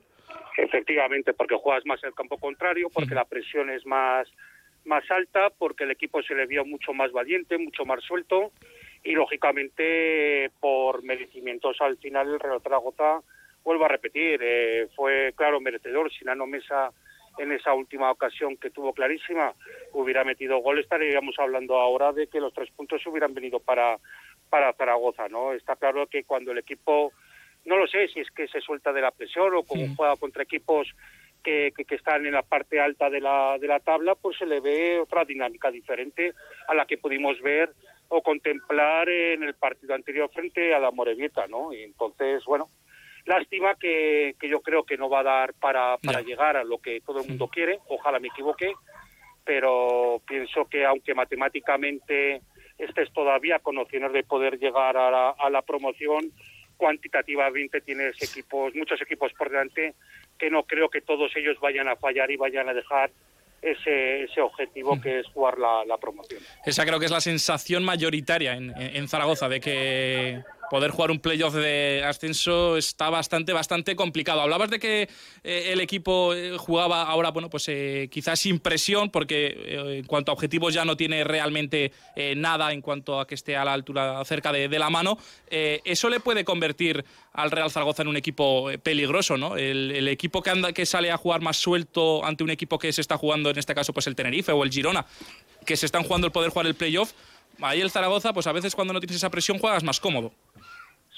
Efectivamente, 0.57 1.33
porque 1.33 1.55
juegas 1.55 1.85
más 1.85 2.03
el 2.03 2.13
campo 2.13 2.37
contrario, 2.37 2.89
porque 2.93 3.15
la 3.15 3.25
presión 3.25 3.69
es 3.69 3.85
más, 3.85 4.27
más 4.85 5.09
alta, 5.09 5.49
porque 5.57 5.85
el 5.85 5.91
equipo 5.91 6.21
se 6.23 6.35
le 6.35 6.45
vio 6.45 6.65
mucho 6.65 6.93
más 6.93 7.11
valiente, 7.11 7.57
mucho 7.57 7.85
más 7.85 8.03
suelto 8.03 8.51
y 9.03 9.13
lógicamente 9.13 10.51
por 10.59 11.03
merecimientos 11.03 11.77
al 11.81 11.97
final 11.97 12.33
el 12.33 12.39
Real 12.39 12.61
Zaragoza 12.61 13.21
vuelvo 13.63 13.85
a 13.85 13.89
repetir 13.89 14.39
eh, 14.43 14.87
fue 14.95 15.33
claro 15.35 15.59
merecedor. 15.59 16.11
Si 16.11 16.23
Nano 16.25 16.45
Mesa 16.45 16.91
en 17.37 17.51
esa 17.51 17.73
última 17.73 18.11
ocasión 18.11 18.57
que 18.57 18.69
tuvo 18.69 18.93
clarísima 18.93 19.53
hubiera 19.93 20.23
metido 20.23 20.57
gol 20.57 20.79
estaríamos 20.79 21.35
hablando 21.39 21.79
ahora 21.79 22.11
de 22.11 22.27
que 22.27 22.41
los 22.41 22.53
tres 22.53 22.69
puntos 22.71 23.05
hubieran 23.07 23.33
venido 23.33 23.59
para 23.59 23.97
para 24.49 24.73
Zaragoza 24.73 25.29
no 25.29 25.53
está 25.53 25.77
claro 25.77 26.07
que 26.07 26.25
cuando 26.25 26.51
el 26.51 26.57
equipo 26.57 27.13
no 27.65 27.77
lo 27.77 27.87
sé 27.87 28.07
si 28.07 28.19
es 28.19 28.31
que 28.31 28.47
se 28.47 28.61
suelta 28.61 28.91
de 28.91 29.01
la 29.01 29.11
presión 29.11 29.53
o 29.53 29.63
como 29.63 29.95
juega 29.95 30.15
contra 30.15 30.43
equipos 30.43 30.87
que, 31.43 31.71
que, 31.75 31.95
están 31.95 32.25
en 32.25 32.33
la 32.33 32.43
parte 32.43 32.79
alta 32.79 33.09
de 33.09 33.19
la, 33.19 33.57
de 33.59 33.67
la 33.67 33.79
tabla, 33.79 34.15
pues 34.15 34.37
se 34.37 34.45
le 34.45 34.59
ve 34.59 34.99
otra 34.99 35.25
dinámica 35.25 35.71
diferente 35.71 36.33
a 36.67 36.75
la 36.75 36.85
que 36.85 36.97
pudimos 36.97 37.41
ver 37.41 37.73
o 38.09 38.21
contemplar 38.21 39.09
en 39.09 39.43
el 39.43 39.55
partido 39.55 39.95
anterior 39.95 40.29
frente 40.31 40.73
a 40.73 40.79
la 40.79 40.91
Morevieta, 40.91 41.47
¿no? 41.47 41.73
Y 41.73 41.83
entonces, 41.83 42.43
bueno, 42.45 42.69
lástima 43.25 43.75
que, 43.75 44.35
que 44.39 44.49
yo 44.49 44.61
creo 44.61 44.83
que 44.83 44.97
no 44.97 45.09
va 45.09 45.21
a 45.21 45.23
dar 45.23 45.53
para, 45.53 45.97
para 45.97 46.21
llegar 46.21 46.57
a 46.57 46.63
lo 46.63 46.79
que 46.79 47.01
todo 47.01 47.21
el 47.21 47.27
mundo 47.27 47.47
quiere, 47.47 47.79
ojalá 47.87 48.19
me 48.19 48.27
equivoque, 48.27 48.73
pero 49.43 50.21
pienso 50.27 50.65
que 50.65 50.85
aunque 50.85 51.15
matemáticamente 51.15 52.41
estés 52.77 53.11
todavía 53.13 53.59
con 53.59 53.77
opciones 53.77 54.11
de 54.13 54.23
poder 54.23 54.59
llegar 54.59 54.97
a 54.97 55.09
la, 55.09 55.29
a 55.29 55.49
la 55.49 55.61
promoción, 55.61 56.31
cuantitativamente 56.81 57.79
tienes 57.81 58.19
equipos, 58.23 58.73
muchos 58.73 58.99
equipos 58.99 59.31
por 59.37 59.51
delante 59.51 59.93
que 60.39 60.49
no 60.49 60.63
creo 60.63 60.89
que 60.89 61.01
todos 61.01 61.31
ellos 61.35 61.59
vayan 61.61 61.87
a 61.87 61.95
fallar 61.95 62.31
y 62.31 62.37
vayan 62.37 62.67
a 62.69 62.73
dejar 62.73 63.11
ese, 63.61 64.23
ese 64.23 64.41
objetivo 64.41 64.99
que 64.99 65.19
es 65.19 65.27
jugar 65.27 65.59
la, 65.59 65.85
la 65.85 65.97
promoción. 65.99 66.41
Esa 66.65 66.83
creo 66.83 66.99
que 66.99 67.05
es 67.05 67.11
la 67.11 67.21
sensación 67.21 67.83
mayoritaria 67.83 68.53
en, 68.53 68.73
en 68.75 69.07
Zaragoza, 69.07 69.47
de 69.47 69.59
que 69.59 70.41
poder 70.71 70.91
jugar 70.91 71.11
un 71.11 71.19
playoff 71.19 71.53
de 71.53 72.01
ascenso 72.05 72.77
está 72.77 73.09
bastante, 73.09 73.51
bastante 73.51 73.93
complicado. 73.93 74.39
Hablabas 74.39 74.69
de 74.69 74.79
que 74.79 75.09
eh, 75.43 75.69
el 75.73 75.81
equipo 75.81 76.33
eh, 76.33 76.57
jugaba 76.57 77.03
ahora, 77.03 77.29
bueno, 77.31 77.49
pues 77.49 77.67
eh, 77.67 78.07
quizás 78.09 78.39
sin 78.39 78.57
presión, 78.57 79.09
porque 79.09 79.97
en 79.97 80.05
cuanto 80.05 80.31
a 80.31 80.33
objetivos 80.33 80.73
ya 80.73 80.85
no 80.85 80.95
tiene 80.95 81.25
realmente 81.25 81.91
nada 82.37 82.71
en 82.71 82.81
cuanto 82.81 83.19
a 83.19 83.27
que 83.27 83.35
esté 83.35 83.57
a 83.57 83.65
la 83.65 83.73
altura 83.73 84.23
cerca 84.23 84.53
de, 84.53 84.69
la 84.79 84.89
mano. 84.89 85.17
eso 85.49 86.09
le 86.09 86.21
puede 86.21 86.45
convertir 86.45 87.03
al 87.33 87.51
Real 87.51 87.69
Zaragoza 87.69 88.03
en 88.03 88.07
un 88.07 88.15
equipo 88.15 88.69
peligroso, 88.81 89.35
¿no? 89.35 89.57
El, 89.57 90.07
equipo 90.07 90.41
que 90.41 90.51
anda, 90.51 90.71
que 90.71 90.85
sale 90.85 91.11
a 91.11 91.17
jugar 91.17 91.41
más 91.41 91.57
suelto 91.57 92.23
ante 92.23 92.45
un 92.45 92.49
equipo 92.49 92.79
que 92.79 92.93
se 92.93 93.01
está 93.01 93.17
jugando, 93.17 93.49
en 93.49 93.59
este 93.59 93.75
caso, 93.75 93.91
pues 93.91 94.07
el 94.07 94.15
Tenerife 94.15 94.53
o 94.53 94.63
el 94.63 94.71
Girona, 94.71 95.05
que 95.65 95.75
se 95.75 95.85
están 95.85 96.03
jugando 96.03 96.27
el 96.27 96.31
poder 96.31 96.49
jugar 96.49 96.67
el 96.67 96.75
playoff. 96.75 97.11
Ahí 97.59 97.81
el 97.81 97.91
Zaragoza, 97.91 98.33
pues 98.33 98.47
a 98.47 98.53
veces 98.53 98.73
cuando 98.73 98.93
no 98.93 98.99
tienes 98.99 99.17
esa 99.17 99.29
presión 99.29 99.59
juegas 99.59 99.83
más 99.83 99.99
cómodo. 99.99 100.31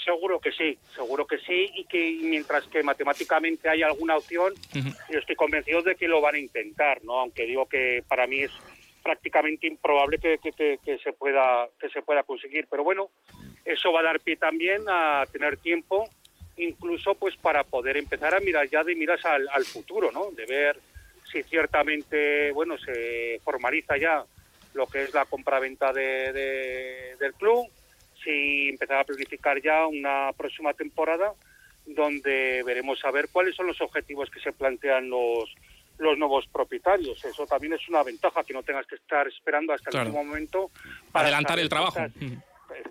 Seguro 0.04 0.40
que 0.40 0.52
sí, 0.52 0.78
seguro 0.96 1.26
que 1.26 1.38
sí, 1.40 1.70
y 1.76 1.86
que 1.86 2.20
mientras 2.24 2.68
que 2.68 2.84
matemáticamente 2.84 3.70
hay 3.70 3.84
alguna 3.84 4.18
opción, 4.18 4.54
yo 5.10 5.20
estoy 5.20 5.36
convencido 5.36 5.82
de 5.82 5.96
que 5.96 6.08
lo 6.08 6.20
van 6.20 6.36
a 6.36 6.40
intentar, 6.40 7.04
¿no? 7.04 7.20
Aunque 7.20 7.46
digo 7.46 7.68
que 7.68 8.04
para 8.08 8.28
mí 8.28 8.42
es 8.42 8.52
prácticamente 9.02 9.68
improbable 9.68 10.18
que, 10.18 10.40
que, 10.40 10.98
se 10.98 11.14
pueda 11.14 11.70
que 11.80 11.90
se 11.90 12.02
pueda 12.02 12.24
conseguir, 12.24 12.68
pero 12.70 12.84
bueno, 12.84 13.12
eso 13.64 13.94
va 13.94 14.02
a 14.02 14.04
dar 14.04 14.20
pie 14.20 14.36
también 14.36 14.84
a 14.90 15.26
tener 15.32 15.58
tiempo, 15.58 16.10
incluso 16.58 17.16
pues 17.16 17.38
para 17.38 17.64
poder 17.64 17.96
empezar 17.96 18.36
a 18.36 18.40
mirar 18.40 18.68
ya 18.70 18.84
de 18.84 18.96
miras 18.96 19.24
al, 19.26 19.66
futuro, 19.66 20.12
¿no? 20.12 20.32
De 20.32 20.46
ver 20.46 20.78
si 21.32 21.44
ciertamente, 21.44 22.52
bueno, 22.52 22.78
se 22.78 23.40
formaliza 23.44 23.98
ya 23.98 24.26
lo 24.74 24.86
que 24.88 25.04
es 25.04 25.14
la 25.14 25.26
compraventa 25.26 25.94
de, 25.94 27.16
del 27.20 27.34
club 27.36 27.70
y 28.26 28.70
empezar 28.70 28.98
a 28.98 29.04
planificar 29.04 29.62
ya 29.62 29.88
una 29.88 30.32
próxima 30.36 30.74
temporada 30.74 31.34
donde 31.86 32.64
veremos 32.64 33.04
a 33.04 33.12
ver 33.12 33.28
cuáles 33.32 33.56
son 33.56 33.68
los 33.68 33.82
objetivos 33.82 34.30
que 34.30 34.40
se 34.40 34.54
plantean 34.54 35.10
los 35.10 35.54
los 36.00 36.18
nuevos 36.18 36.48
propietarios. 36.48 37.24
Eso 37.24 37.46
también 37.46 37.74
es 37.74 37.88
una 37.88 38.04
ventaja, 38.04 38.44
que 38.44 38.54
no 38.54 38.64
tengas 38.64 38.88
que 38.88 38.96
estar 38.96 39.28
esperando 39.28 39.74
hasta 39.74 39.90
el 39.92 40.08
último 40.08 40.24
momento 40.24 40.72
para 41.12 41.26
adelantar 41.28 41.60
el 41.60 41.70
trabajo. 41.70 42.00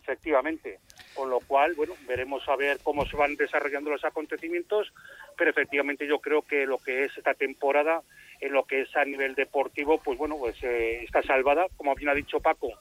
Efectivamente. 0.02 0.78
Con 1.14 1.30
lo 1.30 1.40
cual, 1.40 1.74
bueno, 1.74 1.94
veremos 2.06 2.48
a 2.48 2.56
ver 2.56 2.78
cómo 2.82 3.04
se 3.06 3.16
van 3.16 3.36
desarrollando 3.36 3.90
los 3.90 4.04
acontecimientos, 4.04 4.92
pero 5.36 5.50
efectivamente 5.50 6.06
yo 6.06 6.20
creo 6.20 6.42
que 6.42 6.66
lo 6.66 6.78
que 6.78 7.04
es 7.04 7.16
esta 7.16 7.34
temporada, 7.34 8.02
en 8.40 8.52
lo 8.52 8.64
que 8.64 8.82
es 8.82 8.96
a 8.96 9.04
nivel 9.04 9.34
deportivo, 9.34 9.98
pues 10.02 10.18
bueno, 10.18 10.36
pues 10.38 10.56
eh, 10.62 11.04
está 11.04 11.22
salvada. 11.22 11.66
Como 11.76 11.94
bien 11.94 12.08
ha 12.08 12.14
dicho 12.14 12.40
Paco, 12.40 12.72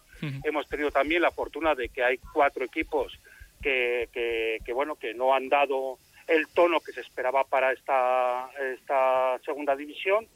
hemos 0.44 0.67
tenido 0.67 0.91
también 0.91 1.22
la 1.22 1.32
fortuna 1.32 1.76
de 1.76 1.89
que 1.89 2.04
hay 2.04 2.17
cuatro 2.34 2.63
equipos 2.65 3.20
que, 3.62 4.10
que, 4.65 4.74
bueno, 4.74 4.96
que 4.96 5.13
no 5.13 5.34
han 5.34 5.50
dado 5.50 6.00
el 6.28 6.48
tono 6.48 6.80
que 6.80 6.94
se 6.94 7.02
esperaba 7.02 7.44
para 7.44 7.72
esta, 7.74 8.50
esta 8.74 9.39
segunda 9.46 9.76
división. 9.76 10.28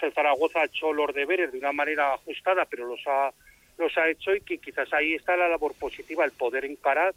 El 0.00 0.12
Zaragoza 0.12 0.60
ha 0.60 0.64
hecho 0.66 0.92
los 0.92 1.14
deberes 1.14 1.50
de 1.50 1.58
una 1.58 1.72
manera 1.72 2.12
ajustada, 2.12 2.66
pero 2.66 2.86
los 2.86 3.00
ha 3.06 3.32
los 3.78 3.96
ha 3.98 4.08
hecho 4.08 4.34
y 4.34 4.40
que 4.40 4.58
quizás 4.58 4.92
ahí 4.92 5.14
está 5.14 5.36
la 5.36 5.48
labor 5.48 5.74
positiva, 5.74 6.24
el 6.24 6.32
poder 6.32 6.64
encarar 6.64 7.14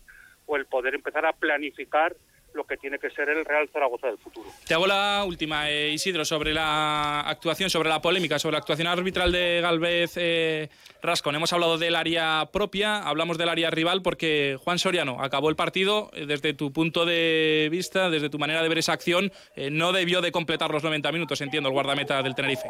o 0.48 0.56
el 0.56 0.66
poder 0.66 0.96
empezar 0.96 1.26
a 1.26 1.34
planificar 1.34 2.16
lo 2.54 2.66
que 2.66 2.76
tiene 2.76 2.98
que 2.98 3.10
ser 3.12 3.30
el 3.30 3.46
Real 3.46 3.70
Zaragoza 3.70 4.08
del 4.08 4.18
futuro. 4.18 4.50
Te 4.68 4.74
hago 4.74 4.88
la 4.88 5.24
última, 5.26 5.70
eh, 5.70 5.92
Isidro, 5.92 6.26
sobre 6.26 6.54
la 6.54 7.22
actuación, 7.22 7.70
sobre 7.70 7.90
la 7.90 8.02
polémica, 8.02 8.40
sobre 8.40 8.54
la 8.54 8.60
actuación 8.60 8.88
arbitral 8.88 9.32
de 9.32 9.60
Galvez 9.62 10.14
eh, 10.18 10.70
Rascon. 11.04 11.36
Hemos 11.36 11.54
hablado 11.54 11.78
del 11.78 11.96
área 11.96 12.50
propia, 12.52 12.98
hablamos 12.98 13.38
del 13.38 13.50
área 13.50 13.70
rival, 13.70 14.02
porque 14.02 14.58
Juan 14.64 14.80
Soriano 14.80 15.22
acabó 15.22 15.50
el 15.50 15.56
partido, 15.56 16.10
eh, 16.14 16.26
desde 16.26 16.54
tu 16.54 16.74
punto 16.74 17.06
de 17.06 17.68
vista, 17.70 18.10
desde 18.10 18.30
tu 18.30 18.40
manera 18.40 18.64
de 18.64 18.70
ver 18.70 18.80
esa 18.80 18.94
acción, 18.94 19.32
no 19.72 19.92
debió 19.92 20.22
de 20.22 20.32
completar 20.32 20.72
los 20.72 20.84
90 20.84 21.12
minutos, 21.12 21.40
entiendo, 21.42 21.70
el 21.70 21.74
guardameta 21.74 22.24
del 22.24 22.34
Tenerife. 22.34 22.70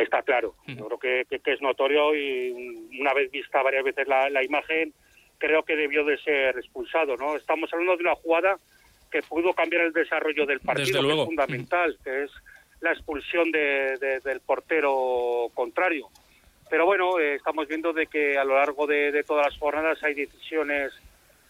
Está 0.00 0.22
claro, 0.22 0.54
yo 0.66 0.86
creo 0.86 0.98
que, 0.98 1.40
que, 1.42 1.52
es 1.52 1.62
notorio 1.62 2.14
y 2.14 2.52
una 3.00 3.14
vez 3.14 3.30
vista 3.30 3.62
varias 3.62 3.84
veces 3.84 4.06
la, 4.06 4.28
la 4.28 4.44
imagen, 4.44 4.92
creo 5.38 5.62
que 5.62 5.76
debió 5.76 6.04
de 6.04 6.18
ser 6.18 6.58
expulsado. 6.58 7.16
¿no? 7.16 7.36
Estamos 7.36 7.72
hablando 7.72 7.96
de 7.96 8.02
una 8.02 8.14
jugada 8.14 8.58
que 9.10 9.22
pudo 9.22 9.52
cambiar 9.54 9.82
el 9.82 9.92
desarrollo 9.92 10.44
del 10.46 10.60
partido, 10.60 11.00
que 11.02 11.08
es 11.08 11.26
fundamental, 11.26 11.98
que 12.04 12.24
es 12.24 12.30
la 12.80 12.92
expulsión 12.92 13.50
de, 13.50 14.20
del 14.22 14.40
portero 14.40 15.48
contrario. 15.54 16.08
Pero 16.68 16.84
bueno, 16.84 17.18
eh, 17.18 17.36
estamos 17.36 17.66
viendo 17.66 17.92
de 17.92 18.06
que 18.06 18.36
a 18.36 18.44
lo 18.44 18.56
largo 18.56 18.86
de, 18.86 19.24
todas 19.26 19.46
las 19.46 19.58
jornadas 19.58 20.02
hay 20.04 20.14
decisiones 20.14 20.92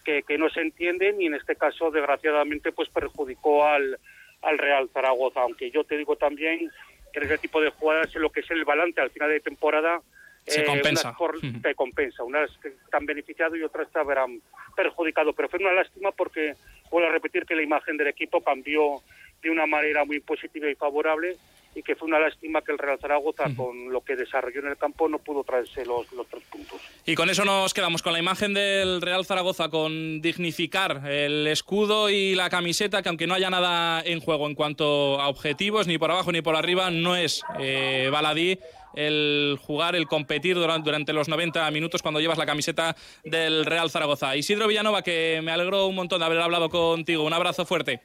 que, 0.05 0.23
que, 0.23 0.39
no 0.39 0.49
se 0.49 0.61
entienden 0.61 1.21
y 1.21 1.27
en 1.27 1.35
este 1.35 1.57
caso, 1.57 1.91
desgraciadamente, 1.91 2.71
pues 2.71 2.89
perjudicó 2.89 3.67
al, 3.67 3.99
al 4.43 4.59
Real 4.59 4.89
Zaragoza. 4.93 5.41
Aunque 5.41 5.71
yo 5.71 5.85
te 5.85 5.97
digo 5.97 6.17
también 6.17 6.71
que 7.13 7.21
ese 7.21 7.39
tipo 7.39 7.61
de 7.61 7.71
jugadas, 7.71 8.15
en 8.15 8.23
lo 8.23 8.31
que 8.31 8.41
es 8.41 8.51
el 8.51 8.65
balance 8.65 9.01
al 9.01 9.11
final 9.11 9.31
de 9.31 9.41
temporada, 9.41 10.01
se 10.49 10.61
eh, 10.61 10.65
compensa. 10.65 11.17
te 11.63 11.75
compensa. 11.75 12.25
Unas 12.25 12.51
que 12.59 12.73
han 12.93 13.07
beneficiado 13.07 13.57
y 13.57 13.63
otras 13.63 13.91
te 13.91 13.99
habrán 13.99 14.41
perjudicado. 14.77 15.33
Pero 15.33 15.49
fue 15.49 15.61
una 15.61 15.73
lástima 15.73 16.13
porque, 16.13 16.55
puedo 16.91 17.11
repetir 17.11 17.45
que 17.45 17.55
la 17.55 17.63
imagen 17.63 17.97
del 17.97 18.09
equipo 18.09 18.43
cambió 18.43 19.03
de 19.43 19.51
una 19.51 19.67
manera 19.67 20.05
muy 20.05 20.21
positiva 20.21 20.69
y 20.69 20.75
favorable 20.75 21.37
y 21.75 21.83
que 21.83 21.95
fue 21.95 22.09
una 22.09 22.19
lástima 22.19 22.63
que 22.63 22.73
el 22.73 22.79
Real 22.79 22.99
Zaragoza, 22.99 23.45
con 23.55 23.93
lo 23.93 24.01
que 24.01 24.17
desarrolló 24.17 24.61
en 24.61 24.69
el 24.69 24.77
campo, 24.77 25.09
no 25.09 25.19
pudo 25.19 25.45
traerse 25.45 25.85
los, 25.85 26.11
los 26.13 26.27
tres 26.27 26.43
puntos. 26.51 26.81
Y 27.05 27.15
con 27.15 27.31
eso 27.31 27.45
nos 27.45 27.73
quedamos, 27.73 28.03
con 28.03 28.13
la 28.13 28.19
imagen 28.19 28.53
del 28.53 29.01
Real 29.01 29.25
Zaragoza, 29.25 29.69
con 29.69 30.21
dignificar 30.21 31.03
el 31.09 31.47
escudo 31.47 32.11
y 32.11 32.35
la 32.35 32.51
camiseta, 32.51 33.03
que 33.03 33.09
aunque 33.09 33.27
no 33.27 33.35
haya 33.35 33.51
nada 33.51 34.03
en 34.05 34.19
juego 34.21 34.49
en 34.49 34.55
cuanto 34.55 35.21
a 35.21 35.29
objetivos, 35.29 35.87
ni 35.87 35.99
por 35.99 36.11
abajo 36.11 36.33
ni 36.33 36.43
por 36.43 36.57
arriba, 36.57 36.91
no 36.91 37.15
es 37.15 37.45
eh, 37.61 38.09
baladí 38.11 38.59
el 38.99 39.59
jugar, 39.63 39.95
el 39.95 40.09
competir 40.09 40.57
durante, 40.57 41.13
los 41.13 41.29
90 41.29 41.71
minutos 41.71 42.03
cuando 42.03 42.21
llevas 42.21 42.37
la 42.37 42.47
camiseta 42.47 42.97
del 43.25 43.65
Real 43.65 43.91
Zaragoza. 43.91 44.35
Isidro 44.37 44.67
Villanova, 44.67 45.03
que 45.03 45.41
me 45.43 45.53
alegró 45.53 45.87
un 45.87 45.95
montón 45.95 46.19
de 46.19 46.27
haber 46.27 46.41
hablado 46.41 46.69
contigo. 46.69 47.23
Un 47.23 47.33
abrazo 47.33 47.65
fuerte. 47.65 48.01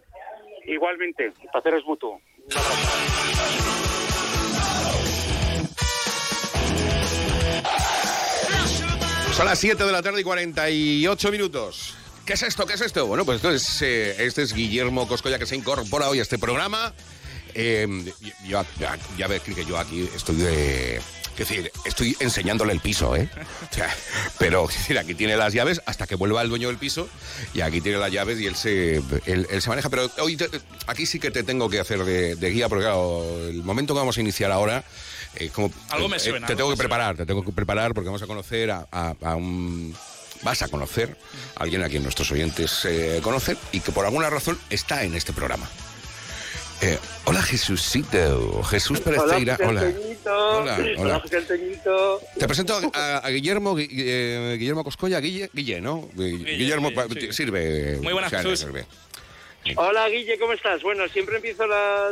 Igualmente, 0.67 1.25
el 1.25 1.49
placer 1.51 1.73
es 1.73 1.83
mutuo. 1.85 2.21
Son 9.33 9.47
las 9.47 9.57
7 9.57 9.83
de 9.83 9.91
la 9.91 10.03
tarde 10.03 10.21
y 10.21 10.23
48 10.23 11.31
minutos. 11.31 11.97
¿Qué 12.23 12.33
es 12.33 12.43
esto? 12.43 12.67
¿Qué 12.67 12.75
es 12.75 12.81
esto? 12.81 13.07
Bueno, 13.07 13.25
pues 13.25 13.37
esto 13.37 13.49
es, 13.49 13.81
eh, 13.81 14.25
este 14.25 14.43
es 14.43 14.53
Guillermo 14.53 15.07
Coscoya 15.07 15.39
que 15.39 15.47
se 15.47 15.55
incorpora 15.55 16.07
hoy 16.07 16.19
a 16.19 16.21
este 16.21 16.37
programa. 16.37 16.93
Eh, 17.55 17.87
yo, 18.45 18.63
ya, 19.17 19.27
ves 19.27 19.41
que 19.41 19.65
yo 19.65 19.77
aquí 19.77 20.09
estoy 20.15 20.35
de... 20.37 21.01
Es 21.33 21.49
decir, 21.49 21.71
estoy 21.83 22.15
enseñándole 22.19 22.73
el 22.73 22.79
piso, 22.79 23.15
¿eh? 23.15 23.27
pero 24.37 24.67
decir, 24.67 24.99
aquí 24.99 25.15
tiene 25.15 25.35
las 25.35 25.51
llaves 25.51 25.81
hasta 25.87 26.05
que 26.05 26.13
vuelva 26.13 26.43
el 26.43 26.49
dueño 26.49 26.67
del 26.67 26.77
piso 26.77 27.09
y 27.55 27.61
aquí 27.61 27.81
tiene 27.81 27.97
las 27.97 28.11
llaves 28.11 28.39
y 28.39 28.45
él 28.45 28.55
se, 28.55 29.01
él, 29.25 29.47
se 29.59 29.69
maneja. 29.69 29.89
Pero 29.89 30.11
hoy 30.19 30.37
aquí 30.85 31.07
sí 31.07 31.19
que 31.19 31.31
te 31.31 31.41
tengo 31.41 31.71
que 31.71 31.79
hacer 31.79 32.03
de, 32.05 32.49
guía 32.51 32.69
porque 32.69 32.83
claro, 32.83 33.47
el 33.47 33.63
momento 33.63 33.95
que 33.95 33.99
vamos 33.99 34.17
a 34.17 34.21
iniciar 34.21 34.51
ahora... 34.51 34.83
Eh, 35.35 35.49
como, 35.49 35.71
algo 35.89 36.07
me 36.07 36.17
eh, 36.17 36.19
suena. 36.19 36.45
te 36.45 36.55
tengo 36.55 36.69
que 36.69 36.77
preparar, 36.77 37.17
te 37.17 37.25
tengo 37.25 37.43
que 37.43 37.51
preparar 37.51 37.95
porque 37.95 38.05
vamos 38.05 38.21
a 38.21 38.27
conocer 38.27 38.69
a, 38.69 39.15
un 39.35 39.95
vas 40.43 40.61
a 40.61 40.67
conocer 40.67 41.17
a 41.55 41.63
alguien 41.63 41.81
a 41.83 41.89
quien 41.89 42.03
nuestros 42.03 42.31
oyentes 42.31 42.85
eh, 42.85 43.19
conocen 43.23 43.57
y 43.71 43.79
que 43.79 43.91
por 43.91 44.05
alguna 44.05 44.29
razón 44.29 44.59
está 44.69 45.03
en 45.03 45.15
este 45.15 45.33
programa. 45.33 45.67
Eh, 46.85 46.99
hola 47.23 47.41
Jesucito, 47.41 48.61
Jesús 48.63 48.99
Pereira. 48.99 49.57
Hola. 49.65 49.93
Hola, 50.25 50.77
hola. 50.97 51.23
Te 52.37 52.45
presento 52.45 52.77
a, 52.93 53.29
Guillermo, 53.29 53.77
eh, 53.79 54.57
Guillermo 54.59 54.83
Coscoya, 54.83 55.21
Guille, 55.21 55.49
Guille, 55.53 55.79
¿no? 55.79 56.09
Guillermo, 56.13 56.89
sirve. 57.31 57.99
Muy 58.01 58.11
buenas, 58.11 58.31
Jesús. 58.31 58.67
Hola 59.77 60.09
Guille, 60.09 60.37
¿cómo 60.37 60.51
estás? 60.51 60.83
Bueno, 60.83 61.07
siempre 61.07 61.37
empiezo 61.37 61.65
la, 61.65 62.11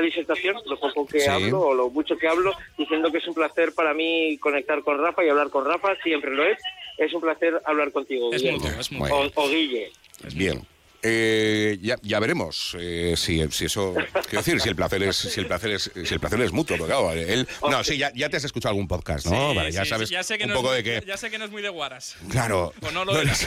disertación, 0.00 0.54
lo 0.66 0.78
poco 0.78 1.04
que 1.04 1.28
hablo 1.28 1.60
o 1.60 1.74
lo 1.74 1.90
mucho 1.90 2.16
que 2.16 2.28
hablo, 2.28 2.52
diciendo 2.78 3.10
que 3.10 3.18
es 3.18 3.26
un 3.26 3.34
placer 3.34 3.74
para 3.74 3.92
mí 3.92 4.38
conectar 4.38 4.84
con 4.84 4.98
Rafa 4.98 5.24
y 5.24 5.30
hablar 5.30 5.50
con 5.50 5.64
Rafa, 5.64 5.96
siempre 6.00 6.30
lo 6.30 6.44
es. 6.44 6.58
Es 6.96 7.12
un 7.12 7.22
placer 7.22 7.60
hablar 7.64 7.90
contigo, 7.90 8.32
es 8.32 8.40
Guillermo. 8.40 8.68
es 8.78 8.92
muy 8.92 9.10
o, 9.10 9.32
o, 9.34 9.48
Guille. 9.48 9.90
Bien. 10.34 10.64
Eh, 11.04 11.78
ya, 11.82 11.96
ya, 12.02 12.20
veremos 12.20 12.76
eh, 12.78 13.14
si, 13.16 13.44
si, 13.50 13.64
eso. 13.64 13.92
Quiero 13.94 14.38
decir, 14.38 14.60
si 14.60 14.68
el 14.68 14.76
placer 14.76 15.02
es, 15.02 15.16
si 15.16 15.40
el 15.40 15.46
placer 15.48 15.72
es, 15.72 15.90
si 16.04 16.14
el 16.14 16.20
placer 16.20 16.40
es 16.42 16.52
mutuo. 16.52 16.76
Porque, 16.76 16.92
claro, 16.92 17.10
él, 17.12 17.48
no, 17.68 17.82
sí, 17.82 17.98
ya, 17.98 18.12
ya, 18.14 18.28
te 18.28 18.36
has 18.36 18.44
escuchado 18.44 18.70
algún 18.70 18.86
podcast, 18.86 19.26
¿no? 19.26 19.52
vale, 19.54 19.72
ya 19.72 19.84
sabes 19.84 20.10
ya 20.10 20.22
sé 20.22 20.38
que 20.38 20.44
un 20.44 20.52
poco 20.52 20.70
de 20.70 20.84
qué. 20.84 21.02
Ya 21.04 21.16
sé 21.16 21.28
que 21.30 21.38
no 21.38 21.44
es 21.46 21.50
muy 21.50 21.60
de 21.60 21.70
guaras. 21.70 22.16
Claro. 22.30 22.72
O 22.82 22.90
no 22.92 23.04
lo 23.04 23.20
es. 23.20 23.46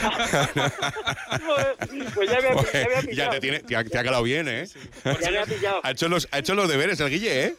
pues 2.14 2.30
ya 2.30 2.40
me, 2.40 2.48
ha, 2.48 2.54
ya 2.72 2.88
me 2.88 2.94
ha 2.94 3.02
Ya 3.12 3.30
te, 3.30 3.40
tiene, 3.40 3.60
te, 3.60 3.74
ha, 3.76 3.84
te 3.84 3.98
ha 3.98 4.04
calado 4.04 4.22
bien, 4.22 4.48
¿eh? 4.48 4.66
Ya 5.04 5.30
me 5.30 5.38
ha 5.38 5.46
pillado. 5.46 5.80
Ha 5.82 5.90
hecho 5.92 6.08
los, 6.08 6.28
ha 6.30 6.38
hecho 6.40 6.54
los 6.54 6.68
deberes 6.68 7.00
el 7.00 7.08
Guille, 7.10 7.44
¿eh? 7.46 7.54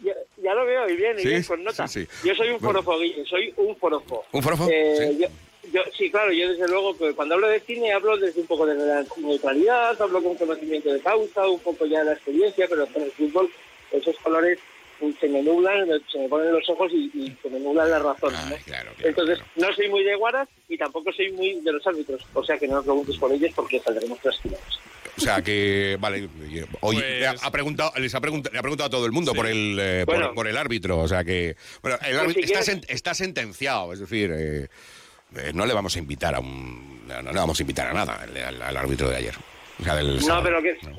Ya, 0.00 0.12
ya 0.42 0.54
lo 0.54 0.66
veo, 0.66 0.88
y 0.88 0.96
bien, 0.96 1.16
y 1.18 1.22
Sí, 1.22 1.28
bien, 1.28 1.42
con 1.44 1.62
nota. 1.62 1.86
sí, 1.86 2.04
sí. 2.04 2.08
Yo 2.28 2.34
soy 2.34 2.48
un 2.50 2.58
forofo, 2.58 2.98
Guille, 2.98 3.24
soy 3.28 3.54
un 3.56 3.76
forofo. 3.76 4.24
¿Un 4.32 4.42
forofo? 4.42 4.68
Eh, 4.68 5.10
Sí. 5.12 5.18
yo, 5.22 5.28
yo- 5.72 5.82
sí, 5.96 6.10
claro, 6.10 6.32
yo 6.32 6.50
desde 6.50 6.68
luego, 6.68 6.96
cuando 7.14 7.34
hablo 7.34 7.48
de 7.48 7.60
cine 7.60 7.92
hablo 7.92 8.16
desde 8.16 8.40
un 8.40 8.46
poco 8.46 8.66
de 8.66 8.74
la 8.74 9.04
neutralidad, 9.16 10.00
hablo 10.00 10.22
con 10.22 10.36
conocimiento 10.36 10.92
de 10.92 11.00
causa, 11.00 11.46
un 11.48 11.60
poco 11.60 11.86
ya 11.86 12.00
de 12.00 12.04
la 12.06 12.12
experiencia, 12.12 12.66
pero 12.68 12.86
con 12.86 13.02
el 13.02 13.10
fútbol 13.12 13.50
esos 13.90 14.16
colores 14.18 14.58
mm, 15.00 15.10
se 15.20 15.28
me 15.28 15.42
nublan, 15.42 15.86
se 16.10 16.18
me 16.18 16.28
ponen 16.28 16.52
los 16.52 16.68
ojos 16.70 16.90
y, 16.92 17.10
y 17.14 17.36
se 17.42 17.50
me 17.50 17.58
nublan 17.60 17.90
las 17.90 18.02
razones. 18.02 18.38
¿no? 18.48 18.54
Ay, 18.56 18.62
claro, 18.64 18.90
claro, 18.96 19.08
Entonces, 19.08 19.38
claro. 19.38 19.68
no 19.70 19.74
soy 19.76 19.88
muy 19.88 20.04
de 20.04 20.14
guaras 20.16 20.48
y 20.68 20.78
tampoco 20.78 21.12
soy 21.12 21.32
muy 21.32 21.60
de 21.60 21.72
los 21.72 21.86
árbitros, 21.86 22.22
o 22.34 22.44
sea 22.44 22.56
que 22.58 22.68
no 22.68 22.76
me 22.76 22.82
preguntes 22.82 23.16
por 23.18 23.32
ellos 23.32 23.50
porque 23.54 23.80
saldremos 23.80 24.18
trasquilados. 24.20 24.80
O 25.14 25.20
sea 25.20 25.42
que, 25.42 25.98
vale, 26.00 26.26
hoy 26.80 26.96
Pues- 26.96 27.20
le 27.20 27.26
ha, 27.26 27.50
preguntado, 27.52 27.92
les 27.98 28.14
ha 28.14 28.20
preguntado, 28.20 28.52
le 28.54 28.58
ha 28.58 28.62
preguntado 28.62 28.86
a 28.86 28.90
todo 28.90 29.04
el 29.04 29.12
mundo 29.12 29.34
por 29.34 29.46
el 29.46 29.76
eh, 29.78 30.02
por- 30.06 30.14
Bueno. 30.16 30.34
por, 30.34 30.48
el 30.48 30.56
árbitro. 30.56 30.98
O 31.00 31.06
sea 31.06 31.22
que, 31.22 31.54
bueno, 31.82 31.98
el 32.02 32.12
Pues 32.12 32.18
árbitro 32.22 32.42
si 32.46 32.52
está, 32.52 32.60
quieres- 32.64 32.68
sen- 32.82 32.84
está 32.88 33.14
sentenciado, 33.14 33.92
es 33.92 34.00
decir, 34.00 34.32
eh, 34.34 34.68
eh, 35.36 35.52
no 35.54 35.66
le 35.66 35.74
vamos 35.74 35.94
a 35.96 35.98
invitar 35.98 36.34
a 36.34 36.40
un, 36.40 37.06
no, 37.06 37.22
no 37.22 37.32
le 37.32 37.38
vamos 37.38 37.58
a 37.58 37.62
invitar 37.62 37.88
a 37.88 37.92
nada 37.92 38.22
al, 38.22 38.36
al- 38.36 38.62
al 38.62 38.76
árbitro 38.76 39.08
de 39.08 39.16
ayer. 39.16 39.34
O 39.80 39.84
sea, 39.84 39.94
del 39.96 40.16
No, 40.16 40.20
sábado. 40.22 40.42
pero 40.44 40.62
que... 40.62 40.78
No. 40.86 40.96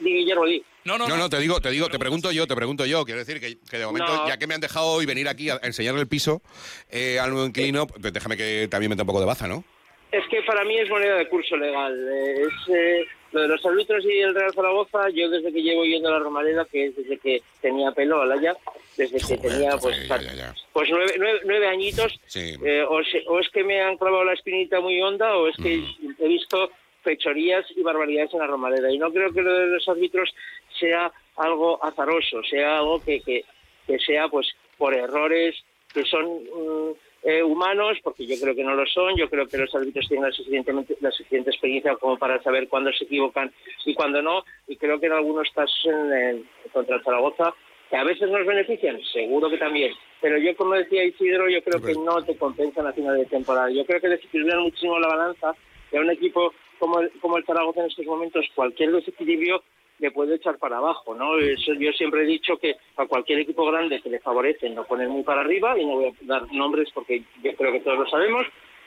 Di, 0.00 0.12
Guillermo, 0.12 0.44
di. 0.44 0.62
No, 0.84 0.98
no, 0.98 1.08
No, 1.08 1.16
no, 1.16 1.30
te 1.30 1.38
digo, 1.38 1.60
te 1.60 1.70
digo, 1.70 1.88
te 1.88 1.98
pregunto 1.98 2.30
yo, 2.32 2.46
te 2.46 2.54
pregunto 2.56 2.84
yo. 2.84 3.04
Quiero 3.04 3.20
decir 3.20 3.40
que, 3.40 3.58
que 3.70 3.78
de 3.78 3.86
momento, 3.86 4.14
No. 4.14 4.28
ya 4.28 4.36
que 4.36 4.46
me 4.46 4.54
han 4.54 4.60
dejado 4.60 4.86
hoy 4.86 5.06
venir 5.06 5.28
aquí 5.28 5.48
a 5.50 5.58
enseñarle 5.62 6.00
el 6.00 6.08
piso 6.08 6.42
eh, 6.90 7.18
al 7.20 7.30
nuevo 7.30 7.46
inquilino, 7.46 7.86
pues 7.86 8.12
déjame 8.12 8.36
que 8.36 8.66
también 8.70 8.90
meta 8.90 9.02
un 9.02 9.06
poco 9.06 9.20
de 9.20 9.26
baza, 9.26 9.46
¿no? 9.48 9.64
Es 10.12 10.22
que 10.30 10.42
para 10.42 10.64
mí 10.64 10.76
es 10.78 10.88
moneda 10.90 11.16
de 11.16 11.28
curso 11.28 11.56
legal. 11.56 11.92
Eh, 12.12 12.42
Es 12.42 12.74
eh, 12.74 13.04
lo 13.34 13.42
de 13.42 13.48
los 13.48 13.66
árbitros 13.66 14.04
y 14.04 14.18
el 14.20 14.34
Real 14.34 14.54
Zaragoza. 14.54 15.10
Yo 15.10 15.28
desde 15.28 15.52
que 15.52 15.60
llevo 15.62 15.84
yendo 15.84 16.08
a 16.08 16.12
la 16.12 16.18
Romareda, 16.20 16.64
que 16.64 16.86
es 16.86 16.96
desde 16.96 17.18
que 17.18 17.42
tenía 17.60 17.90
pelo 17.92 18.22
Alaya, 18.22 18.56
desde 18.96 19.18
que 19.18 19.36
tenía 19.36 19.76
pues, 19.76 19.98
entonces, 19.98 20.26
ya, 20.28 20.34
ya, 20.34 20.52
ya. 20.52 20.54
pues 20.72 20.88
nueve, 20.90 21.12
nueve, 21.18 21.40
nueve 21.44 21.66
añitos, 21.68 22.18
Sí. 22.26 22.54
eh, 22.64 22.84
o, 22.88 23.02
se- 23.04 23.24
o 23.26 23.40
es 23.40 23.48
que 23.50 23.64
me 23.64 23.80
han 23.82 23.96
clavado 23.98 24.24
la 24.24 24.32
espinita 24.34 24.80
muy 24.80 25.00
honda 25.02 25.36
o 25.36 25.48
es 25.48 25.56
que 25.56 25.82
he 26.18 26.28
visto 26.28 26.70
fechorías 27.02 27.66
y 27.76 27.82
barbaridades 27.82 28.32
en 28.32 28.38
la 28.40 28.46
Romareda. 28.46 28.90
Y 28.90 28.98
no 28.98 29.12
creo 29.12 29.32
que 29.32 29.42
lo 29.42 29.52
de 29.52 29.66
los 29.66 29.88
árbitros 29.88 30.32
sea 30.78 31.12
algo 31.36 31.84
azaroso, 31.84 32.42
sea 32.48 32.78
algo 32.78 33.02
que, 33.04 33.20
que, 33.20 33.44
que 33.86 33.98
sea 33.98 34.28
pues 34.28 34.46
por 34.78 34.94
errores 34.94 35.56
que 35.92 36.04
son 36.04 36.24
mm, 36.44 36.92
eh, 37.24 37.42
humanos, 37.42 37.98
porque 38.04 38.26
yo 38.26 38.36
creo 38.40 38.54
que 38.54 38.62
no 38.62 38.74
lo 38.74 38.84
son, 38.86 39.16
yo 39.16 39.28
creo 39.30 39.46
que 39.48 39.56
los 39.58 39.74
árbitros 39.74 40.06
tienen 40.08 40.26
la, 40.28 40.32
suficientemente, 40.32 40.96
la 41.00 41.10
suficiente 41.10 41.50
experiencia 41.50 41.96
como 41.96 42.18
para 42.18 42.42
saber 42.42 42.68
cuándo 42.68 42.92
se 42.92 43.04
equivocan 43.04 43.50
y 43.86 43.94
cuándo 43.94 44.20
no, 44.22 44.44
y 44.68 44.76
creo 44.76 45.00
que 45.00 45.06
en 45.06 45.12
algunos 45.12 45.48
casos 45.54 45.86
en, 45.86 46.12
en- 46.12 46.44
contra 46.72 46.96
el 46.96 47.02
Zaragoza, 47.02 47.54
que 47.90 47.96
a 47.96 48.04
veces 48.04 48.30
nos 48.30 48.46
benefician, 48.46 49.00
seguro 49.12 49.48
que 49.50 49.58
también, 49.58 49.92
pero 50.20 50.38
yo 50.38 50.54
como 50.56 50.74
decía 50.74 51.04
Isidro, 51.04 51.48
yo 51.48 51.62
creo 51.62 51.80
que 51.82 51.94
no 51.94 52.22
te 52.22 52.36
compensan 52.36 52.86
a 52.86 52.92
final 52.92 53.16
de 53.18 53.26
temporada, 53.26 53.70
yo 53.70 53.84
creo 53.86 54.00
que 54.00 54.08
desequilibran 54.08 54.60
muchísimo 54.62 54.98
la 54.98 55.08
balanza 55.08 55.54
y 55.92 55.96
a 55.96 56.00
un 56.00 56.10
equipo 56.10 56.52
como 56.78 57.00
el, 57.00 57.10
como 57.20 57.36
el 57.38 57.44
Zaragoza 57.46 57.80
en 57.80 57.86
estos 57.86 58.04
momentos, 58.06 58.44
cualquier 58.54 58.92
desequilibrio 58.92 59.62
le 59.98 60.10
puede 60.10 60.36
echar 60.36 60.58
para 60.58 60.78
abajo, 60.78 61.14
¿no? 61.14 61.38
Eso 61.38 61.72
yo 61.74 61.92
siempre 61.92 62.22
he 62.22 62.26
dicho 62.26 62.56
que 62.58 62.74
a 62.96 63.06
cualquier 63.06 63.38
equipo 63.40 63.64
grande 63.66 64.00
que 64.02 64.10
le 64.10 64.20
favorecen 64.20 64.74
lo 64.74 64.84
ponen 64.86 65.08
muy 65.08 65.22
para 65.22 65.40
arriba, 65.42 65.78
y 65.78 65.84
no 65.86 65.92
voy 65.96 66.06
a 66.06 66.12
dar 66.22 66.52
nombres 66.52 66.88
porque 66.92 67.22
yo 67.42 67.54
creo 67.56 67.72
que 67.72 67.80
todos 67.80 67.98
lo 68.00 68.06
sabemos, 68.08 68.46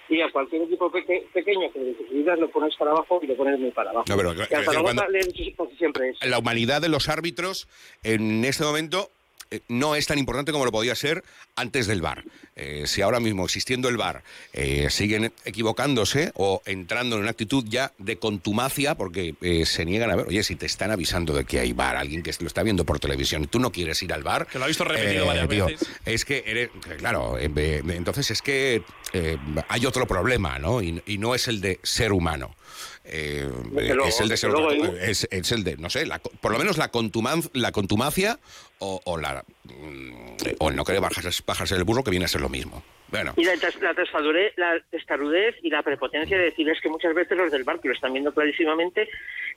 y 0.09 0.21
a 0.21 0.31
cualquier 0.31 0.61
equipo 0.63 0.89
peque- 0.91 1.27
pequeño 1.33 1.71
que 1.71 1.79
le 1.79 1.85
desequilibras 1.85 2.39
lo 2.39 2.49
pones 2.49 2.75
para 2.77 2.91
abajo 2.91 3.19
y 3.21 3.27
lo 3.27 3.35
pones 3.35 3.59
muy 3.59 3.71
para 3.71 3.89
abajo. 3.91 4.05
No, 4.07 4.15
pero, 4.17 4.33
y 4.33 4.81
cuando- 4.81 5.07
le 5.09 5.21
siempre 5.77 6.13
la 6.25 6.39
humanidad 6.39 6.81
de 6.81 6.89
los 6.89 7.09
árbitros 7.09 7.67
en 8.03 8.43
este 8.45 8.63
momento 8.63 9.09
eh, 9.51 9.61
no 9.67 9.95
es 9.95 10.05
tan 10.07 10.17
importante 10.19 10.51
como 10.51 10.65
lo 10.65 10.71
podía 10.71 10.95
ser 10.95 11.23
antes 11.55 11.87
del 11.87 12.01
VAR. 12.01 12.23
Eh, 12.55 12.83
si 12.87 13.01
ahora 13.01 13.19
mismo, 13.19 13.45
existiendo 13.45 13.87
el 13.89 13.97
VAR, 13.97 14.23
eh, 14.53 14.87
siguen 14.89 15.31
equivocándose 15.45 16.31
o 16.35 16.61
entrando 16.65 17.15
en 17.15 17.21
una 17.23 17.31
actitud 17.31 17.63
ya 17.67 17.91
de 17.97 18.17
contumacia 18.17 18.95
porque 18.95 19.35
eh, 19.41 19.65
se 19.65 19.85
niegan 19.85 20.09
a 20.11 20.15
ver, 20.15 20.27
oye, 20.27 20.43
si 20.43 20.55
te 20.55 20.65
están 20.65 20.91
avisando 20.91 21.33
de 21.33 21.45
que 21.45 21.59
hay 21.59 21.73
VAR, 21.73 21.95
alguien 21.97 22.23
que 22.23 22.31
lo 22.39 22.47
está 22.47 22.63
viendo 22.63 22.85
por 22.85 22.99
televisión 22.99 23.43
y 23.43 23.47
tú 23.47 23.59
no 23.59 23.71
quieres 23.71 24.01
ir 24.03 24.13
al 24.13 24.23
VAR. 24.23 24.47
Que 24.47 24.57
lo 24.59 24.65
ha 24.65 24.67
visto 24.67 24.83
repetido 24.83 25.25
varias 25.25 25.49
tío, 25.49 25.65
veces. 25.67 25.87
Es 26.05 26.25
que, 26.25 26.43
eres- 26.45 26.69
claro, 26.97 27.37
eh, 27.37 27.49
eh, 27.55 27.81
entonces 27.89 28.29
es 28.31 28.41
que 28.41 28.81
eh, 29.13 29.37
hay 29.67 29.85
otro 29.85 30.07
problema, 30.07 30.59
¿no? 30.59 30.81
Y, 30.81 31.01
y 31.05 31.17
no 31.17 31.35
es 31.35 31.47
el 31.47 31.61
de 31.61 31.79
ser 31.83 32.11
humano. 32.11 32.55
Eh, 33.09 33.49
luego, 33.71 34.05
es 34.05 34.19
el 34.19 34.27
de 34.27 34.35
ser 34.37 34.49
luego, 34.51 34.67
cosa. 34.91 35.01
es, 35.05 35.27
es 35.31 35.51
el 35.53 35.63
de, 35.63 35.77
no 35.77 35.89
sé, 35.89 36.05
la 36.05 36.19
por 36.19 36.51
lo 36.51 36.59
menos 36.59 36.77
la, 36.77 36.91
contuman- 36.91 37.49
la 37.53 37.71
contumacia 37.71 38.37
o, 38.79 39.01
o 39.05 39.17
la 39.17 39.43
mm, 39.63 40.37
o 40.59 40.69
el 40.69 40.75
no 40.75 40.83
querer 40.83 41.01
bajarse, 41.01 41.43
bajarse 41.45 41.75
del 41.75 41.83
burro, 41.83 42.03
que 42.03 42.11
viene 42.11 42.25
a 42.25 42.29
ser 42.29 42.41
lo 42.41 42.49
mismo. 42.49 42.83
Bueno, 43.09 43.33
Y 43.37 43.45
la, 43.45 43.55
la, 43.81 43.93
testarudez, 43.93 44.53
la 44.57 44.79
testarudez 44.91 45.55
y 45.63 45.69
la 45.69 45.81
prepotencia 45.81 46.37
de 46.37 46.43
decir 46.45 46.67
es 46.69 46.79
que 46.81 46.89
muchas 46.89 47.13
veces 47.15 47.37
los 47.37 47.49
del 47.51 47.63
bar, 47.63 47.79
que 47.79 47.87
lo 47.87 47.93
están 47.93 48.11
viendo 48.11 48.33
clarísimamente, 48.33 49.07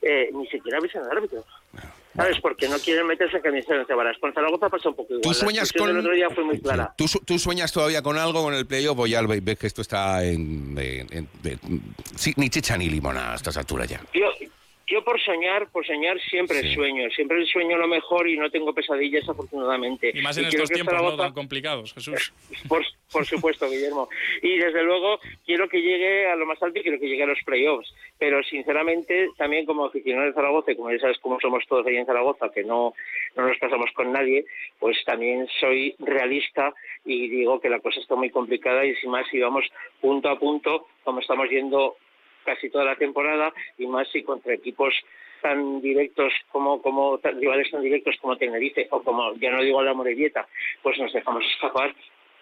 eh, 0.01 0.29
ni 0.33 0.47
siquiera 0.47 0.77
avisan 0.77 1.03
al 1.03 1.17
árbitro. 1.17 1.43
¿Sabes? 2.15 2.39
Porque 2.41 2.67
no 2.67 2.77
quieren 2.77 3.07
meterse 3.07 3.37
en 3.37 3.43
camiseta 3.43 3.85
de 3.85 3.93
varas. 3.95 4.17
Con 4.19 4.33
Zaragoza 4.33 4.67
pasa 4.69 4.89
un 4.89 4.95
poco 4.95 5.13
igual. 5.13 5.21
¿Tú 5.23 5.33
sueñas 5.33 5.71
con.? 5.71 5.97
otro 5.97 6.11
día 6.13 6.29
fue 6.29 6.43
muy 6.43 6.59
clara. 6.59 6.93
¿Tú, 6.97 7.05
tú 7.25 7.39
sueñas 7.39 7.71
todavía 7.71 8.01
con 8.01 8.17
algo 8.17 8.43
con 8.43 8.53
el 8.53 8.65
playoff 8.67 8.99
o 8.99 9.07
ya 9.07 9.21
ves 9.21 9.57
que 9.57 9.67
esto 9.67 9.81
está 9.81 10.21
en. 10.25 10.77
en- 10.77 11.07
en- 11.11 11.29
de- 11.41 11.57
sí, 12.17 12.33
ni 12.35 12.49
chicha 12.49 12.75
ni 12.77 12.89
limona 12.89 13.31
a 13.31 13.35
estas 13.35 13.55
alturas 13.55 13.87
ya? 13.87 14.01
Yo, 14.13 14.25
yo 14.91 15.03
por 15.03 15.19
soñar, 15.21 15.69
por 15.71 15.85
soñar 15.85 16.19
siempre 16.21 16.61
Sí. 16.61 16.73
sueño. 16.75 17.09
Siempre 17.11 17.45
sueño 17.45 17.77
lo 17.77 17.87
mejor 17.87 18.27
y 18.27 18.37
no 18.37 18.49
tengo 18.51 18.73
pesadillas, 18.73 19.27
afortunadamente. 19.27 20.11
Y 20.13 20.21
más 20.21 20.37
en 20.37 20.45
quiero 20.49 20.63
estos 20.65 20.75
tiempos 20.75 21.01
no 21.01 21.17
tan 21.17 21.33
complicados, 21.33 21.93
Jesús. 21.93 22.33
Por, 22.67 22.83
por 23.11 23.25
supuesto, 23.25 23.69
Guillermo. 23.69 24.09
Y 24.41 24.57
desde 24.57 24.83
luego 24.83 25.19
quiero 25.45 25.67
que 25.67 25.81
llegue 25.81 26.27
a 26.27 26.35
lo 26.35 26.45
más 26.45 26.61
alto 26.61 26.79
y 26.79 26.83
quiero 26.83 26.99
que 26.99 27.07
llegue 27.07 27.23
a 27.23 27.27
los 27.27 27.39
playoffs. 27.43 27.93
Pero 28.19 28.43
sinceramente, 28.43 29.29
también 29.37 29.65
como 29.65 29.85
aficionado 29.85 30.27
de 30.27 30.33
Zaragoza, 30.33 30.71
y 30.71 30.75
como 30.75 30.91
ya 30.91 30.99
sabes 30.99 31.17
cómo 31.19 31.39
somos 31.39 31.65
todos 31.67 31.85
ahí 31.87 31.97
en 31.97 32.05
Zaragoza, 32.05 32.51
que 32.53 32.63
no, 32.63 32.93
no 33.35 33.47
nos 33.47 33.57
casamos 33.57 33.89
con 33.93 34.11
nadie, 34.11 34.45
pues 34.79 34.97
también 35.05 35.47
soy 35.59 35.95
realista 35.99 36.73
y 37.05 37.27
digo 37.29 37.59
que 37.59 37.69
la 37.69 37.79
cosa 37.79 37.99
está 37.99 38.15
muy 38.15 38.29
complicada 38.29 38.85
y 38.85 38.95
si 38.95 39.07
más 39.07 39.25
si 39.29 39.39
vamos 39.39 39.65
punto 39.99 40.29
a 40.29 40.37
punto, 40.37 40.87
como 41.03 41.19
estamos 41.19 41.49
yendo 41.49 41.95
casi 42.45 42.69
toda 42.69 42.85
la 42.85 42.95
temporada, 42.95 43.53
y 43.77 43.87
más 43.87 44.07
si 44.11 44.23
contra 44.23 44.53
equipos 44.53 44.93
tan 45.41 45.81
directos 45.81 46.31
como, 46.51 46.81
como 46.81 47.17
tan- 47.17 47.39
rivales 47.39 47.69
tan 47.71 47.81
directos 47.81 48.15
como 48.21 48.37
Tenerife 48.37 48.87
o 48.91 49.01
como, 49.01 49.33
ya 49.35 49.51
no 49.51 49.61
digo 49.63 49.81
la 49.81 49.93
Morevieta, 49.93 50.47
pues 50.83 50.97
nos 50.99 51.11
dejamos 51.13 51.43
escapar 51.55 51.93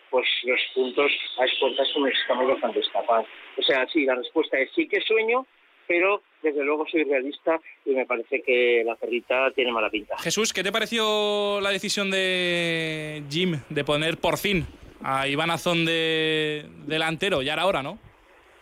pues 0.10 0.28
los 0.44 0.60
puntos 0.74 1.12
a 1.40 1.46
exportas 1.46 1.88
que 1.94 2.00
nos 2.00 2.10
estamos 2.20 2.48
dejando 2.48 2.80
escapar. 2.80 3.26
O 3.58 3.62
sea, 3.62 3.86
sí, 3.94 4.06
la 4.06 4.16
respuesta 4.16 4.58
es 4.58 4.70
sí 4.76 4.88
que 4.88 5.00
sueño, 5.02 5.46
pero 5.88 6.24
desde 6.42 6.64
luego 6.64 6.86
soy 6.90 7.04
realista 7.04 7.60
y 7.86 7.92
me 7.92 8.06
parece 8.06 8.42
que 8.42 8.84
la 8.86 8.96
perrita 8.96 9.52
tiene 9.52 9.72
mala 9.72 9.90
pinta. 9.90 10.18
Jesús, 10.18 10.52
¿qué 10.52 10.64
te 10.64 10.72
pareció 10.72 11.62
la 11.62 11.70
decisión 11.70 12.10
de 12.12 13.24
Jim 13.30 13.60
de 13.70 13.84
poner 13.84 14.18
por 14.18 14.38
fin 14.38 14.66
a 15.04 15.28
Iván 15.28 15.52
Azón 15.52 15.86
de 15.86 16.66
delantero? 16.88 17.42
Ya 17.44 17.54
era 17.54 17.66
hora, 17.68 17.84
¿no? 17.84 18.00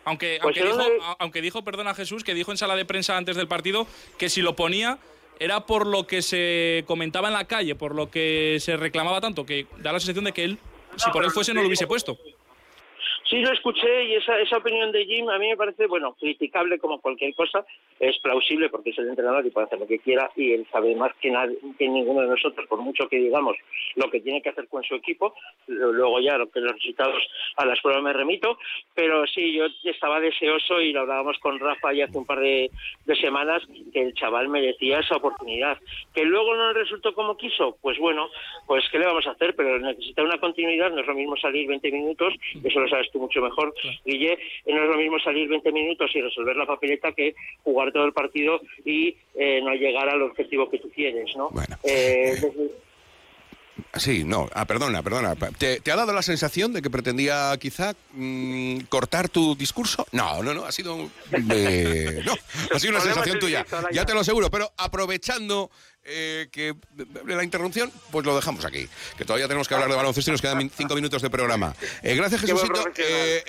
Aunque, 0.08 0.40
Pues 0.42 0.58
aunque, 0.58 0.72
dijo, 0.74 0.90
de- 0.90 1.00
a- 1.04 1.16
aunque 1.20 1.42
dijo, 1.42 1.64
perdona 1.64 1.94
Jesús, 1.94 2.24
que 2.24 2.34
dijo 2.34 2.52
en 2.52 2.58
sala 2.58 2.76
de 2.78 2.86
prensa 2.86 3.18
antes 3.18 3.36
del 3.36 3.48
partido 3.50 3.86
que 4.18 4.30
si 4.30 4.42
lo 4.42 4.56
ponía 4.56 5.00
era 5.40 5.66
por 5.66 5.86
lo 5.86 6.08
que 6.08 6.22
se 6.22 6.86
comentaba 6.88 7.28
en 7.28 7.34
la 7.34 7.46
calle, 7.46 7.76
por 7.76 7.94
lo 7.94 8.10
que 8.10 8.58
se 8.62 8.78
reclamaba 8.78 9.20
tanto, 9.22 9.46
que 9.46 9.68
da 9.78 9.92
la 9.92 10.00
sensación 10.00 10.24
de 10.26 10.32
que 10.32 10.46
él, 10.46 10.60
si 10.96 11.12
por 11.12 11.24
él 11.26 11.32
fuese, 11.32 11.54
no 11.54 11.62
lo 11.62 11.68
hubiese 11.68 11.88
puesto. 11.88 12.18
Sí, 13.30 13.42
lo 13.42 13.52
escuché 13.52 14.06
y 14.06 14.16
esa, 14.16 14.40
esa 14.40 14.58
opinión 14.58 14.90
de 14.94 15.06
Jim 15.06 15.28
a 15.30 15.38
mí 15.38 15.50
me 15.50 15.58
parece, 15.58 15.86
bueno, 15.88 16.14
criticable 16.14 16.80
como 16.80 17.02
cualquier 17.02 17.36
cosa. 17.36 17.66
Es 18.00 18.18
plausible 18.20 18.70
porque 18.70 18.92
es 18.92 18.98
el 19.00 19.10
entrenador 19.10 19.46
y 19.46 19.50
puede 19.50 19.68
hacer 19.68 19.80
lo 19.80 19.88
que 19.88 20.00
quiera 20.00 20.32
y 20.38 20.54
él 20.54 20.66
sabe 20.72 20.96
más 20.96 21.12
que, 21.20 21.30
nadie, 21.30 21.58
que 21.78 21.90
ninguno 21.90 22.22
de 22.22 22.28
nosotros, 22.28 22.66
por 22.68 22.80
mucho 22.80 23.10
que 23.10 23.18
digamos 23.18 23.58
lo 23.96 24.10
que 24.10 24.22
tiene 24.22 24.42
que 24.42 24.50
hacer 24.50 24.70
con 24.70 24.82
su 24.84 24.96
equipo. 24.96 25.34
Luego 25.68 26.22
ya 26.22 26.38
lo 26.38 26.50
que 26.50 26.62
los 26.62 26.72
resultados 26.72 27.22
a 27.58 27.66
las 27.66 27.82
pruebas 27.82 28.02
me 28.02 28.14
remito. 28.14 28.60
Pero 28.96 29.28
sí, 29.28 29.54
yo 29.54 29.66
estaba 29.84 30.22
deseoso 30.22 30.80
y 30.80 30.94
lo 30.94 31.02
hablábamos 31.02 31.38
con 31.40 31.60
Rafa 31.60 31.92
ya 31.92 32.06
hace 32.06 32.18
un 32.18 32.26
par 32.26 32.40
de, 32.40 32.72
semanas 33.20 33.62
que 33.92 34.04
el 34.04 34.14
chaval 34.14 34.48
merecía 34.48 35.00
esa 35.00 35.18
oportunidad. 35.18 35.78
Que 36.14 36.24
luego 36.24 36.56
no 36.56 36.72
resultó 36.72 37.14
como 37.14 37.36
quiso, 37.36 37.78
pues 37.82 37.98
bueno, 37.98 38.30
pues 38.68 38.86
qué 38.90 39.00
le 39.00 39.06
vamos 39.06 39.28
a 39.28 39.32
hacer, 39.32 39.54
pero 39.56 39.80
necesita 39.80 40.24
una 40.24 40.40
continuidad, 40.40 40.92
no 40.92 41.02
es 41.02 41.08
lo 41.08 41.16
mismo 41.16 41.36
salir 41.36 41.68
20 41.68 41.92
minutos, 41.92 42.34
eso 42.64 42.80
lo 42.80 42.88
sabes 42.88 43.12
tú 43.12 43.17
tú 43.18 43.24
mucho 43.24 43.42
mejor, 43.42 43.74
Guille, 44.06 44.38
no 44.66 44.84
es 44.84 44.90
lo 44.90 44.98
mismo 44.98 45.20
salir 45.20 45.48
20 45.50 45.72
minutos 45.72 46.12
y 46.14 46.22
resolver 46.22 46.56
la 46.56 46.66
papeleta 46.66 47.12
que 47.12 47.36
jugar 47.64 47.92
todo 47.92 48.06
el 48.06 48.14
partido 48.14 48.62
y 48.86 49.16
no 49.64 49.74
llegar 49.74 50.10
al 50.10 50.22
objetivo 50.22 50.70
que 50.70 50.80
tú 50.80 50.90
quieres, 50.92 51.36
¿no? 51.36 51.50
Bueno. 51.50 51.78
Sí, 53.96 54.24
no, 54.24 54.50
ah, 54.54 54.66
perdona, 54.66 55.02
perdona. 55.02 55.36
¿Te, 55.36 55.80
ha 55.92 55.96
dado 55.96 56.14
la 56.14 56.22
sensación 56.22 56.74
de 56.74 56.82
que 56.82 56.90
pretendía 56.90 57.56
quizá 57.60 57.96
mm, 58.14 58.80
cortar 58.90 59.30
tu 59.30 59.56
discurso? 59.56 60.06
No, 60.12 60.44
no, 60.44 60.54
no, 60.54 60.66
ha 60.66 60.72
sido... 60.72 60.98
no, 60.98 61.12
ha 62.74 62.80
sido 62.80 62.92
una 62.92 63.02
sensación 63.02 63.40
tuya, 63.40 63.66
ya 63.92 64.06
te 64.06 64.14
lo 64.14 64.22
aseguro, 64.22 64.50
pero 64.50 64.72
aprovechando 64.78 65.72
eh, 66.08 66.48
que 66.52 66.74
la 67.26 67.44
interrupción, 67.44 67.92
pues 68.12 68.26
lo 68.26 68.36
dejamos 68.36 68.64
aquí. 68.64 68.88
Que 69.18 69.26
todavía 69.26 69.48
tenemos 69.48 69.68
que 69.68 69.74
hablar 69.74 69.90
de 69.90 69.96
baloncesto 69.96 70.32
y 70.32 70.34
nos 70.34 70.42
quedan 70.42 70.70
cinco 70.70 70.96
minutos 70.96 71.22
de 71.22 71.30
programa. 71.30 71.76
Eh, 72.02 72.16
gracias, 72.16 72.42
Jesucito. 72.42 72.82
Eh, 72.98 73.44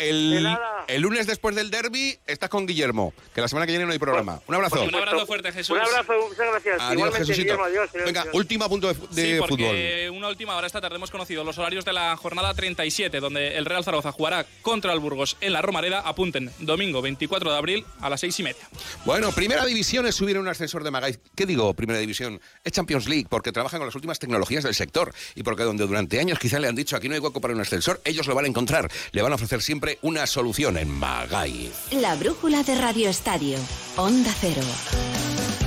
el, 0.89 1.01
lunes 1.01 1.29
después 1.29 1.55
del 1.55 1.71
derby 1.71 2.19
estás 2.27 2.49
con 2.49 2.67
Guillermo, 2.67 3.15
que 3.33 3.41
la 3.41 3.49
semana 3.49 3.65
que 3.67 3.73
viene 3.73 3.87
no 3.87 3.93
hay 3.93 3.99
programa. 3.99 4.41
Un 4.49 4.55
abrazo. 4.57 4.83
un 4.83 4.95
abrazo 4.95 5.27
fuerte, 5.27 5.53
Jesús. 5.53 5.77
Un 5.77 5.83
abrazo, 5.83 6.13
muchas 6.29 6.51
gracias. 6.51 6.81
Adiós, 6.81 7.15
Jesucito. 7.15 7.59
Venga, 8.05 8.27
última 8.33 8.69
punto 8.69 8.93
de, 8.93 9.23
de 9.23 9.39
fútbol. 9.47 10.17
Una 10.17 10.29
última 10.29 10.57
hora 10.57 10.67
esta 10.67 10.81
tarde 10.81 10.97
hemos 10.97 11.13
conocido 11.13 11.45
los 11.45 11.59
horarios 11.59 11.85
de 11.85 11.93
la 11.93 12.17
jornada 12.17 12.55
37, 12.55 13.21
donde 13.21 13.57
el 13.57 13.67
Real 13.67 13.85
Zaragoza 13.85 14.11
jugará 14.11 14.45
contra 14.63 14.93
el 14.93 14.99
Burgos 14.99 15.37
en 15.41 15.53
la 15.53 15.63
Romareda. 15.63 16.01
Apunten, 16.01 16.51
domingo 16.59 17.03
24 17.03 17.53
de 17.53 17.57
abril 17.57 17.87
a 18.01 18.11
las 18.11 18.21
seis 18.21 18.39
y 18.41 18.43
media. 18.43 18.69
Bueno, 19.05 19.31
primera 19.33 19.65
división 19.65 20.07
es 20.07 20.17
subir 20.17 20.39
un 20.39 20.49
ascensor 20.49 20.83
de 20.83 20.91
Magaiz. 20.91 21.21
¿Qué 21.37 21.47
digo, 21.47 21.73
primera 21.75 22.01
división? 22.01 22.41
Es 22.65 22.73
Champions 22.73 23.09
League 23.09 23.27
porque 23.29 23.53
trabajan 23.53 23.79
con 23.79 23.87
las 23.87 23.95
últimas 23.95 24.19
tecnologías 24.19 24.65
del 24.65 24.75
sector 24.75 25.13
y 25.35 25.43
porque 25.43 25.63
donde 25.63 25.87
durante 25.87 26.21
años 26.21 26.39
quizá 26.39 26.59
le 26.59 26.69
han 26.69 26.75
dicho 26.75 26.97
aquí 26.97 27.09
no 27.09 27.15
hay 27.15 27.21
hueco 27.21 27.41
para 27.41 27.55
un 27.55 27.61
ascensor, 27.61 28.01
ellos 28.05 28.27
lo 28.27 28.35
van 28.35 28.45
a 28.45 28.49
encontrar. 28.49 28.91
Le 29.13 29.23
van 29.23 29.33
a 29.33 29.37
ofrecer 29.37 29.63
siempre 29.63 29.99
una 30.03 30.27
solución 30.27 30.77
en 30.79 30.91
Magaiz. 30.91 31.73
La 31.93 32.15
brújula 32.17 32.63
de 32.63 32.75
Radio 32.75 33.09
Estadio. 33.09 33.59
Onda 33.97 34.33
Cero. 34.41 34.63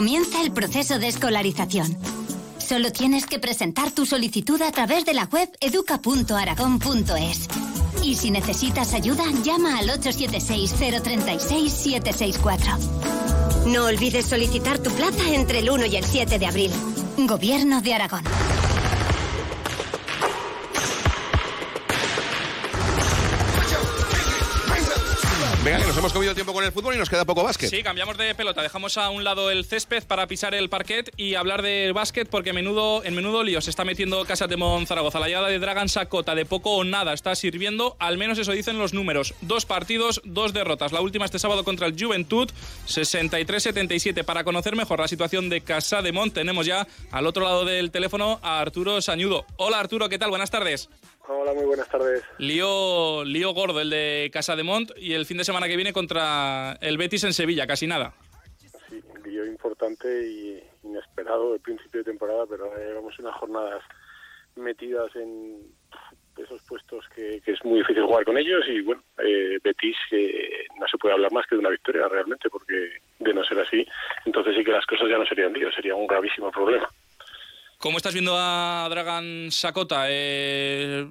Comienza 0.00 0.40
el 0.40 0.50
proceso 0.50 0.98
de 0.98 1.08
escolarización. 1.08 1.94
Solo 2.56 2.90
tienes 2.90 3.26
que 3.26 3.38
presentar 3.38 3.90
tu 3.90 4.06
solicitud 4.06 4.62
a 4.62 4.72
través 4.72 5.04
de 5.04 5.12
la 5.12 5.26
web 5.26 5.50
educa.aragón.es. 5.60 7.48
Y 8.02 8.14
si 8.14 8.30
necesitas 8.30 8.94
ayuda, 8.94 9.24
llama 9.44 9.78
al 9.78 9.90
876-036-764. 9.90 12.78
No 13.66 13.84
olvides 13.84 14.24
solicitar 14.24 14.78
tu 14.78 14.90
plaza 14.90 15.34
entre 15.34 15.58
el 15.58 15.68
1 15.68 15.84
y 15.84 15.96
el 15.96 16.04
7 16.06 16.38
de 16.38 16.46
abril. 16.46 16.70
Gobierno 17.18 17.82
de 17.82 17.92
Aragón. 17.92 18.24
Venga, 25.62 25.78
que 25.78 25.86
nos 25.88 25.98
hemos 25.98 26.12
comido 26.14 26.34
tiempo 26.34 26.54
con 26.54 26.64
el 26.64 26.72
fútbol 26.72 26.94
y 26.94 26.98
nos 26.98 27.10
queda 27.10 27.26
poco 27.26 27.42
básquet. 27.42 27.68
Sí, 27.68 27.82
cambiamos 27.82 28.16
de 28.16 28.34
pelota. 28.34 28.62
Dejamos 28.62 28.96
a 28.96 29.10
un 29.10 29.24
lado 29.24 29.50
el 29.50 29.66
césped 29.66 30.04
para 30.04 30.26
pisar 30.26 30.54
el 30.54 30.70
parquet 30.70 31.12
y 31.18 31.34
hablar 31.34 31.60
de 31.60 31.92
básquet 31.92 32.26
porque 32.30 32.54
menudo, 32.54 33.04
en 33.04 33.14
menudo 33.14 33.42
lío 33.42 33.60
se 33.60 33.68
está 33.68 33.84
metiendo 33.84 34.24
Casa 34.24 34.46
de 34.46 34.56
Zaragoza. 34.86 35.20
La 35.20 35.26
llegada 35.26 35.48
de 35.48 35.58
Dragan 35.58 35.90
Sakota 35.90 36.34
de 36.34 36.46
poco 36.46 36.76
o 36.76 36.84
nada 36.84 37.12
está 37.12 37.34
sirviendo, 37.34 37.94
al 37.98 38.16
menos 38.16 38.38
eso 38.38 38.52
dicen 38.52 38.78
los 38.78 38.94
números. 38.94 39.34
Dos 39.42 39.66
partidos, 39.66 40.22
dos 40.24 40.54
derrotas. 40.54 40.92
La 40.92 41.02
última 41.02 41.26
este 41.26 41.38
sábado 41.38 41.62
contra 41.62 41.86
el 41.86 41.94
Juventud, 42.02 42.50
63-77. 42.86 44.24
Para 44.24 44.44
conocer 44.44 44.76
mejor 44.76 45.00
la 45.00 45.08
situación 45.08 45.50
de 45.50 45.60
Casa 45.60 46.00
de 46.00 46.10
tenemos 46.32 46.64
ya 46.64 46.86
al 47.12 47.26
otro 47.26 47.44
lado 47.44 47.66
del 47.66 47.90
teléfono 47.90 48.40
a 48.42 48.60
Arturo 48.60 49.02
Sañudo. 49.02 49.44
Hola 49.56 49.78
Arturo, 49.78 50.08
¿qué 50.08 50.18
tal? 50.18 50.30
Buenas 50.30 50.50
tardes. 50.50 50.88
Hola, 51.32 51.54
muy 51.54 51.64
buenas 51.64 51.88
tardes. 51.88 52.24
Lío, 52.38 53.24
lío 53.24 53.54
gordo 53.54 53.80
el 53.80 53.88
de 53.88 54.30
Casa 54.32 54.56
de 54.56 54.64
Mont 54.64 54.90
y 54.96 55.14
el 55.14 55.26
fin 55.26 55.36
de 55.36 55.44
semana 55.44 55.68
que 55.68 55.76
viene 55.76 55.92
contra 55.92 56.76
el 56.80 56.98
Betis 56.98 57.22
en 57.22 57.32
Sevilla, 57.32 57.68
casi 57.68 57.86
nada. 57.86 58.12
Sí, 58.88 59.00
lío 59.24 59.46
importante 59.46 60.08
y 60.26 60.60
inesperado 60.82 61.54
el 61.54 61.60
principio 61.60 62.00
de 62.00 62.10
temporada, 62.10 62.46
pero 62.50 62.76
llevamos 62.76 63.16
unas 63.20 63.36
jornadas 63.36 63.80
metidas 64.56 65.14
en 65.14 65.72
esos 66.36 66.60
puestos 66.62 67.08
que, 67.14 67.40
es 67.46 67.64
muy 67.64 67.78
difícil 67.78 68.02
jugar 68.02 68.24
con 68.24 68.36
ellos 68.36 68.64
y 68.68 68.80
bueno, 68.80 69.00
eh, 69.18 69.60
Betis 69.62 69.96
que 70.08 70.66
no 70.80 70.88
se 70.88 70.98
puede 70.98 71.14
hablar 71.14 71.30
más 71.30 71.46
que 71.46 71.54
de 71.54 71.60
una 71.60 71.70
victoria 71.70 72.08
realmente 72.08 72.50
porque 72.50 72.90
de 73.20 73.34
no 73.34 73.44
ser 73.44 73.60
así, 73.60 73.86
entonces 74.24 74.56
sí 74.56 74.64
que 74.64 74.72
las 74.72 74.86
cosas 74.86 75.08
ya 75.08 75.18
no 75.18 75.26
serían 75.26 75.52
lío, 75.52 75.70
sería 75.70 75.94
un 75.94 76.08
gravísimo 76.08 76.50
problema. 76.50 76.88
¿Cómo 77.80 77.96
estás 77.96 78.12
viendo 78.12 78.34
a 78.36 78.86
Dragan 78.90 79.50
Sakota? 79.50 80.04
Eh, 80.10 81.06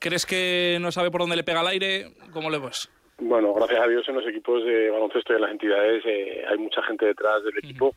¿Crees 0.00 0.26
que 0.26 0.76
no 0.80 0.90
sabe 0.90 1.08
por 1.08 1.20
dónde 1.20 1.36
le 1.36 1.44
pega 1.44 1.60
el 1.60 1.68
aire? 1.68 2.06
¿Cómo 2.32 2.50
le 2.50 2.58
ves? 2.58 2.90
Bueno, 3.18 3.54
gracias 3.54 3.80
a 3.80 3.86
Dios 3.86 4.08
en 4.08 4.16
los 4.16 4.26
equipos 4.26 4.64
de 4.64 4.90
baloncesto 4.90 5.32
y 5.32 5.36
en 5.36 5.42
las 5.42 5.52
entidades 5.52 6.02
eh, 6.04 6.44
hay 6.50 6.58
mucha 6.58 6.82
gente 6.82 7.06
detrás 7.06 7.44
del 7.44 7.56
equipo. 7.58 7.94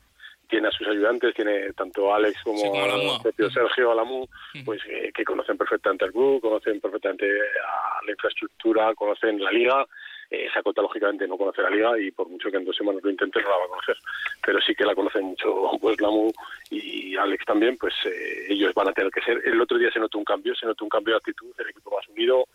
Tiene 0.47 0.67
a 0.67 0.71
sus 0.71 0.87
ayudantes, 0.87 1.33
tiene 1.33 1.73
tanto 1.73 2.13
Alex 2.13 2.39
como, 2.43 2.61
el 2.63 3.21
propio 3.23 3.49
Sergio 3.49 3.91
Alamú, 3.91 4.27
pues 4.63 4.79
eh, 4.87 5.11
que 5.11 5.23
conocen 5.25 5.57
perfectamente 5.57 6.05
el 6.05 6.11
club, 6.11 6.39
conocen 6.39 6.79
perfectamente 6.79 7.25
a 7.25 8.05
la 8.05 8.11
infraestructura, 8.11 8.93
conocen 8.93 9.43
la 9.43 9.51
liga 9.51 9.87
eh, 10.33 10.49
Sacota, 10.51 10.81
lógicamente, 10.81 11.27
no 11.27 11.37
conoce 11.37 11.61
la 11.61 11.69
liga 11.69 11.99
y 11.99 12.09
por 12.09 12.27
mucho 12.27 12.49
que 12.49 12.57
en 12.57 12.65
dos 12.65 12.75
semanas 12.75 13.03
lo 13.03 13.11
intente, 13.11 13.39
no 13.39 13.49
la 13.51 13.57
va 13.57 13.65
a 13.65 13.67
conocer. 13.67 13.95
Pero 14.43 14.59
sí 14.61 14.73
que 14.73 14.83
la 14.83 14.95
conocen 14.95 15.25
mucho 15.25 15.69
pues 15.79 16.01
Lamu 16.01 16.31
y 16.71 17.15
Alex 17.15 17.45
también, 17.45 17.77
pues 17.77 17.93
eh, 18.05 18.47
ellos 18.49 18.73
van 18.73 18.87
a 18.87 18.93
tener 18.93 19.11
que 19.11 19.21
ser. 19.21 19.39
El 19.45 19.61
otro 19.61 19.77
día 19.77 19.91
se 19.91 19.99
notó 19.99 20.17
un 20.17 20.25
cambio, 20.25 20.55
se 20.55 20.65
notó 20.65 20.85
un 20.85 20.89
cambio 20.89 21.13
de 21.13 21.17
actitud, 21.17 21.53
el 21.59 21.69
equipo 21.69 21.95
más 21.95 22.07
unido, 22.07 22.47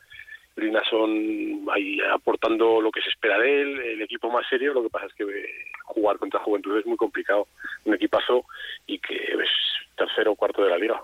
son 0.91 1.69
ahí 1.73 2.01
aportando 2.13 2.81
lo 2.81 2.91
que 2.91 3.01
se 3.01 3.11
espera 3.11 3.39
de 3.39 3.63
él, 3.63 3.81
el 3.81 4.03
equipo 4.03 4.29
más 4.29 4.45
serio, 4.49 4.75
lo 4.75 4.83
que 4.83 4.91
pasa 4.91 5.07
es 5.07 5.15
que 5.15 5.23
eh, 5.23 5.49
jugar 5.85 6.19
contra 6.19 6.41
Juventud 6.41 6.79
es 6.79 6.87
muy 6.87 6.97
complicado, 6.97 7.47
un 7.85 7.95
equipazo 7.95 8.45
y 8.87 8.99
que 8.99 9.15
es 9.15 9.51
tercero 9.97 10.33
o 10.33 10.37
cuarto 10.37 10.65
de 10.65 10.71
la 10.71 10.79
liga 10.79 11.01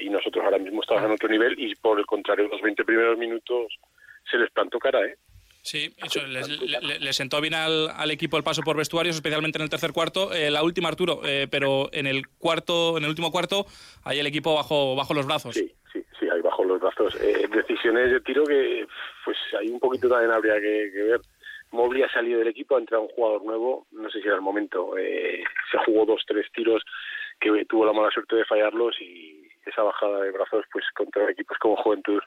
y 0.00 0.10
nosotros 0.10 0.44
ahora 0.44 0.58
mismo 0.58 0.82
estamos 0.82 1.04
en 1.04 1.12
otro 1.12 1.28
nivel 1.28 1.54
y 1.58 1.74
por 1.76 1.98
el 1.98 2.06
contrario 2.06 2.48
los 2.48 2.60
20 2.60 2.84
primeros 2.84 3.16
minutos 3.16 3.78
se 4.30 4.36
les 4.36 4.50
plantó 4.50 4.78
cara, 4.78 5.04
¿eh? 5.06 5.16
Sí, 5.62 5.94
eso, 5.98 6.20
le, 6.26 7.12
sentó 7.12 7.40
bien 7.40 7.54
al, 7.54 8.10
equipo 8.10 8.36
el 8.36 8.42
paso 8.42 8.62
por 8.62 8.76
vestuarios, 8.76 9.16
especialmente 9.16 9.58
en 9.58 9.62
el 9.62 9.70
tercer 9.70 9.92
cuarto. 9.92 10.32
Eh, 10.32 10.50
la 10.50 10.62
última, 10.62 10.88
Arturo, 10.88 11.20
eh, 11.24 11.46
pero 11.50 11.90
en 11.92 12.06
el 12.06 12.28
cuarto, 12.28 12.96
en 12.96 13.04
el 13.04 13.10
último 13.10 13.30
cuarto, 13.30 13.66
ahí 14.04 14.18
el 14.18 14.26
equipo 14.26 14.54
bajo, 14.54 14.96
bajo 14.96 15.14
los 15.14 15.26
brazos. 15.26 15.54
Sí, 15.54 15.74
sí, 15.92 16.02
sí, 16.18 16.28
ahí 16.30 16.40
bajo 16.40 16.64
los 16.64 16.80
brazos. 16.80 17.14
Eh, 17.20 17.46
decisiones 17.54 18.10
de 18.10 18.20
tiro 18.20 18.44
que, 18.44 18.86
pues, 19.24 19.36
hay 19.58 19.68
un 19.68 19.80
poquito 19.80 20.08
también 20.08 20.32
habría 20.32 20.60
que, 20.60 20.90
ver. 20.90 21.20
Mobley 21.70 22.02
ha 22.02 22.10
salido 22.10 22.38
del 22.38 22.48
equipo, 22.48 22.76
ha 22.76 22.80
entrado 22.80 23.02
un 23.02 23.10
jugador 23.10 23.44
nuevo, 23.44 23.86
no 23.92 24.08
sé 24.08 24.22
si 24.22 24.26
era 24.26 24.36
el 24.36 24.42
momento. 24.42 24.94
se 24.96 25.78
jugó 25.84 26.06
dos, 26.06 26.22
tres 26.26 26.46
tiros 26.54 26.82
que 27.38 27.66
tuvo 27.66 27.84
la 27.84 27.92
mala 27.92 28.10
suerte 28.10 28.36
de 28.36 28.44
fallarlos 28.46 28.98
y 29.02 29.46
esa 29.66 29.82
bajada 29.82 30.22
de 30.22 30.30
brazos, 30.30 30.64
pues 30.72 30.86
contra 30.96 31.30
equipos 31.30 31.58
como 31.58 31.76
Juventud, 31.76 32.20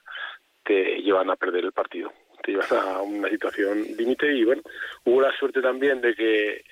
te 0.63 1.01
llevan 1.01 1.31
a 1.31 1.35
perder 1.35 1.65
el 1.65 1.71
partido 1.71 2.11
te 2.41 2.51
llevas 2.51 2.71
a 2.71 3.01
una 3.01 3.29
situación 3.29 3.83
límite 3.97 4.33
y 4.33 4.43
bueno, 4.43 4.61
hubo 5.05 5.21
la 5.21 5.35
suerte 5.37 5.61
también 5.61 6.01
de 6.01 6.15
que 6.15 6.63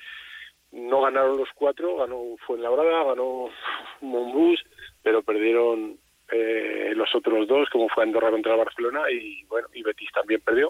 no 0.72 1.02
ganaron 1.02 1.38
los 1.38 1.50
cuatro, 1.56 1.98
ganó 1.98 2.36
Fuenlabrada, 2.46 3.04
ganó 3.04 3.50
Monbus, 4.02 4.64
pero 5.02 5.24
perdieron 5.24 5.98
eh, 6.32 6.92
los 6.96 7.10
otros 7.16 7.48
dos, 7.48 7.70
como 7.72 7.90
fue 7.90 8.04
Andorra 8.04 8.30
contra 8.30 8.56
Barcelona 8.56 9.02
y 9.12 9.44
bueno, 9.46 9.68
y 9.74 9.82
Betis 9.82 10.10
también 10.14 10.42
perdió, 10.42 10.68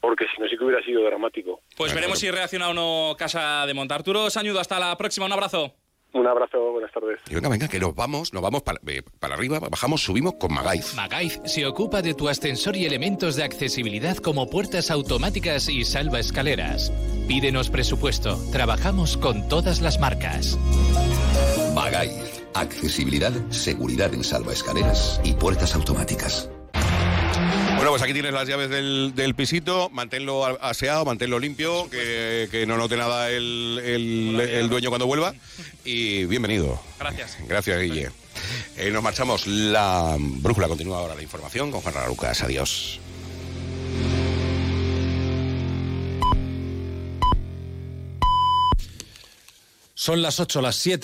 porque 0.00 0.26
si 0.34 0.40
no 0.40 0.48
sí 0.48 0.56
que 0.56 0.64
hubiera 0.64 0.84
sido 0.84 1.02
dramático. 1.02 1.60
Pues 1.76 1.94
veremos 1.94 2.18
si 2.18 2.30
reacciona 2.30 2.68
o 2.68 2.74
no 2.74 3.16
Casa 3.18 3.66
de 3.66 3.74
Montarturo. 3.74 4.30
Sañudo, 4.30 4.60
hasta 4.60 4.78
la 4.78 4.96
próxima, 4.96 5.26
un 5.26 5.32
abrazo. 5.32 5.74
Un 6.12 6.26
abrazo, 6.26 6.72
buenas 6.72 6.92
tardes. 6.92 7.20
Y 7.28 7.34
venga, 7.34 7.48
venga, 7.48 7.68
que 7.68 7.78
nos 7.78 7.94
vamos, 7.94 8.32
nos 8.32 8.42
vamos 8.42 8.62
para, 8.62 8.80
eh, 8.86 9.02
para 9.20 9.34
arriba, 9.34 9.60
bajamos, 9.60 10.02
subimos 10.02 10.34
con 10.34 10.52
Magaiz. 10.52 10.94
Magaiz 10.94 11.40
se 11.44 11.66
ocupa 11.66 12.02
de 12.02 12.14
tu 12.14 12.28
ascensor 12.28 12.76
y 12.76 12.84
elementos 12.84 13.36
de 13.36 13.44
accesibilidad 13.44 14.16
como 14.16 14.50
puertas 14.50 14.90
automáticas 14.90 15.68
y 15.68 15.84
salva 15.84 16.18
escaleras. 16.18 16.92
Pídenos 17.28 17.70
presupuesto, 17.70 18.36
trabajamos 18.50 19.16
con 19.16 19.48
todas 19.48 19.80
las 19.80 20.00
marcas. 20.00 20.58
Magaiz, 21.74 22.44
accesibilidad, 22.54 23.32
seguridad 23.50 24.12
en 24.12 24.24
salva 24.24 24.52
escaleras 24.52 25.20
y 25.24 25.34
puertas 25.34 25.74
automáticas. 25.76 26.50
Bueno, 27.80 27.92
pues 27.92 28.02
aquí 28.02 28.12
tienes 28.12 28.34
las 28.34 28.46
llaves 28.46 28.68
del, 28.68 29.14
del 29.14 29.34
pisito, 29.34 29.88
manténlo 29.88 30.44
aseado, 30.62 31.06
manténlo 31.06 31.38
limpio, 31.38 31.88
que, 31.88 32.46
que 32.50 32.66
no 32.66 32.76
note 32.76 32.94
nada 32.94 33.30
el, 33.30 33.80
el, 33.82 34.38
el, 34.38 34.68
dueño 34.68 34.90
cuando 34.90 35.06
vuelva. 35.06 35.32
Y 35.82 36.26
bienvenido. 36.26 36.78
Gracias. 36.98 37.38
Gracias, 37.48 37.80
Guille. 37.80 38.10
Eh, 38.76 38.90
nos 38.90 39.02
marchamos. 39.02 39.46
La 39.46 40.14
brújula 40.18 40.68
continúa 40.68 40.98
ahora 40.98 41.14
la 41.14 41.22
información 41.22 41.70
con 41.70 41.80
Juan 41.80 41.94
Lucas. 42.06 42.42
Adiós. 42.42 43.00
Son 49.94 50.20
las 50.22 50.38
8, 50.38 50.60
las 50.60 50.76
7. 50.76 50.98